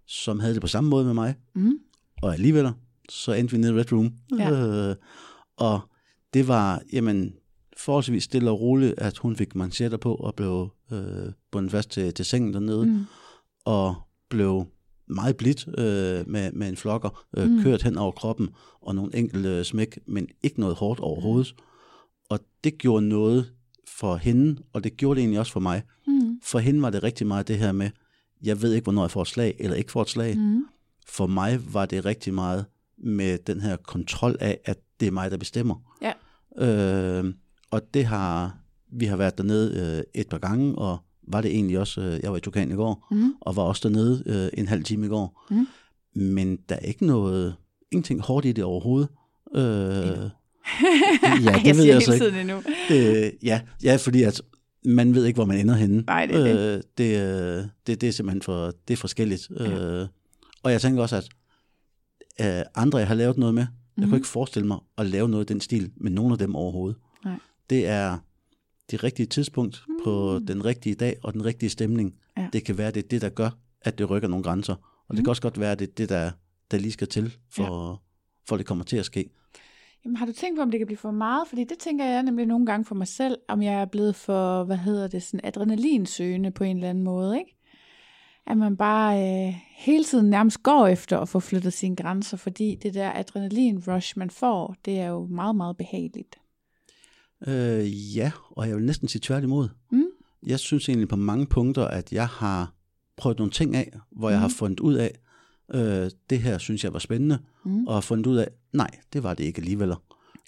[0.08, 1.36] som havde det på samme måde med mig.
[1.56, 1.80] Mm.
[2.22, 2.72] Og alligevel,
[3.10, 4.14] så endte vi nede i Red Room.
[4.40, 4.52] Ja.
[4.52, 4.96] Øh,
[5.58, 5.80] og
[6.34, 7.34] det var, jamen,
[7.78, 12.14] forholdsvis stille og roligt, at hun fik manchetter på og blev øh, bundet fast til,
[12.14, 13.06] til sengen dernede, mm.
[13.66, 13.96] og
[14.30, 14.66] blev
[15.08, 17.62] meget blidt øh, med, med en flokker, øh, mm.
[17.64, 18.50] kørt hen over kroppen,
[18.82, 21.56] og nogle enkelte smæk, men ikke noget hårdt overhovedet.
[22.30, 23.52] Og det gjorde noget
[23.88, 25.82] for hende, og det gjorde det egentlig også for mig.
[26.08, 26.40] Mm.
[26.44, 27.90] For hende var det rigtig meget det her med,
[28.44, 30.38] jeg ved ikke, hvornår jeg får et slag, eller ikke får et slag.
[30.38, 30.66] Mm.
[31.08, 32.66] For mig var det rigtig meget
[32.98, 35.76] med den her kontrol af, at det er mig, der bestemmer.
[36.02, 36.14] Ja.
[36.58, 37.34] Øh,
[37.74, 38.58] og det har,
[38.92, 40.98] vi har været dernede øh, et par gange, og
[41.28, 43.34] var det egentlig også, øh, jeg var i Tukan i går, mm.
[43.42, 45.48] og var også dernede øh, en halv time i går.
[45.50, 45.68] Mm.
[46.22, 47.56] Men der er ikke noget,
[47.92, 49.10] ingenting hårdt i det overhovedet.
[49.56, 52.42] Øh, ja, det jeg ved jeg så ikke.
[52.42, 52.64] Endnu.
[52.90, 54.42] Det, ja, ja, fordi at
[54.86, 56.02] man ved ikke, hvor man ender henne.
[56.02, 56.76] Nej, det er det.
[56.76, 59.50] Øh, det, øh, det, det er simpelthen for, det er forskelligt.
[59.60, 60.02] Ja.
[60.02, 60.08] Øh,
[60.64, 61.30] og jeg tænker også, at
[62.42, 64.02] øh, andre, jeg har lavet noget med, jeg mm.
[64.04, 64.16] kunne mhm.
[64.16, 66.98] ikke forestille mig at lave noget i den stil med nogen af dem overhovedet.
[67.70, 68.18] Det er
[68.92, 69.96] det rigtige tidspunkt mm.
[70.04, 72.16] på den rigtige dag og den rigtige stemning.
[72.38, 72.48] Ja.
[72.54, 73.50] Det kan være, det er det, der gør,
[73.82, 74.74] at det rykker nogle grænser.
[74.74, 75.16] Og mm.
[75.16, 76.32] det kan også godt være, at det er det, der,
[76.72, 77.96] der lige skal til, for, ja.
[78.48, 79.30] for det kommer til at ske.
[80.06, 81.48] Jamen, har du tænkt på, om det kan blive for meget?
[81.48, 84.64] Fordi det tænker jeg nemlig nogle gange for mig selv, om jeg er blevet for,
[84.64, 87.58] hvad hedder det, sådan adrenalinsøgende på en eller anden måde, ikke?
[88.48, 92.76] At man bare øh, hele tiden nærmest går efter at få flyttet sine grænser, fordi
[92.76, 96.36] det der adrenalin-rush, man får, det er jo meget, meget behageligt.
[97.48, 99.70] Øh, ja, og jeg vil næsten sige tværtimod.
[99.92, 100.04] Mm.
[100.48, 102.74] Jeg synes egentlig på mange punkter, at jeg har
[103.18, 104.42] prøvet nogle ting af, hvor jeg mm.
[104.42, 105.20] har fundet ud af,
[105.74, 107.88] øh, det her synes jeg var spændende, mm.
[107.88, 109.94] og har fundet ud af, nej, det var det ikke alligevel.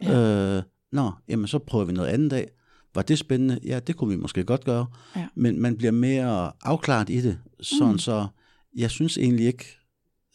[0.04, 0.58] Ja.
[0.58, 2.52] Øh, nå, jamen så prøver vi noget andet af.
[2.96, 3.60] Var det spændende?
[3.66, 4.86] Ja, det kunne vi måske godt gøre.
[5.16, 5.28] Ja.
[5.36, 8.00] Men man bliver mere afklaret i det, sådan mm.
[8.00, 8.28] så
[8.76, 9.66] jeg synes egentlig ikke,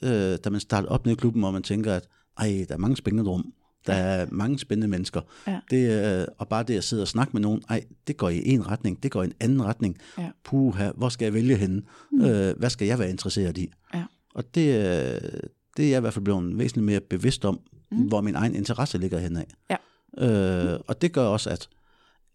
[0.03, 2.09] øh, da man starter op ned i klubben, hvor man tænker, at
[2.39, 3.53] ej, der er mange spændende rum.
[3.87, 5.21] Der er mange spændende mennesker.
[5.47, 5.61] Ja.
[5.71, 8.49] Det, øh, og bare det at sidde og snakke med nogen, ej, det går i
[8.49, 9.97] en retning, det går i en anden retning.
[10.19, 10.31] Ja.
[10.45, 11.83] Puha, hvor skal jeg vælge henne?
[12.13, 12.25] Mm.
[12.25, 13.73] Øh, hvad skal jeg være interesseret i?
[13.95, 14.05] Ja.
[14.35, 15.41] Og det, øh,
[15.77, 17.61] det er jeg i hvert fald blevet væsentligt mere bevidst om,
[17.91, 18.09] mm.
[18.09, 19.45] hvor min egen interesse ligger henad.
[19.71, 19.77] Ja.
[20.19, 20.83] Øh, mm.
[20.89, 21.69] Og det gør også, at,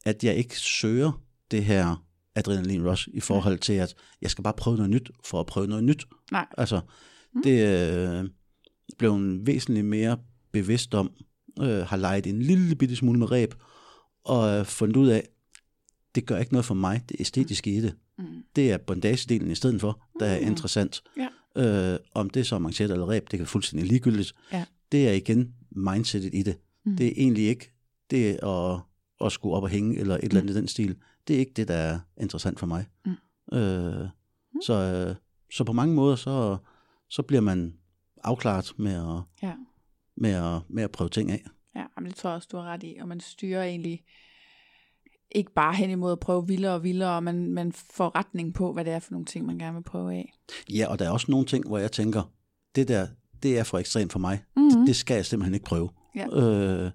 [0.06, 1.22] at jeg ikke søger
[1.52, 5.40] det her adrenalin rush i forhold til, at jeg skal bare prøve noget nyt for
[5.40, 6.06] at prøve noget nyt.
[6.32, 6.46] Nej.
[6.58, 6.80] Altså,
[7.34, 7.44] mm.
[7.44, 8.30] det øh,
[8.98, 10.18] blev væsentligt mere
[10.52, 11.12] bevidst om,
[11.62, 13.54] øh, har leget en lille bitte smule med ræb,
[14.24, 15.28] og øh, fundet ud af,
[16.16, 17.96] det gør ikke noget for mig, det æstetiske i det.
[18.18, 18.26] Mm.
[18.56, 20.48] Det er bondagedelen i stedet for, der er mm.
[20.48, 21.04] interessant.
[21.18, 21.28] Ja.
[21.94, 24.34] Øh, om det er så manchet eller ræb, det kan fuldstændig ligegyldigt.
[24.52, 24.66] Ja.
[24.92, 26.58] Det er igen mindsetet i det.
[26.86, 26.96] Mm.
[26.96, 27.72] Det er egentlig ikke
[28.12, 28.80] det at,
[29.26, 30.28] at skulle op og hænge, eller et mm.
[30.28, 30.96] eller andet i den stil.
[31.28, 32.86] Det er ikke det, der er interessant for mig.
[33.06, 33.58] Mm.
[33.58, 34.62] Øh, mm.
[34.62, 35.16] Så, øh,
[35.52, 36.58] så på mange måder, så,
[37.10, 37.74] så bliver man
[38.24, 39.54] afklaret med at, ja.
[40.18, 41.44] Med, at, med at prøve ting af.
[41.76, 42.98] Ja, men det tror jeg også, du har ret i.
[43.02, 44.04] Og man styrer egentlig
[45.32, 48.74] ikke bare hen imod at prøve vildere og vildere, og man, man får retning på,
[48.74, 50.34] hvad det er for nogle ting, man gerne vil prøve af.
[50.70, 52.32] Ja, og der er også nogle ting, hvor jeg tænker,
[52.76, 53.08] det der,
[53.44, 54.44] det er for ekstremt for mig.
[54.56, 54.70] Mm-hmm.
[54.70, 55.90] Det, det skal jeg simpelthen ikke prøve.
[56.16, 56.28] Ja.
[56.28, 56.92] Øh,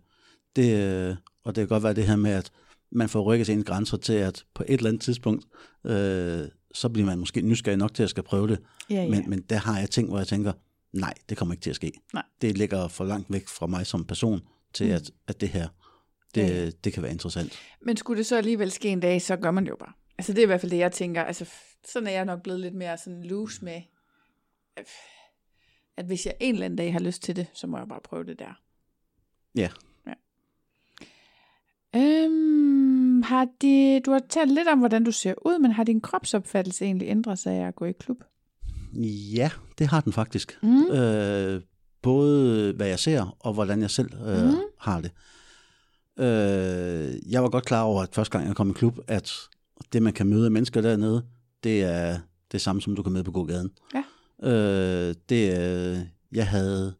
[0.56, 2.52] det, og det kan godt være det her med, at
[2.92, 5.44] man får rykket sine grænser til, at på et eller andet tidspunkt,
[5.84, 6.40] øh,
[6.74, 8.58] så bliver man måske nysgerrig nok til at skal prøve det.
[8.90, 9.10] Ja, ja.
[9.10, 10.52] Men, men der har jeg ting, hvor jeg tænker,
[10.92, 11.92] nej, det kommer ikke til at ske.
[12.14, 12.22] Nej.
[12.40, 14.40] Det ligger for langt væk fra mig som person,
[14.72, 14.92] til mm.
[14.92, 15.68] at, at det her,
[16.34, 16.70] det, ja.
[16.70, 17.58] det kan være interessant.
[17.80, 19.92] Men skulle det så alligevel ske en dag, så gør man det jo bare.
[20.18, 21.22] Altså det er i hvert fald det, jeg tænker.
[21.24, 21.50] Altså
[21.86, 23.82] sådan er jeg nok blevet lidt mere sådan loose med,
[25.96, 28.00] at hvis jeg en eller anden dag har lyst til det, så må jeg bare
[28.04, 28.60] prøve det der.
[29.54, 29.68] Ja.
[30.06, 30.14] ja.
[31.96, 36.00] Øhm, har de, du har talt lidt om, hvordan du ser ud, men har din
[36.00, 38.24] kropsopfattelse egentlig ændret sig af at gå i klub?
[39.34, 40.58] Ja, det har den faktisk.
[40.62, 40.90] Mm.
[40.90, 41.62] Øh,
[42.02, 44.56] både hvad jeg ser, og hvordan jeg selv øh, mm.
[44.78, 45.10] har det.
[46.18, 49.32] Øh, jeg var godt klar over, at første gang jeg kom i klub, at
[49.92, 51.24] det, man kan møde af mennesker dernede,
[51.64, 52.18] det er
[52.52, 53.70] det samme, som du kan møde på gågaden.
[53.94, 54.02] Ja.
[54.50, 55.98] Øh, det, øh,
[56.32, 56.94] jeg, havde,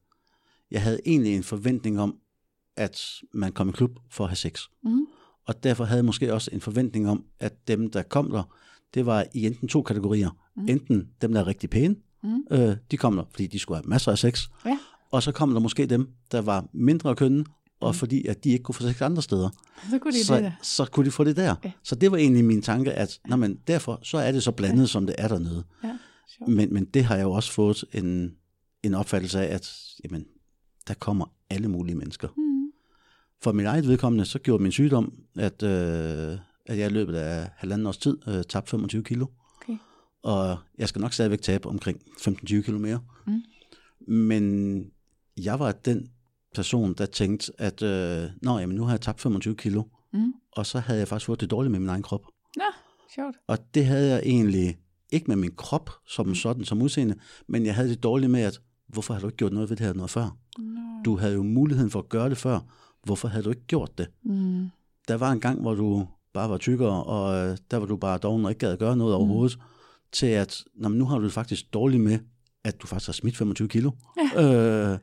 [0.71, 2.17] jeg havde egentlig en forventning om,
[2.77, 3.01] at
[3.35, 4.63] man kom i klub for at have sex.
[4.83, 5.07] Mm.
[5.47, 8.57] Og derfor havde jeg måske også en forventning om, at dem, der kom der,
[8.95, 10.31] det var i enten to kategorier.
[10.57, 10.67] Mm.
[10.69, 12.43] Enten dem, der er rigtig pæne, mm.
[12.51, 14.49] øh, de kom der, fordi de skulle have masser af sex.
[14.67, 14.79] Ja.
[15.11, 17.45] Og så kom der måske dem, der var mindre kønne,
[17.81, 17.95] og mm.
[17.95, 19.51] fordi at de ikke kunne få sex andre steder.
[19.91, 20.53] Så kunne de så, det der.
[20.63, 21.55] så kunne de få det der.
[21.65, 21.71] Ja.
[21.83, 24.83] Så det var egentlig min tanke, at nå, men derfor så er det så blandet,
[24.83, 24.87] ja.
[24.87, 25.65] som det er dernede.
[25.85, 25.97] Ja,
[26.47, 28.35] men, men det har jeg jo også fået en,
[28.83, 29.73] en opfattelse af, at
[30.05, 30.25] jamen,
[30.89, 32.29] der kommer alle mulige mennesker.
[32.37, 32.73] Mm.
[33.43, 36.39] For min eget vedkommende, så gjorde min sygdom, at, øh,
[36.71, 39.27] at jeg i løbet af halvanden års tid øh, tabte 25 kilo.
[39.63, 39.77] Okay.
[40.23, 43.01] Og jeg skal nok stadigvæk tabe omkring 15-20 kilo mere.
[43.27, 43.43] Mm.
[44.15, 44.85] Men
[45.37, 46.11] jeg var den
[46.55, 49.83] person, der tænkte, at øh, Nå, jamen, nu har jeg tabt 25 kilo.
[50.13, 50.33] Mm.
[50.57, 52.23] og så havde jeg faktisk fået det dårligt med min egen krop.
[52.57, 52.63] Nå,
[53.15, 53.37] sjovt.
[53.47, 54.79] Og det havde jeg egentlig
[55.13, 57.15] ikke med min krop som sådan, som udseende,
[57.49, 59.87] men jeg havde det dårligt med, at hvorfor har du ikke gjort noget ved det
[59.87, 60.37] her noget før?
[60.59, 60.81] Nå.
[61.05, 62.61] Du havde jo muligheden for at gøre det før.
[63.05, 64.09] Hvorfor havde du ikke gjort det?
[64.23, 64.69] Mm.
[65.09, 68.19] Der var en gang, hvor du bare var tykkere, og øh, der var du bare
[68.19, 69.59] doven og ikke gad at gøre noget overhovedet,
[70.13, 72.19] til at nå, men nu har du det faktisk dårligt med,
[72.65, 73.91] at du faktisk har smidt 25 kilo.
[74.37, 74.93] Ja.
[74.93, 74.99] Øh,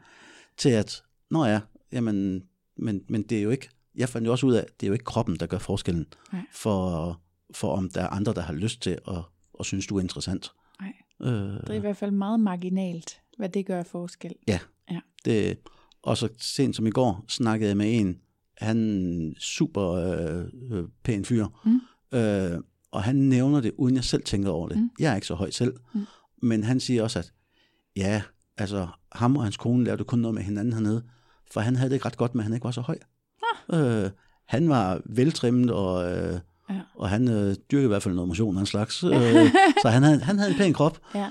[0.57, 1.59] til at, nå ja,
[1.91, 2.43] jamen,
[2.77, 4.93] men, men det er jo ikke, jeg fandt jo også ud af, det er jo
[4.93, 6.41] ikke kroppen, der gør forskellen, Nej.
[6.53, 7.21] for,
[7.53, 9.17] for om der er andre, der har lyst til at,
[9.59, 10.51] at synes, du er interessant.
[10.81, 10.93] Nej.
[11.21, 14.33] Øh, Det er i hvert fald meget marginalt, hvad det gør forskel.
[14.47, 14.59] Ja.
[14.91, 14.99] Ja.
[15.25, 15.57] Det,
[16.01, 18.21] og så sent som i går snakkede jeg med en,
[18.57, 21.81] han super øh, øh, pæn fyr, Mm.
[22.17, 22.59] øh,
[22.91, 24.77] og han nævner det, uden jeg selv tænker over det.
[24.77, 24.89] Mm.
[24.99, 26.05] Jeg er ikke så høj selv, Mm.
[26.41, 27.31] men han siger også, at
[27.95, 28.21] ja,
[28.57, 31.03] altså ham og hans kone lavede kun noget med hinanden hernede,
[31.51, 32.97] for han havde det ikke ret godt med, at han ikke var så høj.
[33.73, 34.09] Øh,
[34.47, 36.39] han var veltrimmet, og, øh,
[36.69, 36.81] Ja.
[36.95, 39.03] og han øh, dyrkede i hvert fald noget motion af en slags.
[39.03, 39.11] Øh,
[39.83, 40.99] så han havde, han havde en pæn krop.
[41.15, 41.29] Ja.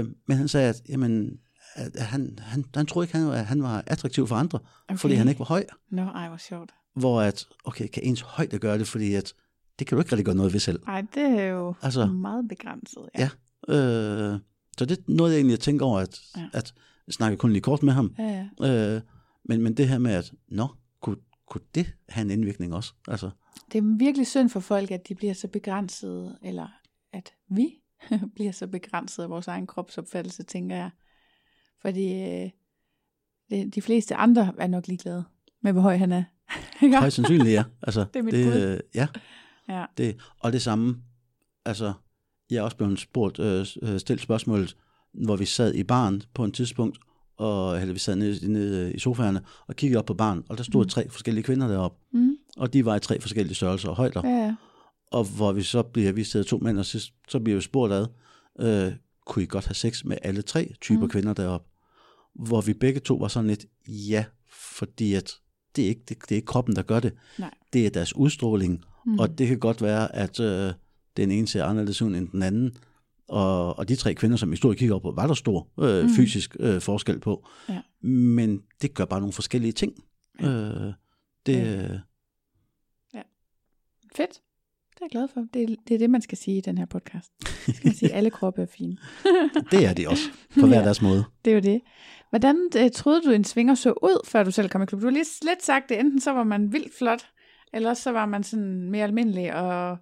[0.00, 1.30] Øh, men han sagde, at, jamen,
[1.74, 4.58] at han, han, han troede ikke, han, at han var attraktiv for andre,
[4.88, 4.98] okay.
[4.98, 5.64] fordi han ikke var høj.
[5.90, 6.70] Nå, ej, hvor sjovt.
[6.96, 9.32] Hvor at, okay, kan ens højde gøre det, fordi at,
[9.78, 10.80] det kan du ikke rigtig gøre noget ved selv.
[10.86, 13.08] Ej, det er jo Altså- meget begrænset.
[13.18, 13.28] Ja.
[13.68, 14.40] Øh,
[14.78, 16.40] så det er noget, jeg egentlig tænker over, at, ja.
[16.40, 16.48] Ja.
[16.52, 16.74] at
[17.06, 18.14] jeg snakker kun lige kort med ham.
[18.18, 18.94] ja, ja.
[18.96, 19.00] Øh,
[19.44, 20.66] men, men det her med, at nå,
[21.02, 21.16] kunne,
[21.48, 22.92] kunne det have en indvirkning også?
[23.08, 23.30] Altså,
[23.72, 26.66] Det er virkelig synd for folk, at de bliver så begrænsede, eller
[27.12, 27.68] at vi
[28.34, 30.90] bliver så begrænset af vores egen kropsopfattelse, tænker jeg.
[31.82, 32.50] Fordi øh,
[33.50, 35.24] det, de fleste andre er nok ligeglade
[35.62, 36.24] med, hvor høj han er.
[37.00, 37.64] Højst sandsynligt, ja.
[37.82, 38.60] Altså, Det er mit det, bud.
[38.62, 39.08] øh, Ja,
[39.68, 39.84] ja.
[39.98, 40.96] det, og det samme,
[41.64, 41.92] altså,
[42.50, 44.76] jeg er også blevet spurgt, øh, øh, stillet spørgsmålet,
[45.24, 46.98] hvor vi sad i baren på et tidspunkt,
[47.36, 50.64] og eller vi sad nede, nede i sofaerne og kiggede op på baren, og der
[50.64, 50.88] stod mm.
[50.88, 54.20] tre forskellige kvinder deroppe, Mm, og de var i tre forskellige størrelser og højder.
[54.28, 54.54] ja, ja.
[55.12, 57.92] Og hvor vi så bliver, vi sidder to mænd, og så, så bliver vi spurgt
[57.92, 58.06] ad,
[58.60, 58.92] øh,
[59.26, 61.02] kunne I godt have sex med alle tre typer.
[61.02, 61.08] Mm.
[61.08, 61.68] kvinder deroppe?
[62.34, 64.24] Hvor vi begge to var sådan lidt, ja,
[64.76, 65.34] fordi at
[65.76, 67.12] det er ikke, det, det er ikke kroppen, der gør det.
[67.38, 67.54] Nej.
[67.72, 69.18] Det er deres udstråling, Mm.
[69.18, 70.72] og det kan godt være, at øh,
[71.16, 72.76] den ene ser anderledes ud end den anden.
[73.28, 75.68] Og, og de tre kvinder, som vi stod og kiggede op på, var der stor
[75.80, 76.10] øh, Mm.
[76.16, 77.48] fysisk øh, forskel på.
[77.68, 77.82] Ja.
[78.08, 79.92] Men det gør bare nogle forskellige ting.
[80.40, 80.46] Ja.
[80.48, 80.92] Øh,
[81.46, 81.92] det, Ja.
[81.92, 81.98] øh,
[84.16, 84.40] Fedt.
[85.02, 85.46] Er jeg glad for.
[85.54, 87.30] Det er, det er det, man skal sige i den her podcast.
[87.66, 88.96] Så skal man sige, at alle kroppe er fine.
[89.70, 90.22] det er det også,
[90.60, 90.84] på hver Ja.
[90.84, 91.24] deres måde.
[91.44, 91.80] Det er jo det.
[92.30, 95.00] Hvordan øh, troede du, en svinger så ud, før du selv kom i klub?
[95.00, 96.00] Du har lige lidt sagt det.
[96.00, 97.22] Enten så var man vildt flot,
[97.72, 99.54] eller så var man sådan mere almindelig.
[99.54, 99.98] Og...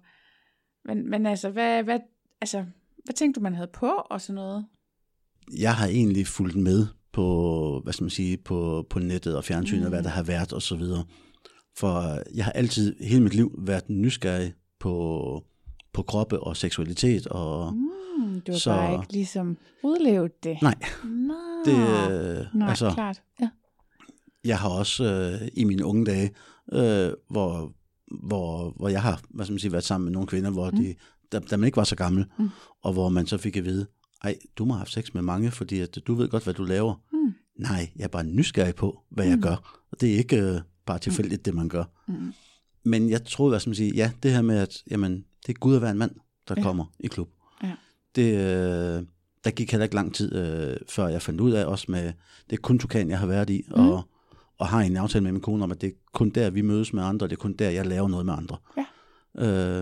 [0.85, 1.99] Men, men altså, hvad, hvad,
[2.41, 2.65] altså,
[3.05, 4.65] hvad tænkte du, man havde på og sådan noget?
[5.59, 9.83] jeg har egentlig fulgt med på, hvad skal man sige, på, på nettet og fjernsynet.
[9.83, 9.89] Mm.
[9.89, 11.03] hvad der har været og så videre.
[11.77, 15.43] For jeg har altid, hele mit liv, været nysgerrig på,
[15.93, 17.27] på kroppe og seksualitet.
[17.27, 20.57] Og Mm, du har Så- bare ikke ligesom udlevet det.
[20.61, 21.33] nej, Nå.
[21.65, 23.21] det, øh, Nej, altså, klart.
[23.41, 23.49] Ja.
[24.45, 26.31] jeg har også øh, i mine unge dage,
[26.73, 27.71] øh, hvor,
[28.23, 30.77] hvor, hvor jeg har hvad skal man sige, været sammen med nogle kvinder, hvor Mm.
[30.77, 30.95] de,
[31.31, 32.49] da, da man ikke var så gammel, Mm.
[32.83, 33.87] og hvor man så fik at vide,
[34.23, 36.63] ej, du må have haft sex med mange, fordi at du ved godt, hvad du
[36.63, 36.93] laver.
[37.13, 37.33] Mm.
[37.59, 39.41] Nej, jeg er bare nysgerrig på, hvad jeg Mm.
[39.41, 39.83] gør.
[39.91, 41.83] Og det er ikke øh, bare tilfældigt, det man gør.
[42.07, 42.33] Mm.
[42.83, 45.75] Men jeg troede, skal man sige, ja, det her med, at jamen, det er Gud
[45.75, 46.11] at være en mand,
[46.47, 46.63] der Ja.
[46.63, 47.29] kommer i klub.
[47.63, 47.71] Ja.
[48.15, 49.03] Det, øh,
[49.43, 52.13] der gik heller ikke lang tid, øh, før jeg fandt ud af, også med,
[52.49, 53.73] det er kun Tukan, jeg har været i, Mm.
[53.89, 54.01] og,
[54.57, 56.93] og har en aftale med min kone om, at det er kun der, vi mødes
[56.93, 58.57] med andre, og det er kun der, jeg laver noget med andre.
[58.77, 58.85] Ja.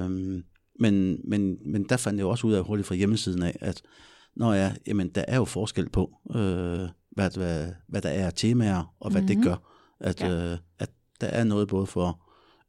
[0.04, 0.44] Øhm,
[0.80, 3.82] men, men, men der fandt jeg jo også ud af hurtigt fra hjemmesiden af, at
[4.36, 6.80] når ja, jamen, der er jo forskel på, øh,
[7.12, 9.36] hvad, hvad, hvad der er af temaer, og hvad mm-hmm.
[9.38, 9.44] Mhm.
[9.44, 9.56] det gør.
[10.00, 10.52] At, Ja.
[10.52, 10.90] øh, at
[11.22, 12.22] der er noget både for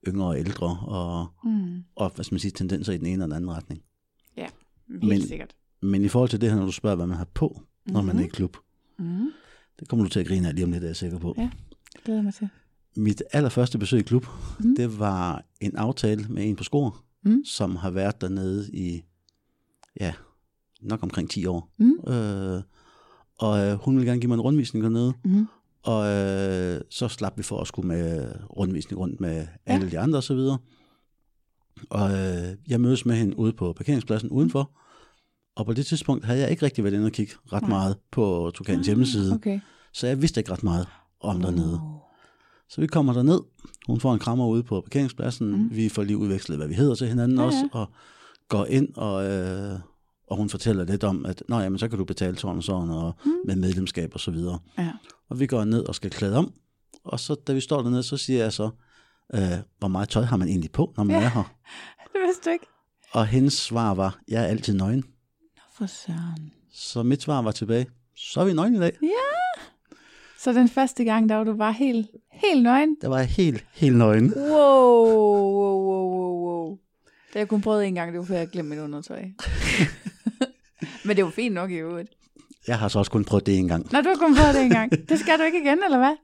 [0.09, 1.82] yngre og ældre, og, Mm.
[1.97, 3.82] og hvad skal man sige, tendenser i den ene og den anden retning.
[4.89, 5.55] Helt Men- sikkert.
[5.82, 8.18] Men i forhold til det her, når du spørger, hvad man har på, når man
[8.18, 8.56] er i klub,
[8.98, 9.31] Mm.
[9.81, 11.35] det kommer du til at grine af lige om lidt, er jeg sikker på.
[11.39, 11.51] Ja.
[11.97, 12.48] Det glæder mig til.
[12.97, 14.27] Mit allerførste besøg i klub,
[14.60, 14.66] Mm.
[14.66, 14.77] mm.
[14.77, 17.44] det var en aftale med en på skor, Mm.
[17.44, 19.02] som har været dernede i,
[20.01, 20.12] ja,
[20.81, 21.72] nok omkring 10 år.
[21.78, 22.12] Mm.
[22.12, 22.62] Øh,
[23.39, 25.47] og øh, hun ville gerne give mig en rundvisning dernede, Mm.
[25.82, 30.19] Og øh, så slap vi for at skulle med rundvisning rundt med alle de andre
[30.19, 30.59] og så videre.
[31.90, 34.70] Og øh, jeg mødes med hende ude på parkeringspladsen udenfor,
[35.57, 37.69] og på det tidspunkt havde jeg ikke rigtig været inde og kigge ret Nej.
[37.69, 39.61] meget på Tukans hjemmeside, Okay.
[39.93, 40.86] så jeg vidste ikke ret meget
[41.20, 41.74] om dernede.
[41.74, 42.01] Oh.
[42.69, 43.40] Så vi kommer derned,
[43.86, 45.70] hun får en krammer ude på parkeringspladsen, Mm.
[45.77, 47.78] vi får lige udvekslet, hvad vi hedder til hinanden Ja, ja, også, ja.
[47.78, 47.89] og
[48.48, 49.78] går ind, og, øh,
[50.31, 52.90] og hun fortæller lidt om, at Nå, jamen, så kan du betale sådan og sådan,
[52.90, 53.31] og Mm.
[53.47, 54.59] med medlemskab og så videre.
[54.78, 54.93] Ja.
[55.31, 56.52] Og vi går ned og skal klæde om,
[57.05, 58.70] og så da vi står dernede, så siger jeg så,
[59.35, 59.40] øh,
[59.78, 61.24] hvor meget tøj har man egentlig på, når man Ja.
[61.24, 61.55] er her?
[62.12, 62.66] Det vidste du ikke.
[63.12, 64.98] Og hendes svar var, jeg er altid nøgen.
[65.57, 66.52] Nå, for søren.
[66.73, 67.86] Så mit svar var tilbage,
[68.16, 68.97] så er vi nøgen i dag.
[70.39, 72.97] Så den første gang, der var du bare helt, helt nøgen?
[73.01, 74.32] Der var jeg helt, helt nøgen.
[74.36, 76.70] Wow, wow, wow, wow, wow.
[77.11, 79.24] Det har jeg kun prøvet en gang, det var før jeg glemte mit undertøj.
[81.05, 82.11] Men det var fint nok i øvrigt.
[82.71, 83.93] Jeg har så også kun prøvet det en gang.
[83.93, 84.91] Nå, du har kun prøvet det en gang.
[85.09, 86.17] Det skal du ikke igen, eller hvad?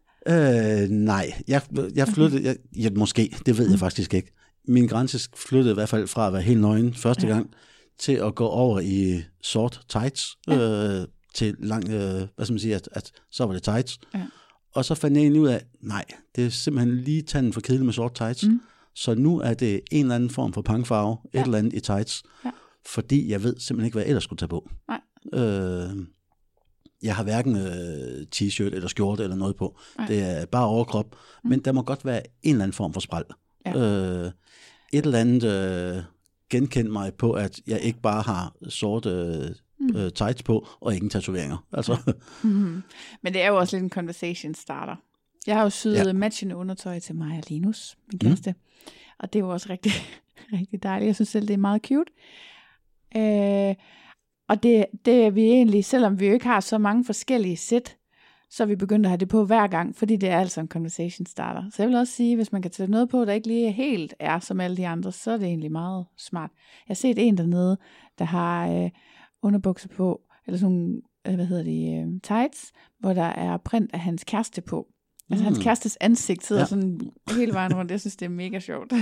[0.83, 1.63] Øh, nej, jeg,
[1.95, 4.33] jeg flyttede, jeg, ja, måske, det ved jeg faktisk ikke.
[4.69, 7.33] Min grænse flyttede i hvert fald fra at være helt nøgen første Ja.
[7.33, 7.51] gang,
[7.99, 12.75] til at gå over i sort tights, øh, til lang, øh, hvad skal man sige,
[12.75, 13.99] at, at så var det tights.
[14.15, 14.23] Ja.
[14.75, 16.05] Og så fandt jeg egentlig ud af, nej,
[16.37, 18.45] det er simpelthen lige tanden for kedeligt med sort tights.
[18.47, 18.61] Mm.
[18.95, 21.39] Så nu er det en eller anden form for pangfarve, ja.
[21.39, 21.41] Ja.
[21.41, 22.23] et eller andet i tights.
[22.45, 22.51] Ja.
[22.87, 24.69] Fordi jeg ved simpelthen ikke, hvad jeg ellers skulle tage på.
[24.89, 25.01] Nej.
[25.45, 25.89] Øh,
[27.03, 29.79] jeg har hverken øh, t-shirt eller skjorte eller noget på.
[29.99, 30.07] Nej.
[30.07, 31.17] Det er bare overkrop.
[31.45, 31.51] Mm.
[31.51, 33.25] Men der må godt være en eller anden form for spræl.
[33.67, 33.77] Ja.
[33.77, 34.31] Øh,
[34.93, 36.03] et eller andet øh,
[36.51, 39.51] genkend mig på, at jeg ikke bare har sorte øh,
[40.05, 41.67] øh, tights på, og ingen tatoveringer.
[41.73, 42.13] Altså,
[42.43, 42.83] Mm-hmm.
[43.23, 44.97] Men det er jo også lidt en conversation starter.
[45.47, 46.03] Jeg har jo syet Ja.
[46.07, 46.13] ja.
[46.13, 48.51] matchende undertøj til mig og Linus, min kæreste.
[48.53, 48.91] Mm.
[49.19, 49.93] Og det er jo også rigtig,
[50.59, 51.07] rigtig dejligt.
[51.07, 52.13] Jeg synes selv, det er meget cute.
[53.17, 53.75] Øh,
[54.49, 57.97] og det, det er vi egentlig, selvom vi jo ikke har så mange forskellige sæt,
[58.51, 60.69] så er vi begyndt at have det på hver gang, fordi det er altså en
[60.69, 61.63] conversation starter.
[61.71, 64.15] Så jeg vil også sige, hvis man kan tage noget på, der ikke lige helt
[64.19, 66.51] er som alle de andre, så er det egentlig meget smart.
[66.55, 67.79] Jeg har set en dernede,
[68.19, 68.91] der har øh,
[69.43, 73.91] underbukser på, eller sådan nogle, øh, hvad hedder det, øh, tights, hvor der er print
[73.93, 74.87] af hans kæreste på.
[75.31, 75.45] Altså Mm.
[75.47, 76.65] hans kærestes ansigt sidder Ja.
[76.65, 76.67] ja.
[76.69, 77.01] sådan
[77.37, 77.91] hele vejen rundt.
[77.91, 78.93] Jeg synes, det er mega sjovt.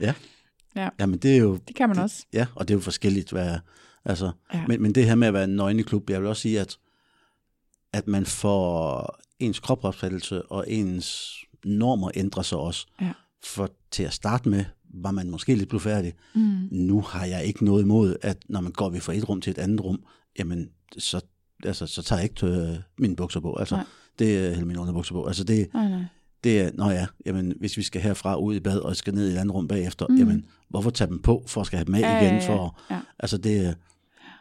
[1.00, 2.26] jamen det er jo, det kan man også.
[2.32, 3.30] ja, og det er jo forskelligt.
[3.30, 3.58] Hvad,
[4.04, 4.64] altså, Ja.
[4.68, 6.60] men, men det her med at være en nøgen i klub, jeg vil også sige,
[6.60, 6.78] at,
[7.92, 11.34] at man får ens kropopfattelse og ens
[11.64, 12.86] normer ændrer sig også.
[13.00, 13.12] Ja.
[13.44, 16.12] For til at starte med, var man måske lidt blufærdig.
[16.34, 16.68] Mm.
[16.70, 19.50] Nu har jeg ikke noget imod, at når man går vi fra et rum til
[19.50, 20.04] et andet rum,
[20.38, 20.68] jamen,
[20.98, 21.20] så,
[21.64, 23.54] altså, så tager jeg ikke øh, mine bukser på.
[23.56, 23.84] Altså, Nej.
[24.18, 25.24] det er eller mine underbukser på.
[25.26, 26.04] Altså, det, Nej, nej.
[26.44, 29.28] Det er, nå ja, jamen, hvis vi skal herfra ud i bad og skal ned
[29.30, 30.16] i et andet rum bagefter, mm.
[30.16, 32.34] Jamen, hvorfor tage dem på, for at skal have dem af Ja, igen?
[32.34, 32.48] ja, ja.
[32.56, 33.00] For, Ja.
[33.18, 33.76] Altså det,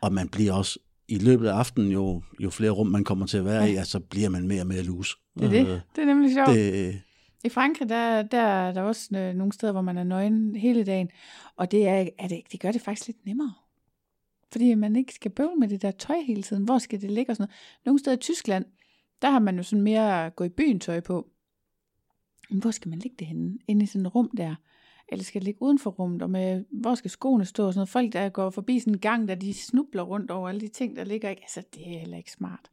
[0.02, 3.38] og man bliver også, i løbet af aftenen, jo, jo flere rum man kommer til
[3.38, 3.72] at være Ja.
[3.72, 5.15] i, altså bliver man mere og mere loose.
[5.40, 5.60] Det er det.
[5.68, 6.49] Øh, Det er nemlig sjovt.
[6.49, 7.02] det,
[7.44, 10.84] I Frankrig, der, der er der også øh, nogle steder, hvor man er nøgen hele
[10.84, 11.10] dagen.
[11.57, 13.53] Og det, er, er det, det gør det faktisk lidt nemmere.
[14.52, 16.64] Fordi man ikke skal bøvle med det der tøj hele tiden.
[16.64, 17.86] Hvor skal det ligge og sådan noget.
[17.86, 18.65] Nogle steder i Tyskland,
[19.22, 21.28] der har man jo sådan mere gå i byen tøj på.
[22.52, 23.57] Hvor skal man ligge det henne?
[23.68, 24.56] Inde i sådan et rum der?
[25.11, 26.22] Eller skal det ligge uden for rummet?
[26.22, 27.65] Og med, hvor skal skoene stå?
[27.68, 27.90] Og sådan noget.
[27.90, 30.95] Folk, der går forbi sådan en gang, der de snubler rundt over alle de ting,
[30.95, 31.30] der ligger.
[31.30, 31.41] Ikke?
[31.41, 32.69] Altså, det er heller ikke smart.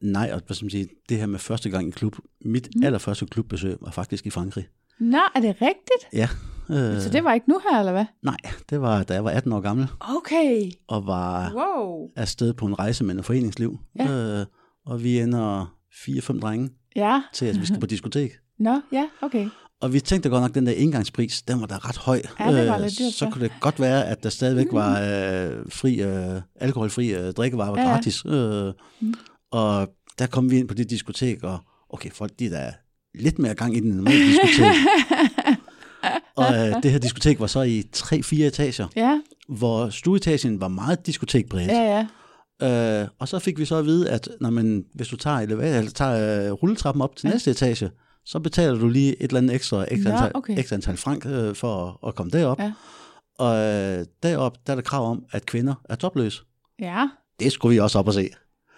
[0.00, 2.68] nej, og hvad skal man sige, det her med første gang i klub, mit.
[2.76, 2.82] Mm.
[2.84, 4.68] allerførste klubbesøg var faktisk i Frankrig.
[4.98, 6.12] Nå, er det rigtigt?
[6.12, 6.28] Ja,
[6.70, 8.04] øh, Så det var ikke nu her, eller hvad?
[8.22, 8.36] nej,
[8.70, 9.86] det var, da jeg var 18 år gammel,
[10.16, 10.70] Okay.
[10.88, 12.10] og var Wow.
[12.16, 13.78] afsted på en rejse med en foreningsliv.
[13.98, 14.40] Ja.
[14.40, 14.46] Øh,
[14.86, 17.22] og vi ender fire-fem drenge Ja.
[17.32, 18.30] til, at vi skal på diskotek.
[18.60, 19.48] Nå, ja, okay.
[19.80, 22.22] Og vi tænkte godt nok, at den der indgangspris, den var da ret høj.
[22.40, 25.00] Ja, det var Øh, lidt dyrt, Så kunne det godt være, at der stadigvæk var
[25.00, 27.88] øh, fri, øh, alkoholfri øh, drikkevarer var ja.
[27.88, 28.22] gratis.
[28.26, 29.14] Øh, Mm.
[29.50, 29.88] og
[30.18, 31.58] der kom vi ind på det diskotek, og
[31.90, 32.72] okay, folk de er da
[33.14, 34.74] lidt mere gang i den normale diskotek.
[36.36, 41.06] og øh, det her diskotek var så i 3-4 etager, ja, hvor stueetagen var meget
[41.06, 41.70] diskotekbredt.
[41.70, 41.82] ja,
[42.62, 43.02] ja.
[43.02, 45.78] Øh, og så fik vi så at vide, at når man, hvis du tager, elevator,
[45.78, 47.32] eller tager øh, rulletrappen op til Ja.
[47.32, 47.90] næste etage,
[48.30, 50.58] så betaler du lige et eller andet ekstra, ekstra, Nå, antal, okay.
[50.58, 52.58] ekstra antal frank øh, for at, at komme derop.
[52.60, 52.72] Ja.
[53.38, 56.42] Og øh, derop, der er der krav om, at kvinder er topløse.
[56.80, 57.08] Ja,
[57.40, 58.28] Det skulle vi også op og se.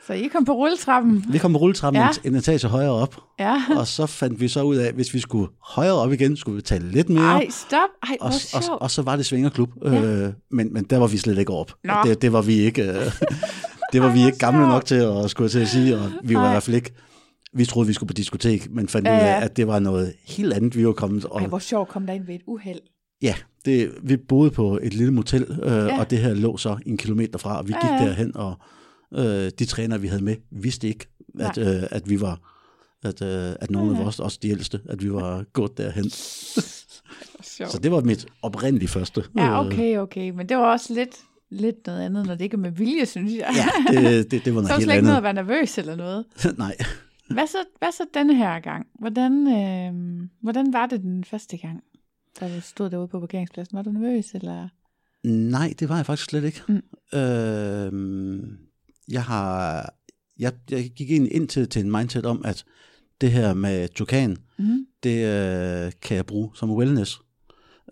[0.07, 1.25] så I kom på rulletrappen.
[1.29, 2.09] Vi kom på rulletrappen Ja.
[2.25, 3.63] en etage højere op, Ja.
[3.77, 6.55] og så fandt vi så ud af, at hvis vi skulle højere op igen, skulle
[6.55, 7.25] vi betale lidt mere.
[7.25, 7.89] Ej, stop.
[8.03, 8.33] Ej, og,
[8.71, 10.03] og, og så var det svingerklub, Ja.
[10.03, 11.73] øh, men, men der var vi slet ikke op.
[11.85, 11.93] Nå.
[12.05, 12.95] Det, det var vi ikke, øh,
[13.93, 16.35] det var Ej, vi ikke gamle nok til at skulle til at sige, og vi
[16.35, 16.51] var Nej.
[16.51, 16.93] i hvert fald ikke,
[17.55, 20.13] vi troede, vi skulle på diskotek, men fandt Ja, ud af, at det var noget
[20.25, 21.25] helt andet, vi var kommet.
[21.25, 22.81] Og Ej, hvor sjovt kom der ind ved et uheld.
[23.23, 23.35] ja,
[23.65, 25.99] det, vi boede på et lille motel, øh, Ja.
[26.01, 28.05] og det her lå så en kilometer fra, og vi gik ja.
[28.07, 28.55] derhen, og
[29.15, 31.07] øh, de trænere, vi havde med, vidste ikke,
[31.41, 32.41] at, øh, at vi var,
[33.05, 34.03] at, øh, at nogle Ja, ja.
[34.03, 36.11] af os, også de ældste, at vi var gået derhen.
[37.43, 39.23] Så det var mit oprindelige første.
[39.37, 40.31] Ja, øh, okay, okay.
[40.31, 41.17] Men det var også lidt,
[41.51, 43.67] lidt noget andet, når det ikke er med vilje, synes jeg.
[43.93, 45.47] Ja, det, det, det var så noget er det helt slet ikke noget at andet.
[45.49, 46.25] være nervøs eller noget.
[46.59, 46.77] Nej.
[47.33, 48.87] Hvad så, hvad så denne her gang?
[48.99, 51.81] Hvordan, øh, hvordan var det den første gang,
[52.41, 53.77] da du stod derude på parkeringspladsen?
[53.77, 54.69] Var du nervøs, eller?
[55.25, 56.63] Nej, det var jeg faktisk slet ikke.
[56.69, 57.19] Mm.
[57.19, 57.93] Øh,
[59.09, 59.95] jeg har...
[60.39, 62.65] Jeg, jeg gik ind, ind til, til en mindset om, at
[63.21, 64.87] det her med tukan, Mm.
[65.03, 67.21] det øh, kan jeg bruge som wellness.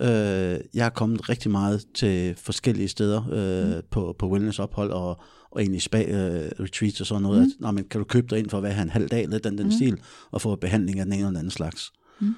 [0.01, 3.83] Øh, jeg er kommet rigtig meget til forskellige steder øh, mm.
[3.91, 5.21] på, på wellnessophold og,
[5.51, 7.39] og egentlig spa-retreats og sådan noget.
[7.41, 7.45] Mm.
[7.45, 9.29] At, nå, men kan du købe dig ind for at være her en halv dag,
[9.29, 9.73] lidt den, den mm.
[9.73, 9.99] stil,
[10.31, 11.93] og få behandling af den ene eller den anden slags.
[12.21, 12.35] Mm.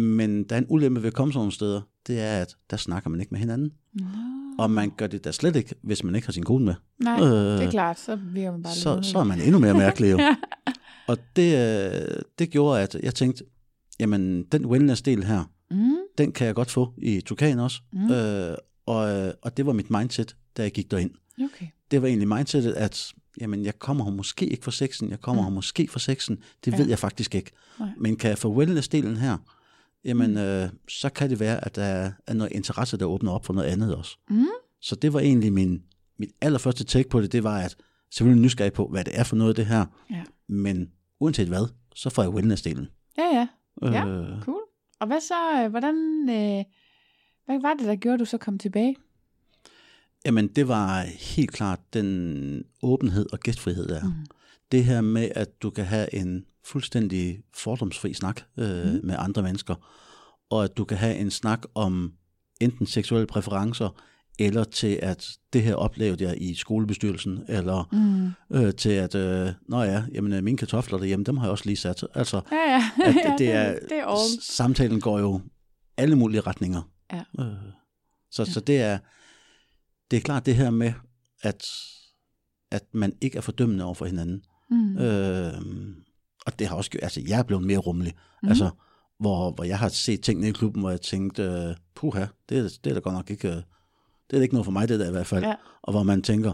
[0.00, 2.76] Men der er en ulempe ved at komme sådan nogle steder, det er, at der
[2.76, 3.72] snakker man ikke med hinanden.
[3.94, 4.04] Nå.
[4.58, 6.74] Og man gør det da slet ikke, hvis man ikke har sin kone med.
[6.98, 9.10] Nej, Øh, det er klart, så virker man bare lidt Så, underlig.
[9.10, 10.18] så er man endnu mere mærkelig jo.
[10.18, 10.36] Ja.
[11.08, 11.52] Og det,
[11.92, 13.44] øh, det gjorde, at jeg tænkte,
[14.00, 15.96] jamen den wellness-del her, Mm.
[16.18, 17.80] den kan jeg godt få i Tukan også.
[17.92, 18.10] Mm.
[18.10, 18.56] Øh,
[18.86, 21.10] og, øh, og det var mit mindset, da jeg gik derind.
[21.44, 21.66] Okay.
[21.90, 25.42] Det var egentlig mindsetet, at jamen, jeg kommer her måske ikke for sexen, jeg kommer
[25.42, 25.46] Mm.
[25.48, 26.76] her måske for sexen, det Ja.
[26.78, 27.50] ved jeg faktisk ikke.
[27.78, 27.88] Nej.
[27.98, 29.36] Men kan jeg få wellness-delen her,
[30.04, 30.36] jamen Mm.
[30.36, 33.68] øh, så kan det være, at der er noget interesse, der åbner op for noget
[33.68, 34.16] andet også.
[34.30, 34.46] Mm.
[34.80, 35.82] Så det var egentlig min,
[36.18, 37.76] mit allerførste take på det, det var, at
[38.10, 40.22] selvfølgelig nysgerrig på, hvad det er for noget det her, Ja.
[40.48, 40.90] men
[41.20, 42.86] uanset hvad, så får jeg wellness-delen.
[43.18, 43.48] Ja, ja.
[43.82, 44.06] Ja.
[44.06, 44.60] Øh, Cool.
[45.00, 45.94] Og hvad så, øh, hvordan,
[46.30, 46.64] øh,
[47.46, 48.96] hvad var det, der gjorde, at du så kom tilbage?
[50.26, 54.04] Jamen, det var helt klart den åbenhed og gæstfrihed der.
[54.04, 54.12] Mm.
[54.72, 59.00] Det her med, at du kan have en fuldstændig fordomsfri snak øh, mm.
[59.04, 59.74] med andre mennesker,
[60.50, 62.12] og at du kan have en snak om
[62.60, 64.02] enten seksuelle præferencer,
[64.38, 68.56] eller til at det her oplevede jeg i skolebestyrelsen, eller Mm.
[68.56, 71.64] øh, til at, øh, nå ja, jamen øh, mine kartofler derhjemme, dem har jeg også
[71.66, 72.04] lige sat.
[72.14, 72.90] Altså, Ja, ja.
[73.04, 75.40] at ja, det, det er, det er samtalen går jo
[75.96, 76.82] alle mulige retninger.
[77.12, 77.22] Ja.
[77.40, 77.52] Øh,
[78.30, 78.98] så, så det er,
[80.10, 80.92] det er klart det her med,
[81.42, 81.64] at,
[82.70, 84.44] at man ikke er fordømmende over for hinanden.
[84.70, 84.98] Mm.
[84.98, 85.52] Øh,
[86.46, 88.14] og det har også gjort, altså jeg er blevet mere rummelig.
[88.42, 88.48] Mm.
[88.48, 88.70] Altså,
[89.18, 92.78] hvor, hvor jeg har set tingene i klubben, hvor jeg tænkte, øh, puha, det, er-
[92.84, 93.54] det er da godt nok ikke, øh,
[94.30, 95.44] det er ikke noget for mig, det der i hvert fald.
[95.44, 95.54] Ja.
[95.82, 96.52] Og hvor man tænker,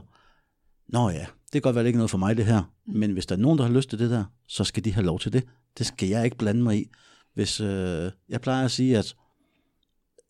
[0.88, 2.62] nå ja, det kan godt være, det ikke noget for mig, det her.
[2.86, 2.94] Mm.
[2.98, 5.06] Men hvis der er nogen, der har lyst til det der, så skal de have
[5.06, 5.44] lov til det.
[5.78, 6.90] Det skal jeg ikke blande mig i.
[7.34, 9.14] Hvis, øh, jeg plejer at sige, at,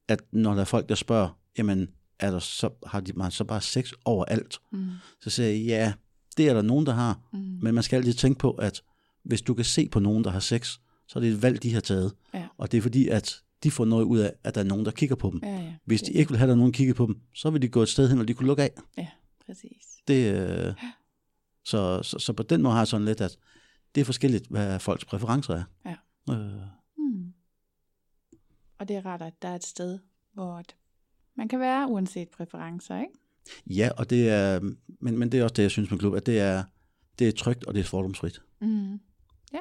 [0.09, 1.89] at når der er folk, der spørger, jamen,
[2.23, 4.59] er der så, har de man så bare sex overalt?
[4.73, 4.89] Mm.
[5.21, 5.93] Så siger jeg, ja,
[6.37, 7.21] det er der nogen, der har.
[7.33, 7.39] Mm.
[7.39, 8.83] Men man skal altid tænke på, at
[9.23, 10.79] hvis du kan se på nogen, der har sex,
[11.09, 12.15] så er det et valg, de har taget.
[12.35, 12.47] Ja.
[12.57, 14.91] Og det er fordi, at de får noget ud af, at der er nogen, der
[14.91, 15.41] kigger på dem.
[15.43, 15.75] Ja, ja.
[15.85, 17.63] Hvis de ikke vil have, at der er nogen, der kigger på dem, så vil
[17.63, 18.71] de gå et sted hen, hvor de kunne lukke af.
[18.99, 19.09] Ja,
[19.47, 19.87] præcis.
[20.09, 20.75] Det, øh,
[21.65, 23.37] så, så, så på den måde har jeg sådan lidt, at
[23.95, 25.95] det er forskelligt, hvad folks præferencer er.
[26.29, 26.35] Ja.
[26.35, 26.61] Øh,
[26.99, 27.33] Mm.
[28.79, 29.99] Og det er rart, at der er et sted,
[30.33, 30.63] hvor
[31.37, 33.13] man kan være uanset præferencer, ikke?
[33.67, 34.61] ja, og det er,
[35.01, 36.65] men, men det er også det, jeg synes med klub, at det er,
[37.19, 38.43] det er trygt, og det er fordomsfrit.
[38.61, 38.93] Mm.
[39.53, 39.59] Ja.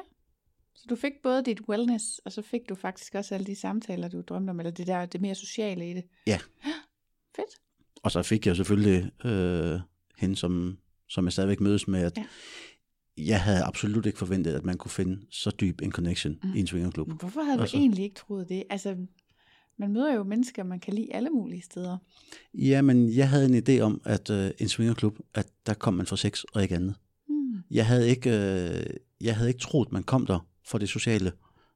[0.74, 4.08] Så du fik både dit wellness, og så fik du faktisk også alle de samtaler,
[4.08, 6.04] du drømte om, eller det der, det mere sociale i det.
[6.26, 6.38] Ja.
[7.36, 7.60] Fedt.
[8.02, 9.80] Og så fik jeg selvfølgelig øh,
[10.18, 10.78] hende, som,
[11.08, 12.24] som jeg stadigvæk mødes med, at Ja.
[13.16, 16.48] jeg havde absolut ikke forventet, at man kunne finde så dyb en connection Mm.
[16.48, 16.54] mm.
[16.56, 17.08] i en swingerklub.
[17.08, 17.76] Men hvorfor havde Altså.
[17.76, 18.64] du egentlig ikke troet det?
[18.70, 18.96] Altså,
[19.78, 21.98] man møder jo mennesker, man kan lide alle mulige steder.
[22.54, 26.06] Ja, men jeg havde en idé om, at øh, en swingerklub, at der kom man
[26.06, 26.94] for sex og ikke andet.
[27.28, 27.34] Mm.
[27.70, 28.82] Jeg havde ikke, øh,
[29.20, 31.32] jeg havde ikke troet, man kom der for det sociale.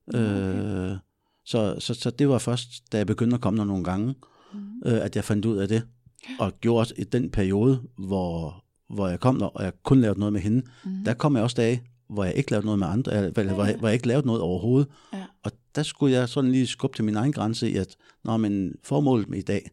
[0.09, 0.90] Okay.
[0.93, 0.97] Øh,
[1.44, 4.14] så, så, så det var først, da jeg begyndte at komme der nogle gange,
[4.55, 4.59] Mm.
[4.86, 5.82] øh, at jeg fandt ud af det.
[6.39, 10.18] Og gjorde også i den periode, hvor, hvor jeg kom der, og jeg kun lavede
[10.18, 11.05] noget med hende, Mm.
[11.05, 13.64] der kom jeg også dage, hvor jeg ikke lavede noget med andre, eller, eller hvor,
[13.64, 14.89] jeg, hvor jeg ikke lavede noget overhovedet.
[15.12, 15.24] Ja.
[15.43, 18.74] Og der skulle jeg sådan lige skubbe til min egen grænse i, at Nå, men
[18.85, 19.70] formålet med i dag,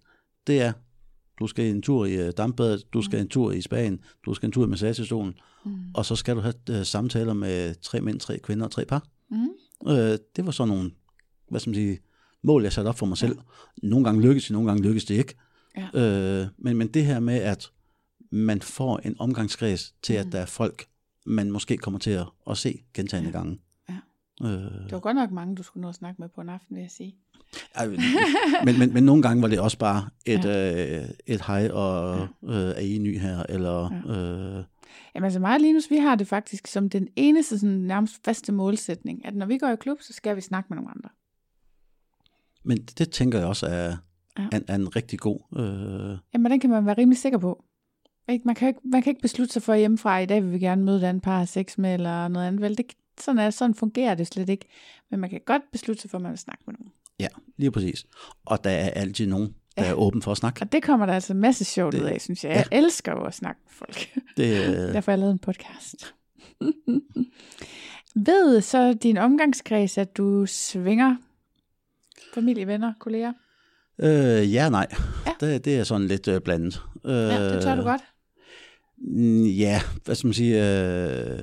[0.48, 0.74] det er,
[1.40, 4.48] du skal en tur i øh, dampbadet, du skal en tur i Spanien, du skal
[4.48, 5.34] en tur i massagestolen,
[5.66, 5.72] Mm.
[5.94, 9.08] og så skal du have øh, samtaler med tre mænd, tre kvinder og tre par.
[9.32, 9.48] Mm.
[9.92, 10.92] Øh, det var sådan nogle,
[11.50, 12.00] hvad skal man sige,
[12.44, 13.38] mål, jeg satte op for mig selv.
[13.84, 15.36] Nogle gange lykkes det, nogle gange lykkes det ikke.
[15.78, 16.42] Ja.
[16.42, 17.72] Øh, men, men det her med, at
[18.32, 20.32] man får en omgangskreds til, at Mhm.
[20.32, 20.86] der er folk,
[21.26, 23.38] man måske kommer til at, at se gentagende Ja.
[23.38, 23.60] gange.
[24.42, 24.46] Ja.
[24.48, 24.54] Øh,
[24.84, 26.82] Det var godt nok mange, du skulle nå at snakke med på en aften, vil
[26.82, 27.16] jeg sige.
[27.76, 27.88] ej,
[28.66, 31.02] men, men, men nogle gange var det også bare et, ja.
[31.02, 33.44] øh, et hej, og øh, er I ny her?
[33.50, 34.14] Eller, ja.
[34.60, 34.64] øh,
[35.16, 38.52] Jamen altså mig og Linus, vi har det faktisk som den eneste sådan, nærmest faste
[38.52, 41.10] målsætning, at når vi går i klub, så skal vi snakke med nogle andre.
[42.64, 43.96] men det, det tænker jeg også er,
[44.38, 44.44] Ja.
[44.44, 44.48] ja.
[44.52, 45.40] er, er en rigtig god...
[45.60, 47.64] Øh, Jamen den kan man være rimelig sikker på.
[48.30, 48.46] Ikke?
[48.46, 50.84] Man, kan ikke, man kan ikke beslutte sig for hjemmefra, i dag vil vi gerne
[50.84, 52.62] møde et andet par af sex med, eller noget andet.
[52.62, 52.86] Vel, det,
[53.22, 54.65] sådan, er, sådan fungerer det slet ikke.
[55.11, 56.91] Men man kan godt beslutte sig for, at man vil snakke med nogen.
[57.19, 57.27] ja,
[57.57, 58.06] lige præcis.
[58.45, 59.90] Og der er altid nogen, der Ja.
[59.90, 60.61] er åben for at snakke.
[60.61, 62.52] Og det kommer der altså masse sjovt Det- ud af, synes jeg.
[62.56, 62.77] Jeg ja.
[62.77, 64.10] elsker jo at snakke med folk.
[64.38, 66.14] Det, øh, Derfor har jeg lavet en podcast.
[68.26, 71.15] Ved så din omgangskreds, at du svinger
[72.34, 73.34] familie, venner, kolleger?
[73.99, 74.88] øh, ja, nej.
[75.26, 75.31] Ja.
[75.48, 76.81] Det, det er sådan lidt øh, blandet.
[77.06, 78.02] Øh, Ja, det tør du godt.
[78.98, 80.56] Mm, Ja, hvad skal man sige?
[80.84, 81.40] Øh,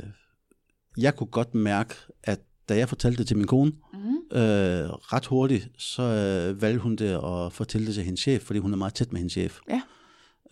[0.96, 1.94] jeg kunne godt mærke,
[2.24, 4.36] at da jeg fortalte det til min kone, Mm.
[4.38, 8.58] øh, ret hurtigt, så øh, valgte hun det at fortælle det til hendes chef, fordi
[8.58, 9.58] hun er meget tæt med hendes chef.
[9.68, 9.80] Ja.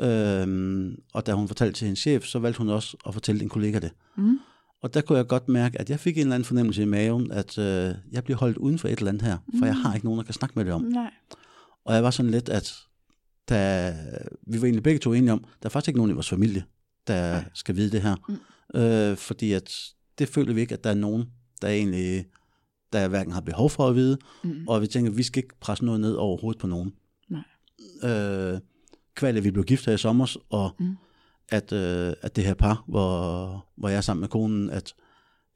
[0.01, 3.49] Øhm, og da hun fortalte til hendes chef, så valgte hun også at fortælle en
[3.49, 3.91] kollega det.
[4.17, 4.39] Mm.
[4.83, 7.33] Og der kunne jeg godt mærke, at jeg fik en eller anden fornemmelse i maven,
[7.33, 10.07] at øh, jeg bliver holdt uden for et eller andet her, for jeg har ikke
[10.07, 10.83] nogen, der kan snakke med det om.
[10.83, 11.11] Nej.
[11.85, 12.73] Og jeg var sådan lidt, at
[13.49, 13.95] da,
[14.47, 16.65] vi var egentlig begge to enige om, der er faktisk ikke nogen i vores familie,
[17.07, 17.45] der Nej.
[17.55, 18.17] skal vide det her.
[18.75, 18.81] Mm.
[18.81, 19.73] Øh, fordi at
[20.19, 21.25] det føler vi ikke, at der er nogen,
[21.63, 22.27] der egentlig
[22.93, 24.69] der hverken har behov for at vide, Mm.
[24.69, 26.93] og vi tænker, at vi skal ikke presse noget ned over hovedet på nogen.
[27.29, 28.11] Nej.
[28.11, 28.61] Øh,
[29.15, 30.97] kval, at vi blev gift her i sommer, og Mm.
[31.49, 34.95] at, øh, at det her par, hvor, hvor jeg er sammen med konen, at,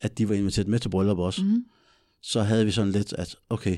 [0.00, 1.44] at de var inviteret med til bryllup også.
[1.44, 1.64] Mm.
[2.22, 3.76] så havde vi sådan lidt, at okay,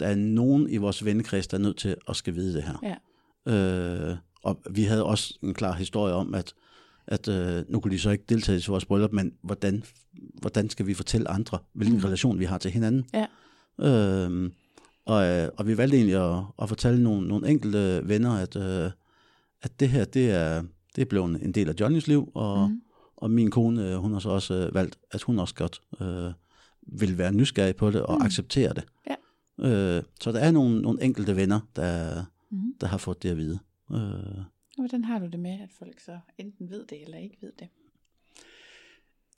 [0.00, 2.96] der er nogen i vores vennekreds, der er nødt til at skal vide det her.
[3.46, 3.52] Ja.
[3.52, 6.52] Øh, og vi havde også en klar historie om, at,
[7.06, 9.84] at øh, nu kunne de så ikke deltage til vores bryllup, men hvordan,
[10.40, 12.04] hvordan skal vi fortælle andre, hvilken mm.
[12.04, 13.04] relation vi har til hinanden?
[13.14, 13.26] Ja.
[13.78, 14.50] Øh,
[15.04, 18.90] og, øh, og vi valgte egentlig at, at fortælle nogle, nogle enkelte venner, at, øh,
[19.62, 20.62] at det her, det er,
[20.96, 22.80] det er blevet en del af Johnnys liv, og, mm.
[23.16, 26.32] og min kone, øh, hun har så også øh, valgt, at hun også godt øh,
[26.82, 28.24] vil være nysgerrig på det og mm.
[28.24, 28.84] acceptere det.
[29.10, 29.14] Ja.
[29.68, 32.24] Øh, så der er nogle, nogle enkelte venner, der,
[32.54, 32.74] Mm.
[32.80, 33.58] der har fået det at vide.
[33.92, 34.44] Øh,
[34.76, 37.68] Hvordan har du det med, at folk så enten ved det eller ikke ved det?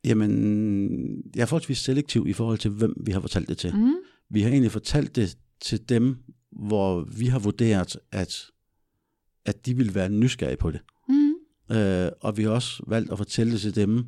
[0.07, 3.77] jamen, jeg er forholdsvis selektiv i forhold til, hvem vi har fortalt det til.
[3.77, 3.95] Mm.
[4.31, 6.17] Vi har egentlig fortalt det til dem,
[6.53, 8.35] hvor vi har vurderet, at,
[9.45, 10.81] at de vil være nysgerrige på det.
[11.09, 11.77] Mm.
[11.77, 14.05] Øh, og vi har også valgt at fortælle det til dem,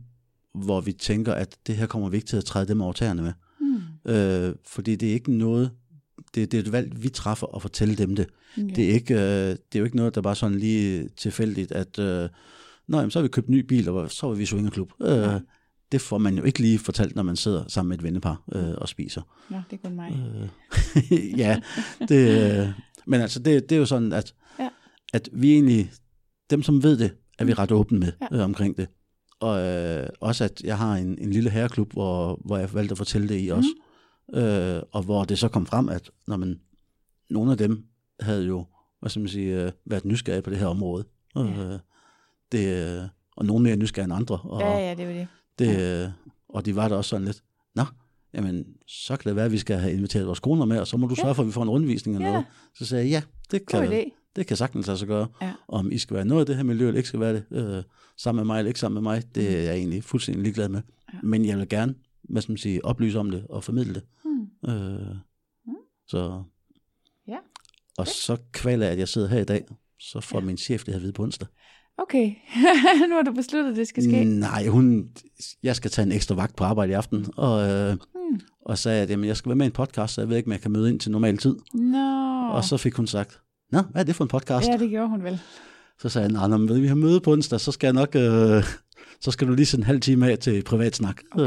[0.54, 3.22] hvor vi tænker, at det her kommer vi ikke til at træde dem over tæerne
[3.22, 3.32] med.
[3.60, 4.12] Mm.
[4.12, 5.70] Øh, fordi det er ikke noget,
[6.34, 8.26] det, det er et valg, vi træffer at fortælle dem det.
[8.58, 8.70] Okay.
[8.76, 11.98] Det, er ikke, øh, det er jo ikke noget, der bare sådan lige tilfældigt, at
[11.98, 12.28] øh,
[12.88, 14.92] Nå, jamen, så har vi købt en ny bil, og så var vi i swingerklub.
[15.02, 15.28] Øh,
[15.92, 18.74] det får man jo ikke lige fortalt, når man sidder sammen med et vennepar øh,
[18.78, 19.22] og spiser.
[19.50, 20.12] Nå, det er kun mig.
[21.10, 21.60] Øh, ja,
[22.08, 22.68] det, øh,
[23.06, 24.68] men altså, det, det er jo sådan, at, Ja.
[25.12, 25.90] at vi egentlig,
[26.50, 28.36] dem som ved det, er vi ret åbne med Ja.
[28.36, 28.88] øh, omkring det.
[29.40, 32.98] Og øh, også, at jeg har en, en lille herreklub, hvor, hvor jeg valgte at
[32.98, 33.68] fortælle det i også.
[34.34, 36.60] Øh, og hvor det så kom frem, at når man,
[37.30, 37.84] nogle af dem
[38.20, 38.66] havde jo,
[39.00, 41.04] hvad skal man sige, øh, været nysgerrige på det her område.
[41.36, 41.40] Ja.
[41.42, 41.78] Øh,
[42.52, 43.02] det, øh,
[43.36, 44.38] og nogle mere nysgerrige end andre.
[44.42, 45.26] Og, Ja, ja, det jo det.
[45.58, 46.10] det, øh,
[46.48, 47.42] og de var der også sådan lidt,
[47.74, 47.84] nå,
[48.34, 50.96] jamen, så kan det være, at vi skal have inviteret vores koner med, og så
[50.96, 52.32] må du sørge for, at vi får en rundvisning eller Ja.
[52.32, 52.46] noget.
[52.74, 54.30] Så sagde jeg, ja, det God kan, idé.
[54.36, 55.26] det kan sagtens lade sig gøre.
[55.42, 55.52] Ja.
[55.68, 57.82] Om I skal være noget af det her miljø, eller ikke skal være det, øh,
[58.16, 60.80] sammen med mig eller ikke sammen med mig, det er jeg egentlig fuldstændig ligeglad med.
[60.80, 61.12] Mm.
[61.14, 61.18] Ja.
[61.22, 64.02] Men jeg vil gerne, hvad skal man sige, oplyse om det og formidle det.
[64.62, 64.68] Mm.
[64.70, 65.16] Øh,
[66.08, 66.42] så,
[67.28, 67.36] Ja.
[67.98, 69.64] og så kvaler jeg, at jeg sidder her i dag,
[70.00, 70.44] så får Ja.
[70.44, 71.48] min chef det her vide på onsdag.
[71.98, 72.26] Okay,
[73.08, 74.24] nu har du besluttet, at det skal ske.
[74.24, 75.08] Nej, hun,
[75.62, 77.96] jeg skal tage en ekstra vagt på arbejde i aften, og, øh,
[78.30, 78.40] Mm.
[78.66, 80.46] og sagde, at jamen, jeg skal være med i en podcast, så jeg ved ikke,
[80.46, 81.56] om jeg kan møde ind til normal tid.
[81.74, 82.48] Nå.
[82.52, 83.40] Og så fik hun sagt,
[83.72, 84.68] Nå, hvad er det for en podcast?
[84.68, 85.40] Ja, det gjorde hun vel.
[86.00, 88.64] Så sagde jeg, nej, når vi har møde på onsdag, så skal jeg nok, øh,
[89.20, 91.22] så skal du lige sætte en halv time af til privat snak.
[91.38, 91.46] Øh,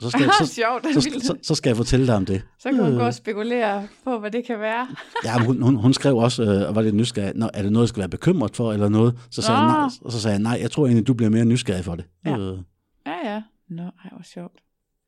[0.00, 0.86] så, skal, så, sjovt.
[0.94, 2.42] så, så, så, skal jeg fortælle dig om det.
[2.58, 2.98] Så kan hun Øh.
[2.98, 4.88] gå og spekulere på, hvad det kan være.
[5.24, 7.84] Ja, hun, hun, hun skrev også, øh, og var lidt nysgerrig, Nå, er det noget,
[7.84, 9.18] jeg skal være bekymret for, eller noget?
[9.30, 11.44] Så sagde, jeg, nej, og så sagde jeg, nej, jeg tror egentlig, du bliver mere
[11.44, 12.04] nysgerrig for det.
[12.26, 12.38] Ja.
[12.38, 12.58] Øh,
[13.06, 13.42] Ja, ja.
[13.70, 14.60] Nå, ej, hvor sjovt.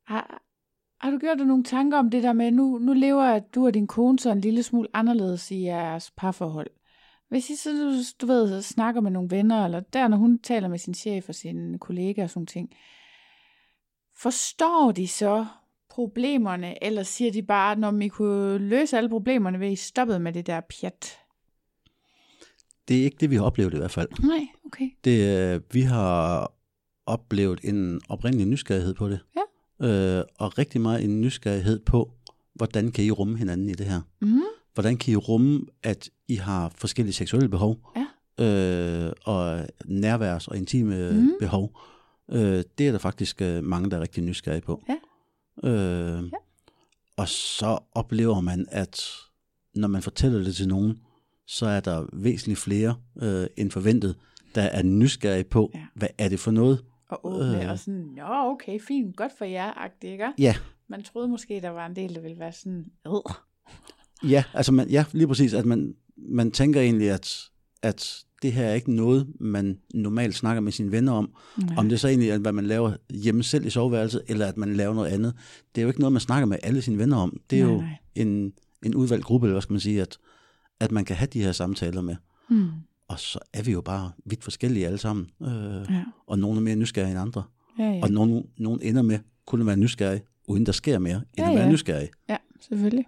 [0.07, 0.41] Har,
[1.01, 3.73] har du gjort dig nogle tanker om det der med, nu, nu lever du og
[3.73, 6.67] din kone så en lille smule anderledes i jeres parforhold.
[7.29, 7.69] Hvis I så,
[8.21, 11.35] du, ved, snakker med nogle venner, eller der, når hun taler med sin chef og
[11.35, 12.69] sine kollegaer og sådan ting,
[14.17, 15.45] forstår de så
[15.89, 20.33] problemerne, eller siger de bare, når I kunne løse alle problemerne, ved I stoppede med
[20.33, 21.19] det der pjat?
[22.87, 24.07] det er ikke det, vi har oplevet i hvert fald.
[24.23, 24.89] Nej, okay.
[25.03, 26.51] Det, øh, vi har
[27.05, 29.19] oplevet en oprindelig nysgerrighed på det.
[29.35, 29.41] Ja.
[29.87, 32.11] Øh, og rigtig meget en nysgerrighed på,
[32.53, 34.01] hvordan kan I rumme hinanden i det her?
[34.21, 34.41] Mm.
[34.75, 37.77] Hvordan kan I rumme, at I har forskellige seksuelle behov?
[37.95, 38.05] Ja.
[38.45, 41.31] Øh, og nærværs- og intime mm.
[41.39, 41.79] behov?
[42.31, 44.83] Øh, det er der faktisk øh, mange, der er rigtig nysgerrige på.
[44.89, 44.95] Ja.
[45.69, 46.37] Øh, Ja.
[47.17, 49.01] Og så oplever man, at
[49.75, 50.99] når man fortæller det til nogen,
[51.47, 54.15] så er der væsentligt flere øh, end forventet,
[54.55, 55.79] der er nysgerrige på, Ja.
[55.79, 55.85] ja.
[55.95, 56.83] hvad er det for noget?
[57.09, 57.71] Og åbne, Øh.
[57.71, 60.33] og sådan, nå, okay, fint, godt for jer, agtigt, ikke?
[60.37, 60.55] Ja,
[60.87, 63.11] Man troede måske, der var en del, der ville være sådan, øh.
[64.23, 67.29] Ja, altså man, ja, lige præcis, at man, man tænker egentlig, at,
[67.81, 71.29] at det her er ikke noget, man normalt snakker med sine venner om.
[71.57, 71.75] Nej.
[71.77, 74.73] Om det så egentlig er, hvad man laver hjemme selv i soveværelset, eller at man
[74.75, 75.33] laver noget andet.
[75.75, 77.39] Det er jo ikke noget, man snakker med alle sine venner om.
[77.49, 77.89] Det er Nej, jo nej.
[78.15, 78.53] En,
[78.85, 80.17] en udvalgt gruppe, eller hvad skal man sige, at,
[80.79, 82.15] at man kan have de her samtaler med.
[82.49, 82.67] Hmm.
[83.07, 85.27] Og så er vi jo bare vidt forskellige alle sammen.
[85.41, 86.03] Øh, Ja.
[86.27, 87.43] Og nogle er mere nysgerrige end andre.
[87.79, 87.99] Ja, ja.
[88.03, 91.49] Og nogle, nogle ender med kun at være nysgerrige, uden der sker mere, end Ja,
[91.49, 91.71] at være ja.
[91.71, 92.09] nysgerrig.
[92.29, 93.05] Ja, selvfølgelig.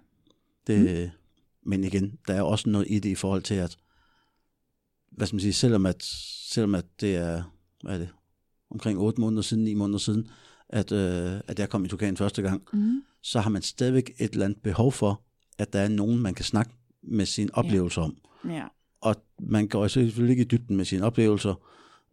[0.68, 1.70] Det, mm.
[1.70, 3.76] Men igen, der er også noget i det i forhold til, at,
[5.10, 6.02] hvad skal man sige, selvom at,
[6.50, 7.42] selvom at det er,
[7.82, 8.08] hvad er det,
[8.70, 10.28] omkring 8 måneder siden, 9 måneder siden,
[10.68, 13.02] at, øh, at jeg kom i Tukan første gang, Mm.
[13.22, 15.22] så har man stadigvæk et eller andet behov for,
[15.58, 16.72] at der er nogen, man kan snakke
[17.02, 18.16] med sine oplevelser om.
[18.48, 18.64] Ja.
[19.00, 21.54] Og man går selvfølgelig ikke i dybden med sine oplevelser,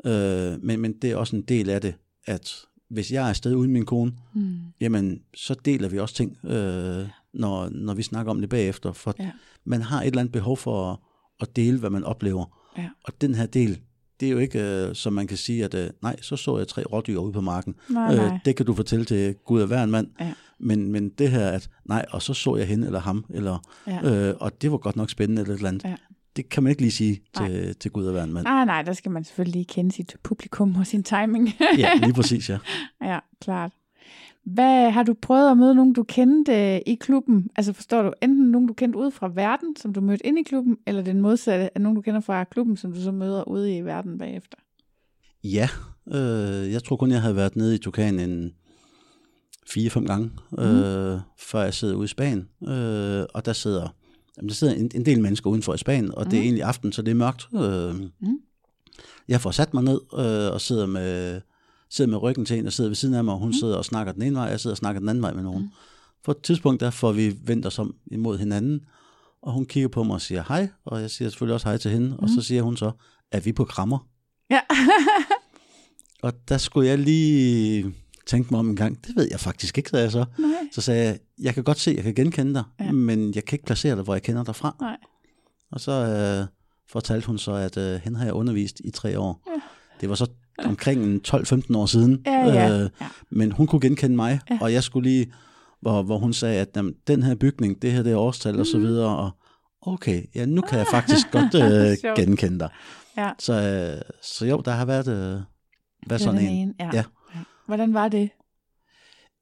[0.06, 1.96] øh, men, men det er også en del af det,
[2.26, 2.56] at
[2.90, 4.58] hvis jeg er afsted uden min kone, Mm.
[4.82, 8.92] jamen så deler vi også ting, øh, når, når vi snakker om det bagefter.
[8.92, 9.32] For Ja.
[9.66, 10.98] man har et eller andet behov for at,
[11.42, 12.46] at dele, hvad man oplever.
[12.78, 12.90] Ja.
[13.04, 13.80] Og den her del,
[14.20, 16.68] det er jo ikke, øh, som man kan sige, at øh, nej, så så jeg
[16.68, 17.76] tre rådyr ude på marken.
[17.90, 18.26] Nej, nej.
[18.26, 20.08] Øh, det kan du fortælle til Gud og hver en mand.
[20.20, 20.34] Ja.
[20.60, 23.58] Men, men det her, at nej, og så så jeg hende eller ham, eller,
[23.88, 24.30] Ja.
[24.30, 25.84] øh, og det var godt nok spændende eller et eller andet.
[25.84, 25.96] Ja.
[26.36, 28.44] Det kan man ikke lige sige til, til Gud og hver en mand.
[28.46, 31.50] Nej, nej, der skal man selvfølgelig lige kende sit publikum og sin timing.
[31.78, 32.58] Ja, lige præcis, ja.
[33.12, 33.72] ja, klart.
[34.46, 37.50] Hvad har du prøvet at møde nogen, du kendte øh, i klubben?
[37.56, 40.44] Altså forstår du, enten nogen, du kendte ude fra verden, som du mødte ind i
[40.44, 43.78] klubben, eller den modsatte af nogen, du kender fra klubben, som du så møder ude
[43.78, 44.58] i verden bagefter?
[45.44, 45.70] Ja,
[46.08, 48.54] øh, jeg tror kun, jeg havde været nede i Tukan en
[49.68, 52.50] fire-fem gange, øh, før jeg sidder ude i Spanien.
[52.68, 53.88] Øh, og der sidder,
[54.38, 56.92] jamen, der sidder en, en del mennesker udenfor i Spanien, og det er egentlig aften,
[56.92, 57.48] så det er mørkt.
[57.56, 58.38] Øh, Mm.
[59.28, 61.42] Jeg får sat mig ned øh, og sidder med,
[61.90, 63.86] sidder med ryggen til en, og sidder ved siden af mig, og hun sidder og
[63.86, 65.62] snakker den ene vej, og jeg sidder og snakker den anden vej med nogen.
[65.62, 65.70] Mm.
[66.24, 68.86] På et tidspunkt, der får vi vendt os om imod hinanden,
[69.42, 71.92] og hun kigger på mig og siger hej, og jeg siger selvfølgelig også hej til
[71.92, 72.92] hende, og så siger hun så,
[73.32, 74.08] er vi på krammer?
[74.50, 74.60] Ja.
[76.22, 77.94] Og der skulle jeg lige
[78.26, 80.26] tænke mig om en gang, det ved jeg faktisk ikke, sagde jeg så.
[80.38, 80.50] nej.
[80.72, 82.92] Så sagde jeg, jeg kan godt se, jeg kan genkende dig, ja.
[82.92, 84.76] men jeg kan ikke placere dig, hvor jeg kender dig fra.
[84.82, 84.98] Nej.
[85.72, 86.48] Og så øh,
[86.92, 89.44] fortalte hun så, at øh, hende har jeg undervist i tre år.
[89.48, 89.62] Ja.
[90.02, 90.28] Det var så
[90.60, 92.22] omkring en 12-15 år siden.
[92.26, 92.70] Ja, ja.
[92.84, 93.08] Øh, ja.
[93.32, 94.58] men hun kunne genkende mig, Ja.
[94.62, 95.34] og jeg skulle lige,
[95.82, 98.60] hvor, hvor hun sagde, at jamen, den her bygning, det her det er årstal Mhm.
[98.60, 99.32] og så videre, og
[99.82, 101.56] okay, ja, nu kan jeg faktisk godt
[102.08, 102.70] øh, genkende dig.
[103.18, 103.32] Ja.
[103.40, 105.42] Så, øh, så jo, der har været, øh,
[106.10, 106.74] været sådan en.
[106.80, 106.86] Ja.
[106.94, 107.04] Ja.
[107.36, 107.40] ja.
[107.66, 108.30] Hvordan var det?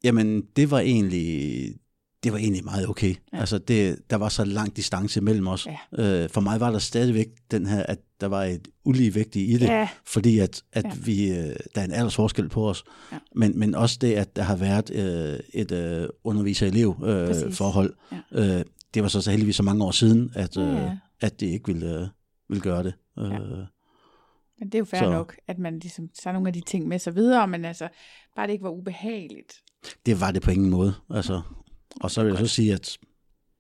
[0.04, 1.60] Jamen, det var egentlig,
[2.24, 3.10] det var egentlig meget okay.
[3.10, 3.16] Ja.
[3.34, 3.40] Ja.
[3.40, 5.68] Altså, det, der var så lang distance mellem os.
[5.98, 6.24] Ja.
[6.24, 9.62] Øh, for mig var der stadigvæk den her, at der var et uligevægtigt i det,
[9.68, 9.90] Ja.
[10.06, 10.90] fordi at, at Ja.
[10.90, 10.96] ja.
[11.06, 12.84] vi, øh, der er en aldersforskel på os.
[13.12, 13.18] Ja.
[13.36, 17.46] Men, men også det, at der har været øh, et øh, underviser-elev-forhold.
[17.46, 17.94] Øh, forhold.
[18.32, 18.64] øh,
[18.94, 20.98] det var så, så heldigvis så mange år siden, at, øh, Ja, ja.
[21.22, 22.08] at det ikke ville, øh,
[22.50, 22.94] ville gøre det.
[23.20, 23.40] Øh, Ja.
[24.60, 26.88] Men det er jo fair Så- nok, at man ligesom tager nogle af de ting
[26.88, 27.88] med sig videre, men altså,
[28.36, 29.54] bare det ikke var ubehageligt.
[30.06, 30.94] Det var det på ingen måde.
[31.10, 31.42] Altså,
[32.02, 32.98] og så vil jeg så sige, at,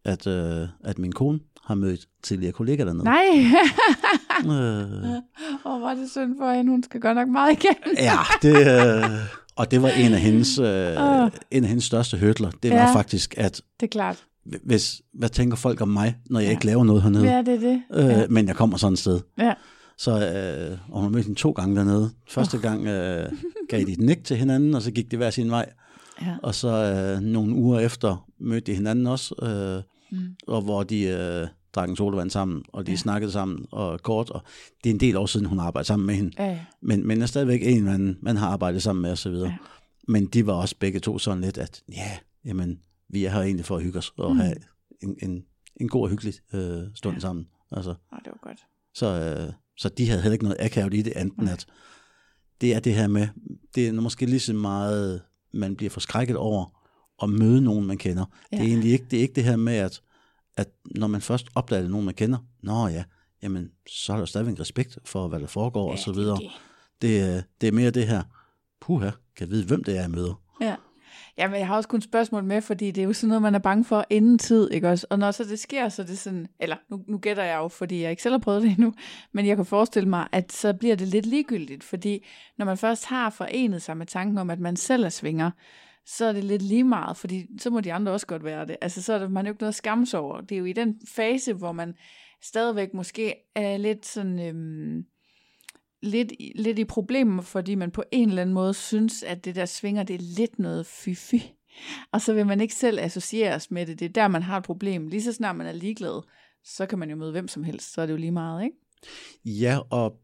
[0.05, 3.03] at, øh, at min kone har mødt tidligere kollegaer dernede.
[3.03, 3.25] Nej,
[4.45, 5.09] Øh,
[5.73, 7.75] og var det synd for hende, hun skal godt nok meget igen.
[8.09, 8.55] ja, det,
[9.03, 9.09] øh,
[9.55, 10.65] og det var en af hendes, øh,
[11.23, 11.29] Åh.
[11.51, 12.51] en af hendes største hørtler.
[12.63, 12.95] Det var Ja.
[12.95, 14.23] faktisk, at Det er klart.
[14.63, 16.51] hvis, hvad tænker folk om mig, når jeg Ja.
[16.51, 17.31] ikke laver noget hernede?
[17.31, 17.81] Ja, det er det.
[17.93, 18.27] Øh, Ja.
[18.29, 19.19] Men jeg kommer sådan et sted.
[19.37, 19.53] Ja.
[19.97, 22.09] Så, øh, og hun har mødt hende to gange dernede.
[22.29, 23.31] Første gang øh,
[23.69, 25.69] gav de et nik til hinanden, og så gik de hver sin vej.
[26.21, 26.37] Ja.
[26.43, 30.35] Og så øh, nogle uger efter mødte de hinanden også, øh, Mm.
[30.47, 32.97] og hvor de øh, drak en sodavand sammen, og de Ja.
[32.97, 34.29] snakkede sammen og kort.
[34.29, 34.41] Og
[34.83, 36.31] det er en del år siden, hun har arbejdet sammen med hende.
[36.43, 36.59] Ja, ja.
[36.81, 39.31] Men, men er stadigvæk en, man, man har arbejdet sammen med osv.
[39.31, 39.53] Ja.
[40.07, 42.79] Men de var også begge to sådan lidt, at ja, jamen,
[43.09, 44.37] vi er her egentlig for at hygge os og Mm.
[44.39, 44.55] have
[45.03, 45.43] en, en,
[45.81, 47.19] en god og hyggelig øh, stund Ja.
[47.19, 47.47] sammen.
[47.71, 48.59] Altså, Åh, det var godt.
[48.95, 51.53] så, øh, så de havde heller ikke noget akavet i det, enten Nej.
[51.53, 51.65] at
[52.61, 53.27] det er det her med,
[53.75, 55.21] det er måske lige så meget,
[55.53, 56.65] man bliver forskrækket over
[57.23, 58.25] at møde nogen, man kender.
[58.51, 58.57] Ja.
[58.57, 58.61] Ja.
[58.63, 60.01] Det er egentlig ikke det, er ikke det her med, at,
[60.57, 63.03] at når man først opdager det, nogen man kender, nå ja,
[63.43, 66.37] jamen, så er der stadigvæk respekt for, hvad der foregår og så det er videre.
[66.37, 66.51] det.
[67.01, 68.23] Det, er- det er mere det her,
[68.81, 70.41] puha, kan jeg vide, hvem det er, jeg møder.
[71.37, 71.47] Ja.
[71.47, 73.55] Men jeg har også kun et spørgsmål med, fordi det er jo sådan noget, man
[73.55, 75.07] er bange for inden tid, ikke også?
[75.09, 77.67] Og når så det sker, så er det sådan, eller nu, nu gætter jeg jo,
[77.67, 78.93] fordi jeg ikke selv har prøvet det endnu,
[79.31, 82.25] men jeg kan forestille mig, at så bliver det lidt ligegyldigt, fordi
[82.57, 85.51] når man først har forenet sig med tanken om, at man selv er svinger,
[86.05, 88.77] så er det lidt lige meget, fordi så må de andre også godt være det.
[88.81, 90.41] Altså, så er det, man er jo ikke noget skams over.
[90.41, 91.93] Det er jo i den fase, hvor man
[92.41, 94.39] stadigvæk måske er lidt sådan...
[94.39, 95.05] Øhm,
[96.03, 99.65] lidt, lidt i problemer, fordi man på en eller anden måde synes, at det der
[99.65, 101.35] svinger, det er lidt noget fy
[102.11, 103.99] Og så vil man ikke selv associeres med det.
[103.99, 105.07] Det er der, man har et problem.
[105.07, 106.21] Lige så snart man er ligeglad,
[106.63, 107.93] så kan man jo møde hvem som helst.
[107.93, 108.77] Så er det jo lige meget, ikke?
[109.45, 110.15] Ja, og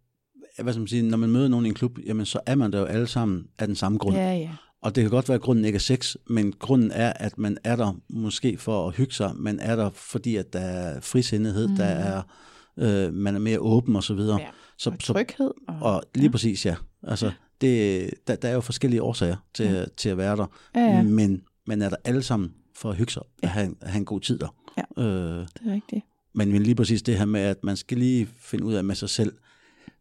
[0.64, 2.72] hvad skal man sige, når man møder nogen i en klub, jamen så er man
[2.72, 4.16] der jo alle sammen af den samme grund.
[4.16, 4.50] Ja, ja.
[4.82, 7.58] Og det kan godt være, at grunden ikke er sex, men grunden er, at man
[7.64, 11.68] er der måske for at hygge sig, man er der, fordi at der er frisindighed,
[11.68, 11.76] mm.
[11.76, 12.22] der er,
[12.78, 14.40] øh, man er mere åben og så videre.
[14.40, 14.48] ja.
[14.80, 15.52] Så, Og tryghed.
[15.68, 16.32] Og, og lige ja.
[16.32, 16.76] præcis, ja.
[17.04, 17.32] Altså,
[17.62, 19.86] det, der, der er jo forskellige årsager til, ja.
[19.98, 20.46] til at være der.
[20.76, 21.04] Ja, ja.
[21.04, 23.48] Men, man er der alle sammen for at hygge sig, ja.
[23.48, 24.56] at, have, have en god tid der.
[24.78, 25.04] Ja.
[25.04, 26.06] Øh, Det er rigtigt.
[26.34, 28.96] men men lige præcis det her med, at man skal lige finde ud af med
[28.96, 29.38] sig selv,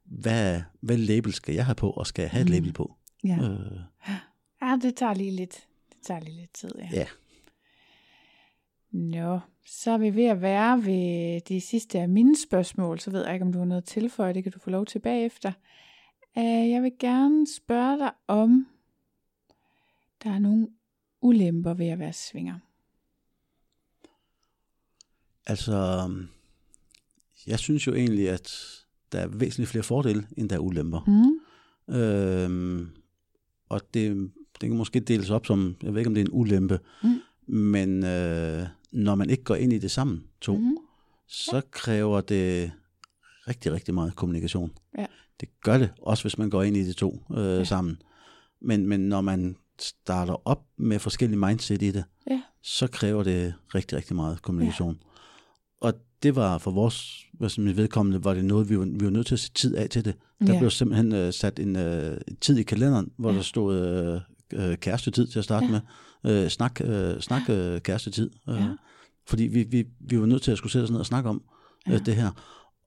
[0.05, 2.53] hvad, hvad label skal jeg have på, og skal jeg have et Mm.
[2.53, 2.95] label på?
[3.25, 3.39] Ja.
[3.43, 3.81] Øh,
[4.63, 5.55] ja, det tager lige lidt,
[5.89, 6.89] det tager lige lidt tid, ja.
[6.93, 7.07] ja.
[8.93, 9.41] Nå,
[9.71, 13.01] så er vi ved at være ved de sidste af mine spørgsmål.
[13.01, 14.35] Så ved jeg ikke, om du har noget tilføje.
[14.35, 15.53] Det kan du få lov til bagefter.
[16.37, 18.67] Uh, jeg vil gerne spørge dig om,
[20.25, 20.69] der er nogle
[21.21, 22.59] ulemper ved at være svinger.
[25.47, 26.11] Altså,
[27.47, 28.53] jeg synes jo egentlig, at
[29.13, 31.01] der er væsentligt flere fordele, end der er ulemper.
[31.07, 31.95] Mm.
[31.95, 32.89] Øhm,
[33.69, 34.31] og det,
[34.61, 37.21] det kan måske deles op som, jeg ved ikke om det er en ulempe, Mm.
[37.55, 40.77] men øh, når man ikke går ind i det sammen, to, Mm.
[41.29, 42.73] så kræver det
[43.49, 44.73] rigtig, rigtig meget kommunikation.
[44.99, 45.07] Ja.
[45.41, 47.65] Det gør det, også hvis man går ind i det to øh, ja.
[47.65, 48.03] sammen.
[48.61, 52.43] Men, men når man starter op med forskellige mindset i det, Ja.
[52.63, 54.99] så kræver det rigtig, rigtig meget kommunikation.
[55.03, 55.09] Ja.
[55.81, 59.27] Og det var for vores som vedkommende, var det noget, vi var, vi var nødt
[59.27, 60.15] til at sætte tid af til det.
[60.47, 60.59] Der Ja.
[60.59, 63.37] blev simpelthen øh, sat en øh, tid i kalenderen, hvor ja.
[63.37, 64.21] der stod øh,
[64.55, 65.81] øh, kærestetid til at starte Ja.
[66.25, 66.45] med.
[66.45, 68.31] Øh, snak øh, snak øh, kærestetid.
[68.49, 68.67] Øh, Ja.
[69.27, 71.43] Fordi vi, vi, vi var nødt til at skulle sætte os ned og snakke om
[71.87, 71.93] Ja.
[71.95, 72.31] øh, det her.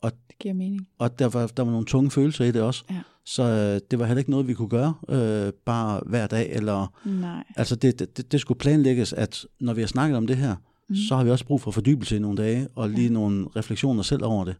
[0.03, 0.87] Det giver mening.
[0.97, 2.83] Og der var, der var nogle tunge følelser i det også.
[2.89, 3.01] Ja.
[3.25, 6.49] Så øh, det var heller ikke noget, vi kunne gøre øh, bare hver dag.
[6.51, 7.43] Eller, Nej.
[7.55, 10.55] altså det, det, det skulle planlægges, at når vi har snakket om det her,
[10.89, 10.95] Mm.
[11.09, 13.03] så har vi også brug for fordybelse i nogle dage, og lige Ja.
[13.03, 13.09] ja.
[13.09, 14.55] nogle refleksioner selv over det.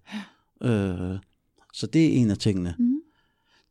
[0.63, 1.17] Øh,
[1.73, 2.75] så det er en af tingene.
[2.79, 2.95] Mm.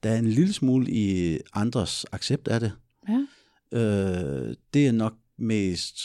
[0.03, 2.73] Der er en lille smule i andres accept af det.
[3.11, 3.79] Ja.
[3.79, 5.99] Øh, det er nok mest,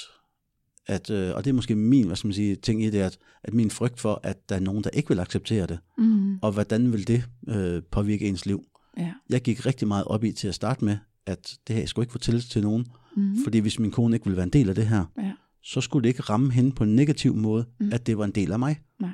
[0.88, 3.18] at, øh, og det er måske min hvad skal man sige, ting i det, at,
[3.44, 6.38] at min frygt for, at der er nogen, der ikke vil acceptere det, Mm.
[6.42, 8.64] og hvordan vil det øh, påvirke ens liv.
[8.98, 9.14] Ja.
[9.30, 12.04] Jeg gik rigtig meget op i til at starte med, at det her jeg skulle
[12.04, 12.86] ikke fortælle til nogen,
[13.18, 13.36] Mm.
[13.44, 15.32] fordi hvis min kone ikke ville være en del af det her, Ja.
[15.64, 17.90] så skulle det ikke ramme hende på en negativ måde, mm.
[17.94, 18.80] at det var en del af mig.
[19.00, 19.12] Nej.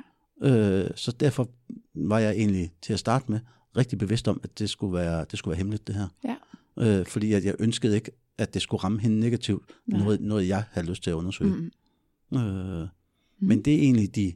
[0.50, 1.48] Øh, så derfor
[1.94, 3.40] var jeg egentlig til at starte med
[3.76, 6.08] rigtig bevidst om, at det skulle være, det skulle være hemmeligt det her.
[6.24, 6.34] Ja.
[7.00, 10.64] Øh, fordi at jeg ønskede ikke, at det skulle ramme hende negativt, noget, noget jeg
[10.72, 11.54] havde lyst til at undersøge.
[12.30, 12.38] Mm.
[12.38, 12.88] Øh,
[13.38, 14.32] men det er egentlig de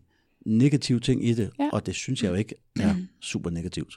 [0.46, 1.68] negative ting i det, Ja.
[1.72, 3.94] og det synes jeg jo ikke er super negativt.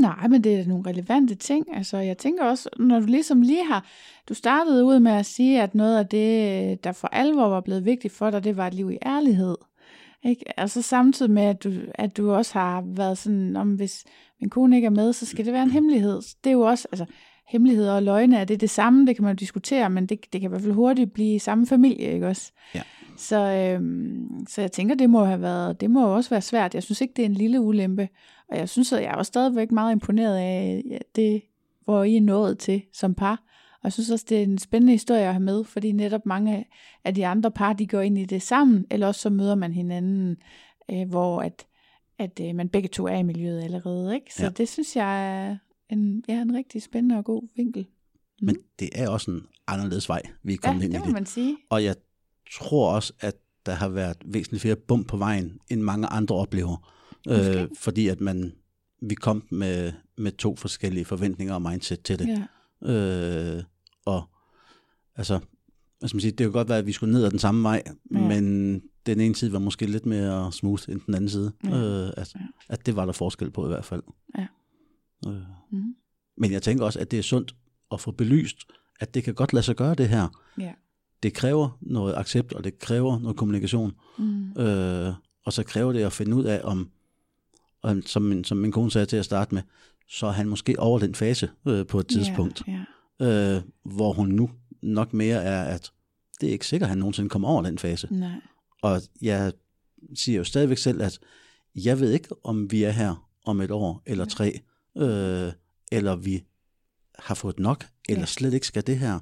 [0.00, 1.76] Nej, men det er nogle relevante ting.
[1.76, 3.86] Altså, jeg tænker også, når du ligesom lige har...
[4.28, 7.84] Du startede ud med at sige, at noget af det, der for alvor var blevet
[7.84, 9.56] vigtigt for dig, det var et liv i ærlighed.
[10.24, 10.60] Ikke?
[10.60, 14.04] Altså samtidig med, at du, at du også har været sådan, om hvis
[14.40, 16.20] min kone ikke er med, så skal det være en hemmelighed.
[16.44, 17.06] Det er jo også, altså,
[17.48, 19.06] hemmeligheder og løgne, er det det samme?
[19.06, 21.66] Det kan man jo diskutere, men det, det kan i hvert fald hurtigt blive samme
[21.66, 22.52] familie, ikke også?
[22.74, 22.82] Ja.
[23.16, 26.74] Så, øhm, så jeg tænker, det må have været, det må også være svært.
[26.74, 28.08] Jeg synes ikke, det er en lille ulempe.
[28.48, 30.82] Og jeg synes, at jeg også stadigvæk meget imponeret af
[31.16, 31.42] det,
[31.84, 33.43] hvor I er nået til som par.
[33.84, 36.64] Og jeg synes også, det er en spændende historie at have med, fordi netop mange
[37.04, 39.72] af de andre par, de går ind i det sammen, eller også så møder man
[39.72, 40.36] hinanden,
[40.90, 41.66] øh, hvor at,
[42.18, 44.14] at øh, man begge to er i miljøet allerede.
[44.14, 44.34] Ikke?
[44.34, 44.46] Så ja.
[44.46, 44.50] Ja.
[44.50, 45.56] det synes jeg er
[45.90, 47.86] en, ja, en rigtig spændende og god vinkel.
[48.42, 51.04] Men det er også en anderledes vej, vi er Ja, kommet ind det i må
[51.06, 51.12] det.
[51.14, 51.56] man sige.
[51.70, 51.94] Og jeg
[52.52, 53.34] tror også, at
[53.66, 56.90] der har været væsentligt flere bump på vejen, end mange andre oplever.
[57.26, 57.60] Måske.
[57.62, 58.52] Øh, fordi at man,
[59.02, 62.46] vi kom med, med to forskellige forventninger og mindset til det.
[62.82, 62.92] Ja.
[62.92, 63.62] Øh,
[64.04, 64.22] og
[65.16, 65.40] altså,
[65.98, 67.62] hvad skal man sige, det kan godt være, at vi skulle ned ad den samme
[67.62, 68.28] vej, Ja.
[68.28, 71.52] men den ene side var måske lidt mere smooth end den anden side.
[71.64, 71.70] Ja.
[71.76, 72.40] Øh, at, Ja.
[72.68, 74.02] at det var der forskel på i hvert fald.
[74.38, 74.46] Ja.
[75.26, 75.34] Øh.
[75.72, 75.94] Mhm.
[76.36, 77.54] Men jeg tænker også, at det er sundt
[77.92, 78.58] at få belyst,
[79.00, 80.28] at det kan godt lade sig gøre det her.
[80.58, 80.72] Ja.
[81.22, 83.92] Det kræver noget accept, og det kræver noget kommunikation.
[84.18, 84.52] Mm.
[84.52, 85.12] Øh,
[85.46, 86.90] og så kræver det at finde ud af, om,
[87.82, 89.62] om som, min, som min kone sagde til at starte med,
[90.08, 92.84] så er han måske over den fase øh, på et tidspunkt, Ja, ja.
[93.22, 94.50] Øh, hvor hun nu
[94.82, 95.90] nok mere er, at
[96.40, 98.08] det er ikke sikkert, at han nogensinde kommer over den fase.
[98.14, 98.40] Nej.
[98.82, 99.52] Og jeg
[100.14, 101.18] siger jo stadigvæk selv, at
[101.74, 104.60] jeg ved ikke, om vi er her om et år eller tre,
[104.96, 105.52] øh,
[105.92, 106.44] eller vi
[107.18, 108.26] har fået nok, eller Ja.
[108.26, 109.18] slet ikke skal det her.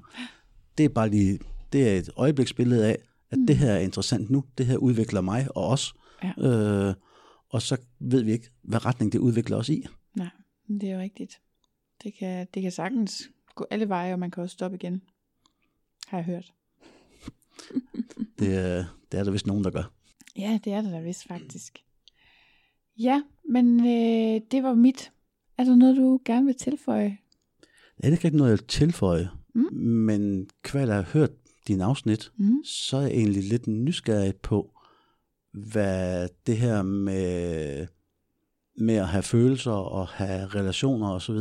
[0.79, 1.39] Det er bare lige,
[1.73, 2.99] det er et øjebliksbillede af,
[3.31, 3.47] at mm.
[3.47, 6.49] det her er interessant nu, det her udvikler mig og os, Ja.
[6.49, 6.95] øh,
[7.49, 9.87] og så ved vi ikke, hvad retning det udvikler os i.
[10.17, 10.29] Nej,
[10.69, 11.41] det er jo rigtigt.
[12.05, 13.23] Det kan, det kan sagtens
[13.55, 15.03] gå alle veje, og man kan også stoppe igen.
[16.07, 16.53] Har jeg hørt.
[18.39, 19.93] Det, er- det er der vist nogen, der gør.
[20.39, 21.79] Ja, det er det da vist faktisk.
[22.99, 25.13] Ja, men øh, det var mit.
[25.59, 27.19] Er der noget, du gerne vil tilføje?
[27.97, 29.75] Det er ikke noget, jeg vil tilføje, Mm.
[29.81, 31.31] men kvad jeg har hørt
[31.69, 32.65] din afsnit, Mm.
[32.65, 34.81] så er jeg egentlig lidt nysgerrig på,
[35.53, 37.87] hvad det her med,
[38.77, 41.35] med at have følelser og have relationer osv.,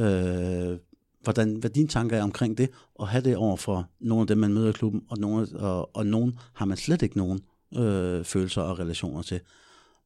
[0.00, 0.78] øh,
[1.26, 4.38] hvordan, hvad dine tanker er omkring det, og have det over for nogle af dem,
[4.38, 7.40] man møder i klubben, og nogle, og, og nogen har man slet ikke nogen
[7.76, 9.40] øh, følelser og relationer til.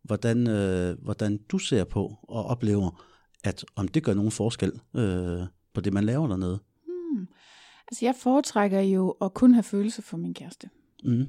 [0.03, 3.05] Hvordan, øh, hvordan du ser på og oplever,
[3.45, 5.43] at om det gør nogen forskel øh,
[5.75, 6.59] på det, man laver dernede.
[6.87, 7.29] Hmm.
[7.89, 10.71] Altså jeg foretrækker jo at kun have følelser for min kæreste.
[11.05, 11.27] Mm.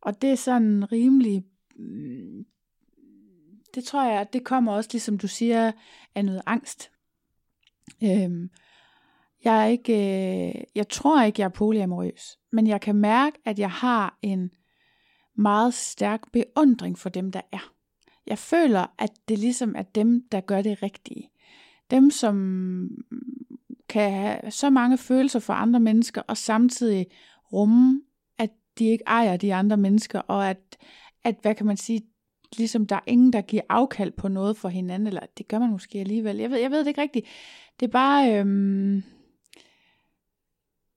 [0.00, 1.44] Og det er sådan rimelig...
[1.76, 2.44] mm,
[3.74, 5.72] Det tror jeg, det kommer også, ligesom du siger,
[6.14, 6.90] af noget angst.
[8.02, 8.50] Øhm,
[9.44, 13.58] jeg er ikke, øh, jeg tror ikke, jeg er polyamorøs, men jeg kan mærke, at
[13.58, 14.50] jeg har en
[15.36, 17.72] meget stærk beundring for dem, der er.
[18.26, 21.30] Jeg føler, at det ligesom er dem, der gør det rigtige.
[21.90, 22.88] Dem, som
[23.88, 27.06] kan have så mange følelser for andre mennesker, og samtidig
[27.52, 28.02] rumme,
[28.38, 30.76] at de ikke ejer de andre mennesker, og at,
[31.24, 32.02] at hvad kan man sige,
[32.56, 35.70] ligesom der er ingen, der giver afkald på noget for hinanden, eller det gør man
[35.70, 36.36] måske alligevel.
[36.36, 37.26] Jeg ved, jeg ved det ikke rigtigt.
[37.80, 39.02] Det er bare, øhm,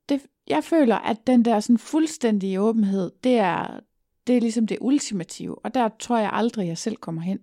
[0.09, 3.79] det, jeg føler, at den der sådan fuldstændige åbenhed, det er,
[4.27, 7.39] det er ligesom det ultimative, og der tror jeg aldrig, jeg selv kommer hen.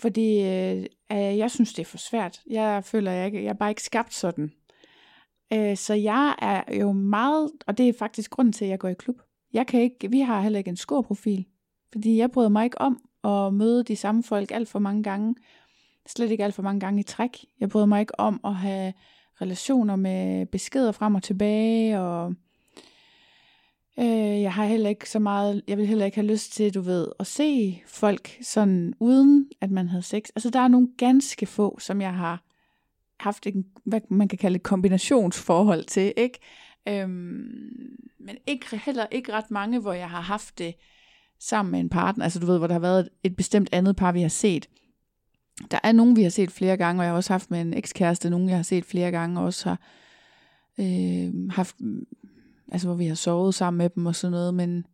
[0.00, 2.40] Fordi øh, øh, jeg synes, det er for svært.
[2.50, 4.52] Jeg føler, jeg, ikke, jeg er bare ikke skabt sådan.
[5.52, 8.88] Øh, så jeg er jo meget, og det er faktisk grunden til, at jeg går
[8.88, 9.16] i klub.
[9.52, 11.46] Jeg kan ikke, vi har heller ikke en skorprofil,
[11.92, 15.34] fordi jeg bryder mig ikke om at møde de samme folk alt for mange gange.
[16.06, 17.44] Slet ikke alt for mange gange i træk.
[17.60, 18.92] Jeg bryder mig ikke om at have
[19.42, 22.34] relationer med beskeder frem og tilbage, og
[23.98, 26.80] øh, jeg har heller ikke så meget, jeg vil heller ikke have lyst til, du
[26.80, 30.22] ved, at se folk sådan, uden at man havde sex.
[30.36, 32.42] Altså, der er nogle ganske få, som jeg har
[33.20, 36.38] haft en, hvad man kan kalde et kombinationsforhold til, ikke?
[36.88, 40.74] Øhm, men ikke, heller ikke ret mange, hvor jeg har haft det
[41.40, 43.96] sammen med en partner, altså du ved, hvor der har været et, et bestemt andet
[43.96, 44.68] par, vi har set.
[45.70, 47.74] Der er nogen, vi har set flere gange, og jeg har også haft med en
[47.74, 49.78] ekskæreste, nogen jeg har set flere gange, og også har
[50.78, 51.76] øh, haft,
[52.72, 54.86] altså hvor vi har sovet sammen med dem og sådan noget, men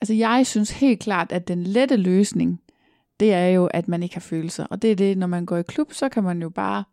[0.00, 2.60] altså jeg synes helt klart, at den lette løsning,
[3.20, 4.64] det er jo, at man ikke har følelser.
[4.64, 6.84] Og det er det, når man går i klub, så kan man jo bare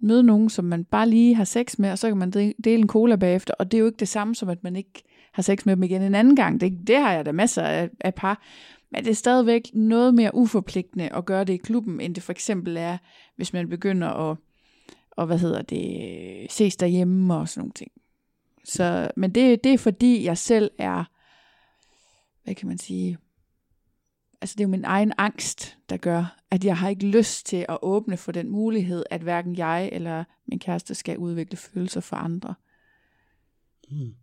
[0.00, 2.88] møde nogen, som man bare lige har sex med, og så kan man dele en
[2.88, 5.02] cola bagefter, og det er jo ikke det samme som, at man ikke
[5.32, 6.60] har sex med dem igen en anden gang.
[6.60, 8.42] Det, det har jeg da masser af, af par.
[8.92, 12.32] Men det er stadigvæk noget mere uforpligtende at gøre det i klubben, end det for
[12.32, 12.98] eksempel er,
[13.36, 14.36] hvis man begynder at,
[15.10, 17.92] og hvad hedder det, ses derhjemme og sådan nogle ting.
[18.64, 21.04] Så, men det, det er fordi, jeg selv er,
[22.44, 23.18] hvad kan man sige,
[24.40, 27.66] altså det er jo min egen angst, der gør, at jeg har ikke lyst til
[27.68, 32.16] at åbne for den mulighed, at hverken jeg eller min kæreste skal udvikle følelser for
[32.16, 32.54] andre.
[33.90, 34.14] Hmm.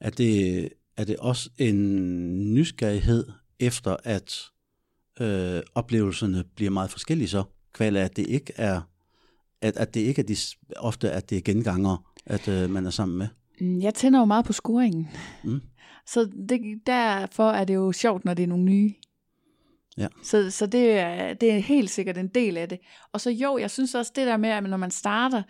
[0.00, 3.26] Er, det, er det også en nysgerrighed
[3.60, 4.50] efter, at
[5.20, 7.42] øh, oplevelserne bliver meget forskellige så?
[7.72, 8.80] Kval at det ikke er,
[9.60, 10.36] at, at det ikke er de,
[10.76, 13.28] ofte, at det er genganger, at øh, man er sammen med?
[13.60, 15.08] Mm, Jeg tænder jo meget på scoringen.
[15.44, 15.60] Mm.
[16.06, 18.94] Så det, derfor er det jo sjovt, når det er nogle nye.
[19.98, 20.06] Ja.
[20.22, 22.78] Så, så det, er, det er helt sikkert en del af det.
[23.12, 25.42] Og så jo, jeg synes også det der med, at når man starter,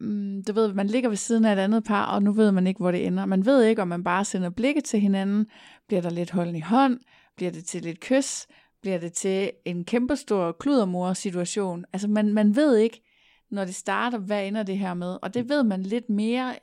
[0.00, 2.66] mm, du ved, man ligger ved siden af et andet par, og nu ved man
[2.66, 3.26] ikke, hvor det ender.
[3.26, 5.46] Man ved ikke, om man bare sender blikket til hinanden.
[5.88, 6.98] Bliver der lidt holden i hånd?
[7.36, 8.46] Bliver det til et kys?
[8.80, 11.84] Bliver det til en kæmpestor kludermor-situation?
[11.92, 13.02] Altså man, man ved ikke,
[13.50, 15.18] når det starter, hvad ender det her med?
[15.22, 16.56] Og det ved man lidt mere,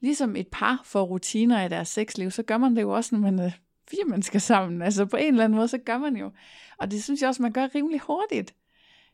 [0.00, 3.22] ligesom et par får rutiner i deres sexliv, så gør man det jo også, når
[3.22, 3.50] man er
[3.90, 4.82] fire mennesker sammen.
[4.82, 6.32] Altså på en eller anden måde, så gør man jo.
[6.78, 8.54] Og det synes jeg også, man gør rimelig hurtigt.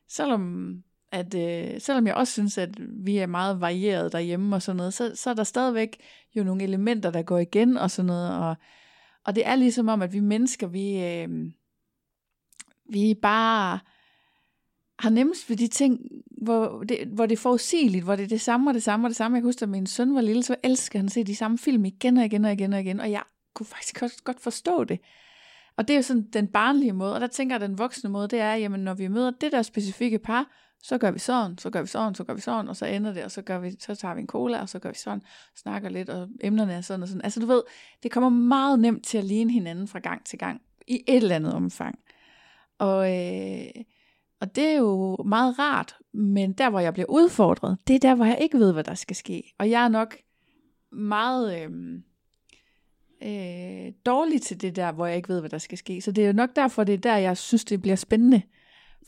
[0.08, 0.74] Selvom,
[1.12, 4.94] at, øh, selvom jeg også synes, at vi er meget varieret derhjemme og sådan noget,
[4.94, 6.00] så, så er der stadigvæk
[6.34, 8.38] jo nogle elementer, der går igen og sådan noget.
[8.38, 8.56] Og,
[9.26, 11.28] og det er ligesom om, at vi mennesker, vi, øh,
[12.90, 13.78] vi bare
[14.98, 16.00] har nemmest ved de ting,
[16.42, 19.08] hvor det, hvor det er forudsigeligt, hvor det er det samme og det samme og
[19.08, 19.36] det samme.
[19.36, 21.84] Jeg husker, at min søn var lille, så elskede han at se de samme film
[21.84, 23.22] igen og igen og igen og igen, og jeg
[23.54, 25.00] kunne faktisk også godt forstå det.
[25.76, 28.10] Og det er jo sådan den barnlige måde, og der tænker jeg, at den voksne
[28.10, 30.50] måde, det er, jamen når vi møder det der specifikke par,
[30.82, 33.12] så gør vi sådan, så gør vi sådan, så gør vi sådan, og så ender
[33.12, 35.22] det, og så, gør vi, så tager vi en cola, og så gør vi sådan,
[35.56, 37.24] snakker lidt, og emnerne er sådan og sådan.
[37.24, 37.62] Altså du ved,
[38.02, 41.36] det kommer meget nemt til at ligne hinanden fra gang til gang, i et eller
[41.36, 41.98] andet omfang.
[42.78, 43.70] Og, øh,
[44.40, 48.14] og det er jo meget rart, men der hvor jeg bliver udfordret, det er der
[48.14, 49.54] hvor jeg ikke ved, hvad der skal ske.
[49.58, 50.16] Og jeg er nok
[50.92, 51.70] meget øh,
[53.22, 56.00] øh, dårlig til det der, hvor jeg ikke ved, hvad der skal ske.
[56.00, 58.42] Så det er jo nok derfor, det er der, jeg synes, det bliver spændende.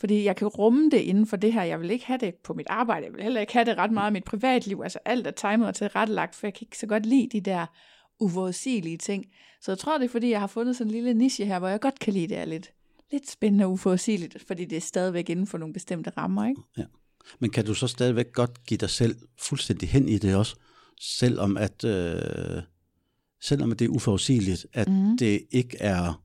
[0.01, 1.63] Fordi jeg kan rumme det inden for det her.
[1.63, 3.07] Jeg vil ikke have det på mit arbejde.
[3.07, 4.81] Jeg vil heller ikke have det ret meget i mit privatliv.
[4.85, 7.67] Altså alt er timet og tilrettelagt, for jeg kan ikke så godt lide de der
[8.21, 9.25] uforudsigelige ting.
[9.61, 11.69] Så jeg tror, det er fordi, jeg har fundet sådan en lille niche her, hvor
[11.69, 12.73] jeg godt kan lide det er lidt,
[13.13, 16.61] lidt spændende og uforudsigeligt, fordi det er stadigvæk inden for nogle bestemte rammer, ikke?
[16.79, 16.85] Ja.
[17.39, 20.57] Men kan du så stadigvæk godt give dig selv fuldstændig hen i det også,
[21.01, 22.63] selvom at, øh,
[23.43, 25.19] selvom at det er uforudsigeligt, at mm.
[25.19, 26.25] det ikke er,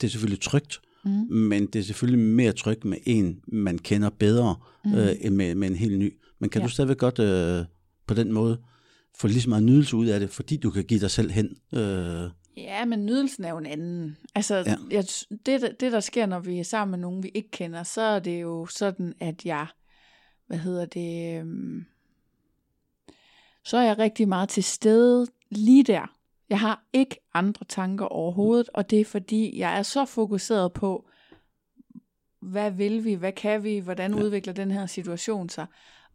[0.00, 1.36] det er selvfølgelig trygt, mm.
[1.36, 4.94] men det er selvfølgelig mere trygt med en, man kender bedre, mm.
[4.94, 6.16] øh, end med, med en helt ny.
[6.38, 6.66] Men kan ja.
[6.66, 7.64] du stadigvæk godt øh,
[8.06, 8.58] på den måde
[9.18, 11.56] få lige så meget nydelse ud af det, fordi du kan give dig selv hen?
[11.74, 14.16] Øh, Ja, men nydelsen er jo en anden.
[14.34, 14.76] Altså, ja.
[14.90, 15.04] jeg,
[15.46, 18.18] det, det der sker, når vi er sammen med nogen, vi ikke kender, så er
[18.18, 19.66] det jo sådan, at jeg,
[20.46, 21.84] hvad hedder det, øhm,
[23.64, 26.15] så er jeg rigtig meget til stede lige der.
[26.50, 31.08] Jeg har ikke andre tanker overhovedet, og det er fordi, jeg er så fokuseret på,
[32.40, 34.22] hvad vil vi, hvad kan vi, hvordan ja.
[34.22, 35.66] udvikler den her situation sig.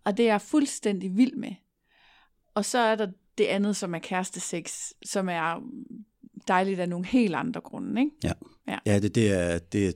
[0.04, 1.52] Og det er jeg fuldstændig vild med.
[2.54, 5.64] Og så er der det andet, som er kærestesex, som er
[6.48, 8.12] dejligt af nogle helt andre grunde, ikke?
[8.24, 8.34] Ja,
[8.68, 8.78] ja.
[8.86, 9.92] ja det, det, er, det er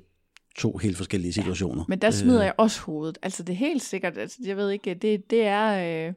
[0.56, 1.82] to helt forskellige situationer.
[1.82, 2.46] Ja, men der smider øh.
[2.46, 3.18] jeg også hovedet.
[3.22, 6.14] Altså det er helt sikkert, altså, jeg ved ikke, det, det er øh,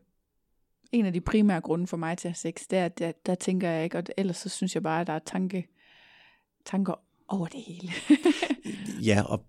[0.93, 3.13] en af de primære grunde for mig til at have sex, det er, at der,
[3.27, 5.69] der tænker jeg ikke, og ellers så synes jeg bare, at der er tanke,
[6.67, 6.95] tanker
[7.29, 7.93] over det hele.
[9.11, 9.45] ja, og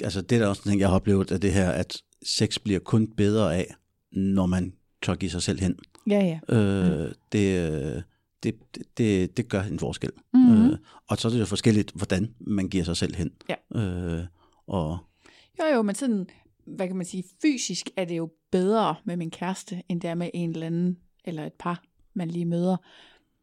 [0.00, 2.58] altså det er der også en ting, jeg har oplevet af det her, at sex
[2.58, 3.74] bliver kun bedre af,
[4.12, 4.72] når man
[5.02, 5.78] tør give sig selv hen.
[6.06, 6.56] Ja, ja.
[6.56, 7.14] Øh, mm.
[7.32, 8.04] det,
[8.42, 8.54] det,
[8.98, 10.10] det, det gør en forskel.
[10.34, 10.70] Mm-hmm.
[10.70, 10.78] Øh,
[11.08, 13.32] og så er det jo forskelligt, hvordan man giver sig selv hen.
[13.48, 13.80] Ja.
[13.80, 14.24] Øh,
[14.66, 14.98] og
[15.60, 16.26] jo, jo, men sådan,
[16.66, 20.14] hvad kan man sige, fysisk er det jo bedre med min kæreste, end det er
[20.14, 21.82] med en eller anden, eller et par,
[22.14, 22.76] man lige møder.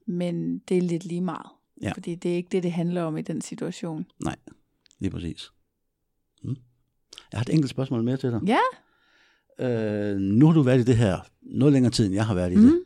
[0.07, 1.49] Men det er lidt lige meget.
[1.81, 1.91] Ja.
[1.91, 4.05] Fordi det er ikke det, det handler om i den situation.
[4.23, 4.35] Nej,
[4.99, 5.51] lige præcis.
[6.43, 6.55] Mm.
[7.31, 8.41] Jeg har et enkelt spørgsmål mere til dig.
[8.47, 8.59] Ja.
[9.59, 12.51] Øh, nu har du været i det her noget længere tid, end jeg har været
[12.51, 12.61] i mm.
[12.61, 12.83] det.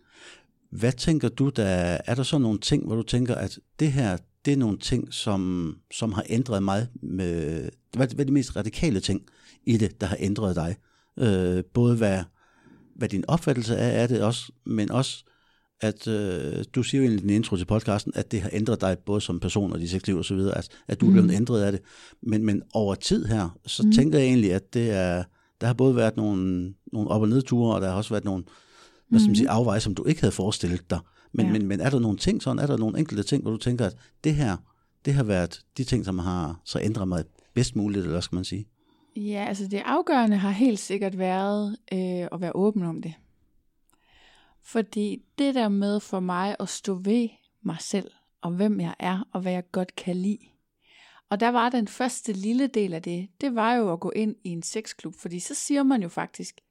[0.69, 1.63] Hvad tænker du, der,
[2.05, 5.13] er der så nogle ting, hvor du tænker, at det her, det er nogle ting,
[5.13, 9.21] som, som har ændret mig med, hvad, hvad er de mest radikale ting
[9.63, 10.75] i det, der har ændret dig?
[11.19, 12.23] Øh, både hvad,
[12.95, 15.23] hvad din opfattelse er af det også, men også,
[15.81, 18.97] at øh, du siger jo i din intro til podcasten, at det har ændret dig
[19.05, 21.35] både som person og dit sexliv og så videre, at, at du er blevet mm.
[21.35, 21.81] ændret af det.
[22.21, 23.91] Men, men over tid her, så mm.
[23.91, 25.23] tænker jeg egentlig, at det er,
[25.61, 28.43] der har både været nogle, nogle op- og nedture, og der har også været nogle,
[29.09, 29.55] hvad skal man sige, mhm.
[29.55, 30.99] afveje, som du ikke havde forestillet dig.
[31.33, 31.51] Men, ja.
[31.51, 33.85] men, men er der nogle ting sådan, er der nogle enkelte ting, hvor du tænker,
[33.85, 34.57] at det her,
[35.05, 37.23] det har været de ting, som har så ændret mig
[37.53, 38.67] bedst muligt, eller hvad skal man sige?
[39.15, 43.13] Ja, altså det afgørende har helt sikkert været øh, at være åben om det.
[44.61, 47.29] Fordi det der med for mig at stå ved
[47.61, 48.11] mig selv,
[48.41, 50.39] og hvem jeg er, og hvad jeg godt kan lide.
[51.29, 54.35] Og der var den første lille del af det, det var jo at gå ind
[54.43, 56.61] i en sexklub, fordi så siger man jo faktisk,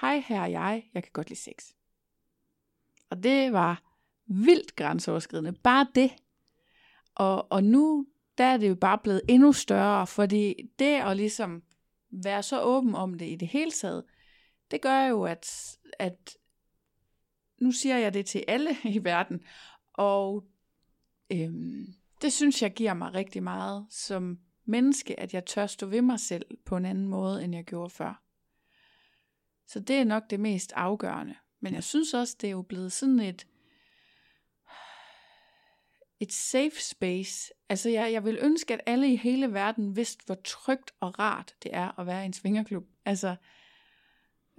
[0.00, 1.72] hej her er jeg, jeg kan godt lide sex.
[3.10, 3.82] Og det var
[4.26, 6.10] vildt grænseoverskridende, bare det.
[7.14, 8.06] Og, og nu,
[8.40, 11.62] der er det jo bare blevet endnu større, fordi det at ligesom
[12.10, 14.04] være så åben om det i det hele taget,
[14.70, 16.36] det gør jo, at, at
[17.58, 19.40] nu siger jeg det til alle i verden,
[19.92, 20.44] og
[21.32, 21.86] øhm,
[22.22, 26.20] det synes jeg giver mig rigtig meget som menneske, at jeg tør stå ved mig
[26.20, 28.22] selv på en anden måde, end jeg gjorde før.
[29.66, 31.34] Så det er nok det mest afgørende.
[31.60, 33.46] Men jeg synes også, det er jo blevet sådan et,
[36.20, 37.52] et safe space.
[37.68, 41.54] Altså jeg, jeg vil ønske, at alle i hele verden vidste, hvor trygt og rart
[41.62, 42.84] det er at være i en svingerklub.
[43.04, 43.36] Altså,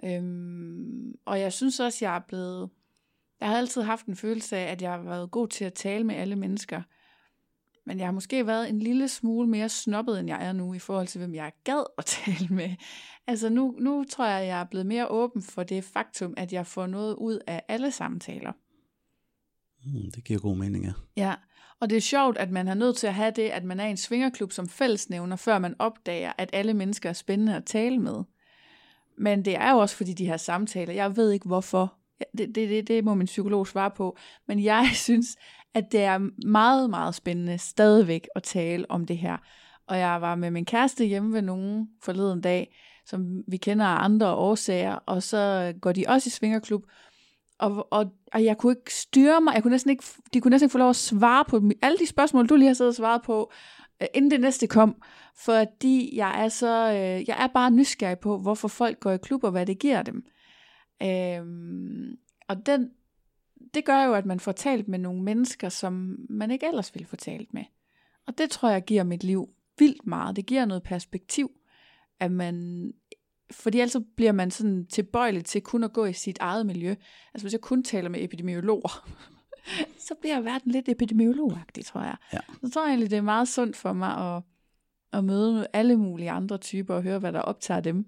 [0.03, 2.69] øhm, og jeg synes også, jeg er blevet,
[3.39, 6.03] jeg har altid haft en følelse af, at jeg har været god til at tale
[6.03, 6.81] med alle mennesker.
[7.85, 10.79] Men jeg har måske været en lille smule mere snobbet, end jeg er nu, i
[10.79, 12.75] forhold til, hvem jeg gad at tale med.
[13.27, 16.67] Altså nu, nu tror jeg, jeg er blevet mere åben for det faktum, at jeg
[16.67, 18.51] får noget ud af alle samtaler.
[19.85, 20.93] Mm, det giver god mening, ja.
[21.17, 21.35] Ja,
[21.81, 23.85] og det er sjovt, at man har nødt til at have det, at man er
[23.85, 28.23] en svingerklub som fællesnævner, før man opdager, at alle mennesker er spændende at tale med.
[29.17, 31.93] Men det er jo også fordi de her samtaler, jeg ved ikke hvorfor,
[32.37, 34.17] det, det, det, det må min psykolog svare på,
[34.47, 35.37] men jeg synes,
[35.73, 39.37] at det er meget, meget spændende stadigvæk at tale om det her.
[39.87, 42.75] Og jeg var med min kæreste hjemme ved nogen forleden dag,
[43.05, 46.83] som vi kender af andre årsager, og så går de også i svingerklub,
[47.61, 50.65] og, og, og jeg kunne ikke styre mig, jeg kunne næsten ikke, de kunne næsten
[50.65, 53.21] ikke få lov at svare på alle de spørgsmål, du lige har siddet og svaret
[53.21, 53.51] på,
[54.01, 55.01] øh, inden det næste kom,
[55.35, 59.43] fordi jeg er så, øh, jeg er bare nysgerrig på, hvorfor folk går i klub,
[59.43, 60.25] og hvad det giver dem.
[61.03, 62.17] Øhm,
[62.47, 62.89] og den,
[63.73, 67.07] det gør jo, at man får talt med nogle mennesker, som man ikke ellers ville
[67.07, 67.63] få talt med.
[68.27, 70.35] Og det tror jeg giver mit liv vildt meget.
[70.35, 71.51] Det giver noget perspektiv,
[72.19, 72.85] at man
[73.51, 76.89] fordi ellers bliver man sådan tilbøjelig til kun at gå i sit eget miljø.
[77.33, 79.09] Altså hvis jeg kun taler med epidemiologer,
[80.07, 82.15] så bliver verden lidt epidemiologagtig, tror jeg.
[82.33, 82.39] Ja.
[82.63, 84.43] Så tror jeg egentlig, det er meget sundt for mig at,
[85.13, 88.05] at møde alle mulige andre typer og høre, hvad der optager dem.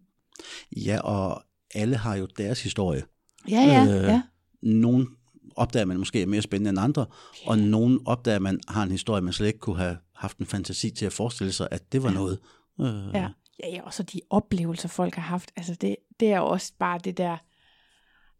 [0.85, 1.43] Ja, og
[1.75, 3.03] alle har jo deres historie.
[3.49, 4.21] Ja, ja, Øh, ja.
[4.61, 5.07] Nogen
[5.55, 7.05] opdager man måske er mere spændende end andre,
[7.45, 10.89] og nogen opdager man har en historie, man slet ikke kunne have haft en fantasi
[10.91, 12.15] til at forestille sig, at det var Ja.
[12.15, 12.39] noget.
[12.81, 13.27] Øh, Ja.
[13.59, 15.51] Ja, ja, og så de oplevelser, folk har haft.
[15.55, 17.37] Altså, det, det er jo også bare det der...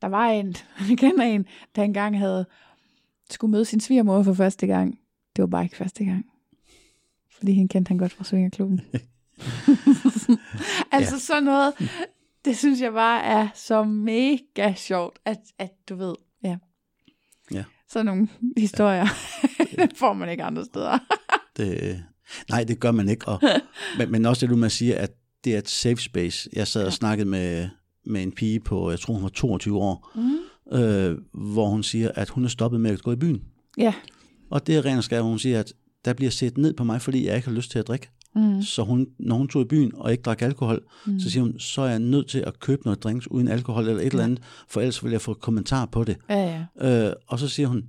[0.02, 0.56] Der var en,
[0.90, 1.46] jeg kender en,
[1.76, 2.46] der engang havde
[3.30, 5.00] skulle møde sin svigermor for første gang.
[5.36, 6.26] Det var bare ikke første gang.
[7.38, 8.82] Fordi hende kendte han godt fra Svingerklubben.
[10.92, 11.20] altså Ja.
[11.20, 11.74] sådan noget,
[12.46, 16.58] det synes jeg bare er så mega sjovt, at, at du ved, ja.
[17.52, 17.64] Ja.
[17.90, 18.28] Sådan nogle
[18.58, 19.06] historier
[19.96, 20.98] får man ikke andre steder.
[21.58, 22.04] Det,
[22.50, 23.28] nej, det gør man ikke.
[23.28, 23.40] Og,
[23.98, 25.12] men, men også det, du med siger, at
[25.44, 26.50] det er et safe space.
[26.54, 26.92] Jeg sad og Ja.
[26.92, 27.68] snakkede med,
[28.06, 30.78] med en pige på, jeg tror hun var 22 år, Mm.
[30.80, 33.42] øh, hvor hun siger, at hun er stoppet med at gå i byen.
[33.78, 33.94] Ja.
[34.50, 35.74] Og det er ren og skær, hun siger, at
[36.06, 38.10] der bliver set ned på mig, fordi jeg ikke har lyst til at drikke.
[38.36, 38.62] Mm.
[38.62, 41.20] Så hun, når hun tog i byen og ikke drak alkohol, Mm.
[41.20, 44.02] så siger hun, så er jeg nødt til at købe noget drinks uden alkohol eller
[44.02, 46.18] et eller andet, for ellers vil jeg få kommentar på det.
[46.30, 47.08] Ja, ja.
[47.08, 47.84] Øh, og så siger hun,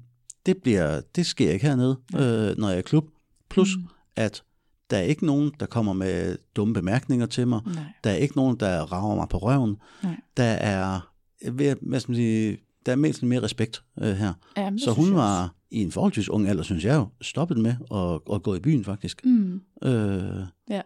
[0.46, 3.04] det, bliver, det sker ikke hernede, øh, når jeg er i klub.
[3.50, 3.82] Plus, Mm.
[4.16, 4.42] At
[4.90, 7.60] der er ikke nogen, der kommer med dumme bemærkninger til mig.
[7.66, 7.84] Nej.
[8.04, 9.76] Der er ikke nogen, der rager mig på røven.
[10.02, 10.16] Nej.
[10.36, 11.12] Der er,
[11.50, 14.32] hvad, skal man sige, der er mest mere respekt øh, her.
[14.56, 18.34] Ja, Så hun var i en forholdsvis ung alder, synes jeg jo, stoppet med at,
[18.34, 19.24] at gå i byen faktisk.
[19.24, 19.60] Mm.
[19.84, 20.80] Øh, Ja.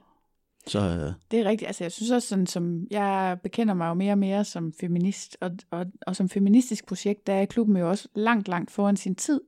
[0.67, 1.67] Så øh, Det er rigtigt.
[1.67, 5.37] Altså, jeg synes også, sådan, som jeg bekender mig jo mere og mere som feminist,
[5.41, 9.15] og, og, og som feministisk projekt, der er klubben jo også langt, langt foran sin
[9.15, 9.41] tid.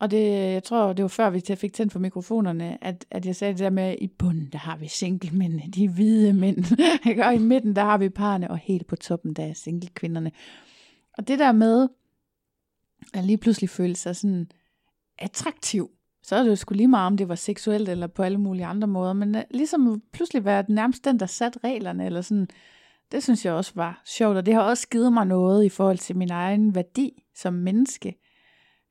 [0.00, 3.36] Og det, jeg tror, det var før vi fik tændt for mikrofonerne, at, at jeg
[3.36, 6.64] sagde det der med, at i bunden, der har vi single-mændene, de hvide mænd,
[7.08, 7.26] ikke?
[7.26, 10.32] og i midten, der har vi parerne, og helt på toppen, der er single-kvinderne.
[11.18, 11.88] Og det der med,
[13.14, 14.50] at lige pludselig føle sig sådan
[15.18, 15.90] attraktiv,
[16.22, 18.66] så er det jo sgu lige meget, om det var seksuelt eller på alle mulige
[18.66, 22.48] andre måder, men øh, ligesom pludselig være nærmest den, der satte reglerne, eller sådan,
[23.12, 25.98] det synes jeg også var sjovt, og det har også givet mig noget i forhold
[25.98, 28.16] til min egen værdi som menneske.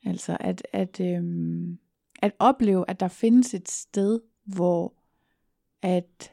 [0.05, 1.77] Altså at, at, øhm,
[2.21, 4.93] at opleve, at der findes et sted, hvor
[5.81, 6.31] at,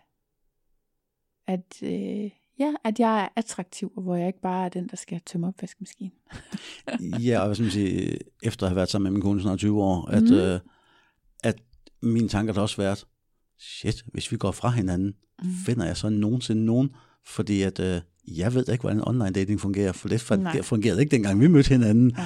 [1.46, 4.96] at, øh, ja, at jeg er attraktiv, og hvor jeg ikke bare er den, der
[4.96, 6.12] skal tømme opvaskemaskinen.
[7.26, 9.58] ja, og hvad skal man sige, efter at have været sammen med min kone snart
[9.58, 10.32] 20 år, at, Mhm.
[10.32, 10.60] øh,
[11.44, 11.56] at
[12.02, 13.06] mine tanker har også været,
[13.58, 15.48] shit, hvis vi går fra hinanden, Mm.
[15.66, 16.90] finder jeg så nogensinde nogen?
[17.26, 18.00] Fordi at, øh,
[18.36, 21.68] jeg ved ikke, hvordan online dating fungerer, for det fungerede, fungerede ikke dengang, vi mødte
[21.68, 22.06] hinanden.
[22.06, 22.24] Nej.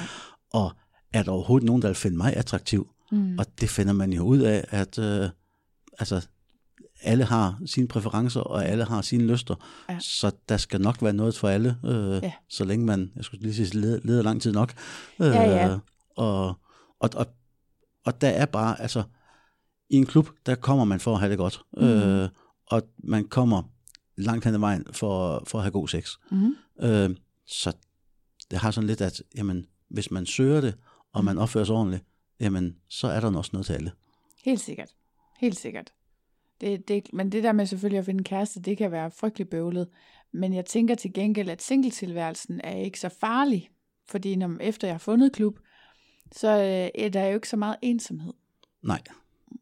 [0.53, 0.71] Og
[1.13, 2.89] er der overhovedet nogen, der vil finde mig attraktiv?
[3.11, 3.39] Mm.
[3.39, 5.29] Og det finder man jo ud af, at øh,
[5.99, 6.27] altså,
[7.01, 9.55] alle har sine præferencer, og alle har sine lyster.
[9.89, 9.99] Ja.
[9.99, 12.31] Så der skal nok være noget for alle, øh, Ja.
[12.49, 14.73] så længe man, jeg skulle lige sige, leder, leder lang tid nok.
[15.21, 15.77] Øh, Ja, ja.
[16.17, 16.47] Og,
[16.99, 17.25] og, og,
[18.05, 19.03] og der er bare, altså,
[19.89, 21.61] i en klub, der kommer man for at have det godt.
[21.77, 21.83] Mhm.
[21.85, 22.29] Øh,
[22.65, 23.63] og man kommer
[24.17, 26.11] langt hen ad vejen for, for at have god sex.
[26.31, 26.55] Mm.
[26.81, 27.09] Øh,
[27.47, 27.73] så
[28.51, 30.75] det har sådan lidt, at jamen, hvis man søger det,
[31.13, 32.05] og man opfører sig ordentligt,
[32.39, 33.91] jamen, så er der også noget til alle.
[34.45, 34.89] Helt sikkert.
[35.39, 35.93] Helt sikkert.
[36.61, 39.49] Det, det, men det der med selvfølgelig at finde en kæreste, det kan være frygtelig
[39.49, 39.87] bøvlet.
[40.31, 43.69] Men jeg tænker til gengæld, at singletilværelsen er ikke så farlig.
[44.07, 45.59] Fordi når, efter jeg har fundet klub,
[46.31, 48.33] så øh, er der jo ikke så meget ensomhed.
[48.81, 49.01] Nej,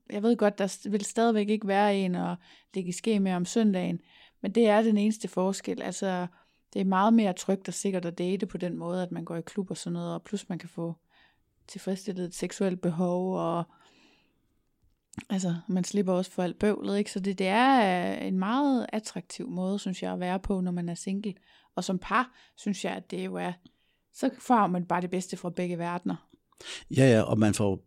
[0.09, 2.37] Jeg ved godt, der vil stadigvæk ikke være en at
[2.73, 3.99] ligge i ske med om søndagen.
[4.41, 5.81] Men det er den eneste forskel.
[5.81, 6.27] Altså,
[6.73, 9.35] det er meget mere trygt og sikkert at date på den måde, at man går
[9.35, 10.13] i klub og sådan noget.
[10.13, 10.95] Og plus man kan få
[11.69, 13.63] tilfredsstillet et seksuelt behov, og
[15.29, 17.11] altså, man slipper også for alt bøvlet, ikke?
[17.11, 20.71] Så det, det er øh, en meget attraktiv måde, synes jeg, at være på, når
[20.71, 21.33] man er single.
[21.75, 23.51] Og som par, synes jeg, at det jo er,
[24.13, 26.29] så får man bare det bedste fra begge verdener.
[26.97, 27.79] ja, ja, og man får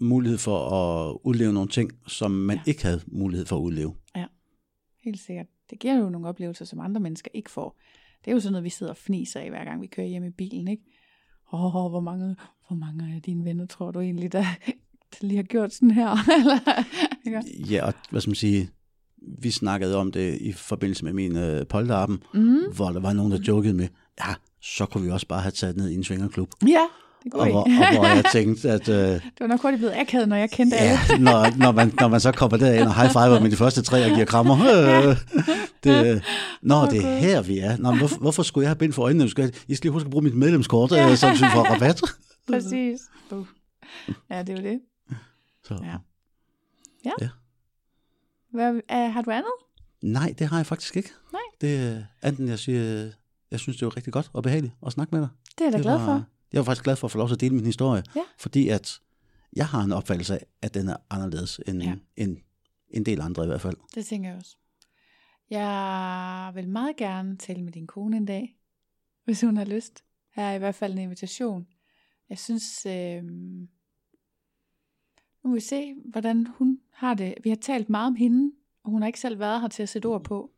[0.00, 2.62] mulighed for at udleve nogle ting, som man Ja.
[2.66, 2.70] ja.
[2.70, 3.94] ikke havde mulighed for at udleve.
[5.04, 5.46] Helt sikkert.
[5.70, 7.78] Det giver jo nogle oplevelser, som andre mennesker ikke får.
[8.24, 10.24] Det er jo sådan noget, vi sidder og fniser i, hver gang vi kører hjem
[10.24, 10.82] i bilen, ikke?
[11.52, 12.36] Åh, oh, hvor mange,
[12.68, 14.44] hvor mange af dine venner tror du egentlig, der,
[15.20, 16.10] der lige har gjort sådan her?
[17.24, 17.42] Eller?
[17.70, 18.70] Ja, og hvad skal man sige,
[19.38, 22.58] vi snakkede om det i forbindelse med min øh, polterappen, Mm.
[22.76, 23.88] hvor der var nogen, der jokede med,
[24.26, 26.48] ja, så kunne vi også bare have taget ned i en svingerklub.
[26.68, 26.80] Ja,
[27.24, 29.94] det går Og hvor, og hvor jeg tænkte, at øh, Det var nok hurtigt blevet
[29.96, 30.98] akavet, når jeg kendte alle.
[31.10, 33.82] ja, når, når, man, når man så kommer derind og high five med de første
[33.82, 34.54] tre og giver krammer.
[34.54, 35.16] Øh,
[35.84, 36.22] det,
[36.62, 37.76] nå, det er her, vi er.
[37.76, 39.24] Nå, hvorfor, hvorfor skulle jeg have bind for øjnene?
[39.24, 42.02] Jeg skal, I skal lige huske at bruge mit medlemskort, øh, så vi får rabat.
[42.52, 43.00] Præcis.
[43.30, 43.46] Uh.
[44.30, 44.80] Ja, det er jo det.
[45.64, 45.96] Så, Ja.
[48.52, 49.52] Hvad, uh, har du andet?
[50.02, 51.10] nej, det har jeg faktisk ikke.
[51.32, 51.40] Nej.
[51.60, 53.10] Det er anden, jeg siger,
[53.50, 55.28] jeg synes, det var rigtig godt og behageligt at snakke med dig.
[55.58, 56.24] Det er jeg da det glad var, for.
[56.52, 58.20] Jeg var faktisk glad for at få lov til at dele min historie, Ja.
[58.38, 59.00] fordi at
[59.56, 61.88] jeg har en opfattelse af, at den er anderledes end Ja.
[61.88, 61.94] ja.
[62.24, 62.38] en,
[62.90, 63.76] en del andre i hvert fald.
[63.94, 64.56] Det tænker jeg også.
[65.50, 68.56] Jeg vil meget gerne tale med din kone en dag,
[69.24, 70.04] hvis hun har lyst.
[70.34, 71.66] Her er i hvert fald en invitation.
[72.28, 73.24] Jeg synes, øh,
[75.42, 77.34] nu må vi se, hvordan hun har det.
[77.44, 78.52] Vi har talt meget om hende,
[78.82, 80.52] og hun har ikke selv været her til at sætte ord på.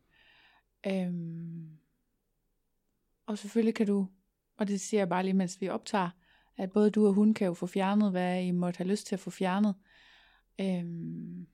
[0.87, 1.13] Øh,
[3.25, 4.07] og selvfølgelig kan du,
[4.57, 6.09] og det siger jeg bare lige, mens vi optager,
[6.57, 9.15] at både du og hun kan jo få fjernet, hvad I måtte have lyst til
[9.15, 9.75] at få fjernet.
[10.61, 11.47] Øhm,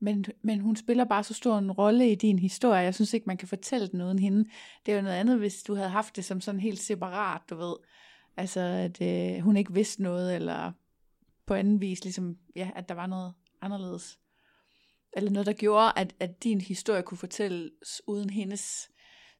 [0.00, 2.80] men, men hun spiller bare så stor en rolle i din historie.
[2.80, 4.44] Jeg synes ikke, man kan fortælle den uden hende.
[4.86, 7.56] Det er jo noget andet, hvis du havde haft det som sådan helt separat, du
[7.56, 7.74] ved.
[8.36, 10.72] Altså, at øh, hun ikke vidste noget, eller
[11.46, 14.18] på anden vis, ligesom, ja, at der var noget anderledes.
[15.16, 18.90] Eller noget, der gjorde, at, at din historie kunne fortælles uden hendes.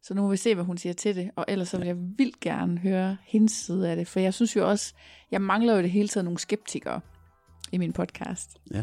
[0.02, 1.30] Så nu må vi se, hvad hun siger til det.
[1.36, 4.08] Og ellers så vil jeg vildt gerne høre hendes side af det.
[4.08, 4.94] For jeg synes jo også,
[5.30, 7.00] jeg mangler jo det hele tiden nogle skeptikere
[7.72, 8.56] i min podcast.
[8.74, 8.82] Ja.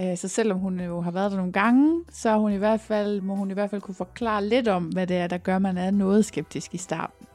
[0.00, 3.20] Øh, Så selvom hun jo har været der nogle gange, så hun i hvert fald,
[3.20, 5.62] må hun i hvert fald kunne forklare lidt om, hvad det er, der gør, at
[5.62, 7.26] man er noget skeptisk i starten.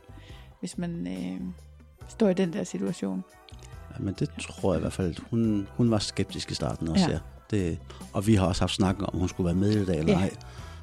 [0.60, 1.41] Hvis man øh,
[2.07, 3.23] står i den der situation.
[3.91, 7.06] Ja, men det tror jeg i hvert fald, hun, hun var skeptisk i starten også,
[7.06, 7.11] Ja.
[7.11, 7.14] ja.
[7.14, 7.19] ja.
[7.69, 7.80] Det,
[8.14, 10.30] og vi har også haft snakken om, hun skulle være med i det eller Ja.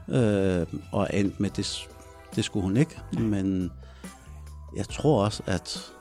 [0.08, 0.60] ej.
[0.60, 1.88] Øh, og endt med, det,
[2.36, 2.98] det skulle hun ikke.
[3.12, 3.22] Nej.
[3.22, 3.72] Men
[4.76, 5.92] jeg tror også, at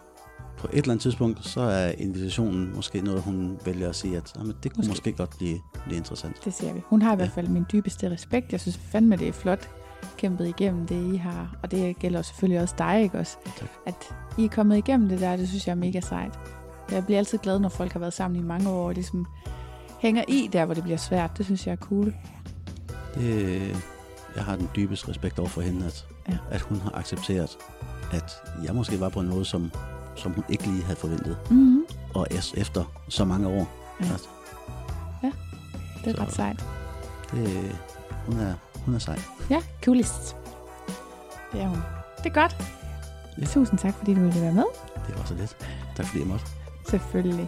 [0.62, 4.34] på et eller andet tidspunkt, så er invitationen måske noget, hun vælger at sige, at
[4.38, 4.90] jamen, det kunne Måske.
[4.90, 6.36] måske, godt blive, blive interessant.
[6.46, 6.82] Det ser vi.
[6.86, 7.34] Hun har i hvert Ja.
[7.34, 8.52] fald min dybeste respekt.
[8.52, 9.70] Jeg synes fandme, det er flot
[10.18, 11.56] kæmpet igennem det, I har.
[11.64, 13.38] Og det gælder selvfølgelig også dig, ikke også?
[13.60, 13.70] Tak.
[13.86, 16.40] At I er kommet igennem det der, det synes jeg er mega sejt.
[16.92, 19.26] Jeg bliver altid glad, når folk har været sammen i mange år, og ligesom
[20.00, 21.38] hænger i der, hvor det bliver svært.
[21.38, 22.14] Det synes jeg er cool.
[23.16, 23.62] Det,
[24.36, 26.34] jeg har den dybeste respekt over for hende, at, Ja.
[26.34, 26.38] ja.
[26.56, 27.58] at hun har accepteret,
[28.12, 28.32] at
[28.64, 29.72] jeg måske var på en måde, som,
[30.16, 31.38] som hun ikke lige havde forventet.
[31.50, 31.86] Mm-hmm.
[32.16, 33.68] Og efter så mange år.
[34.02, 34.06] Ja.
[34.06, 34.28] Altså,
[36.06, 36.66] Det er Så- ret sejt.
[37.32, 37.76] det,
[38.26, 38.54] hun, er,
[38.86, 39.20] hun er sej.
[39.50, 40.36] Ja, coolest.
[41.52, 41.78] Det er hun.
[42.18, 42.56] Det er godt.
[43.42, 43.46] Ja.
[43.46, 44.64] Tusind tak, fordi du ville være med.
[45.08, 45.58] Det var så lidt.
[45.96, 46.46] Tak fordi jeg måtte.
[46.90, 47.48] Selvfølgelig.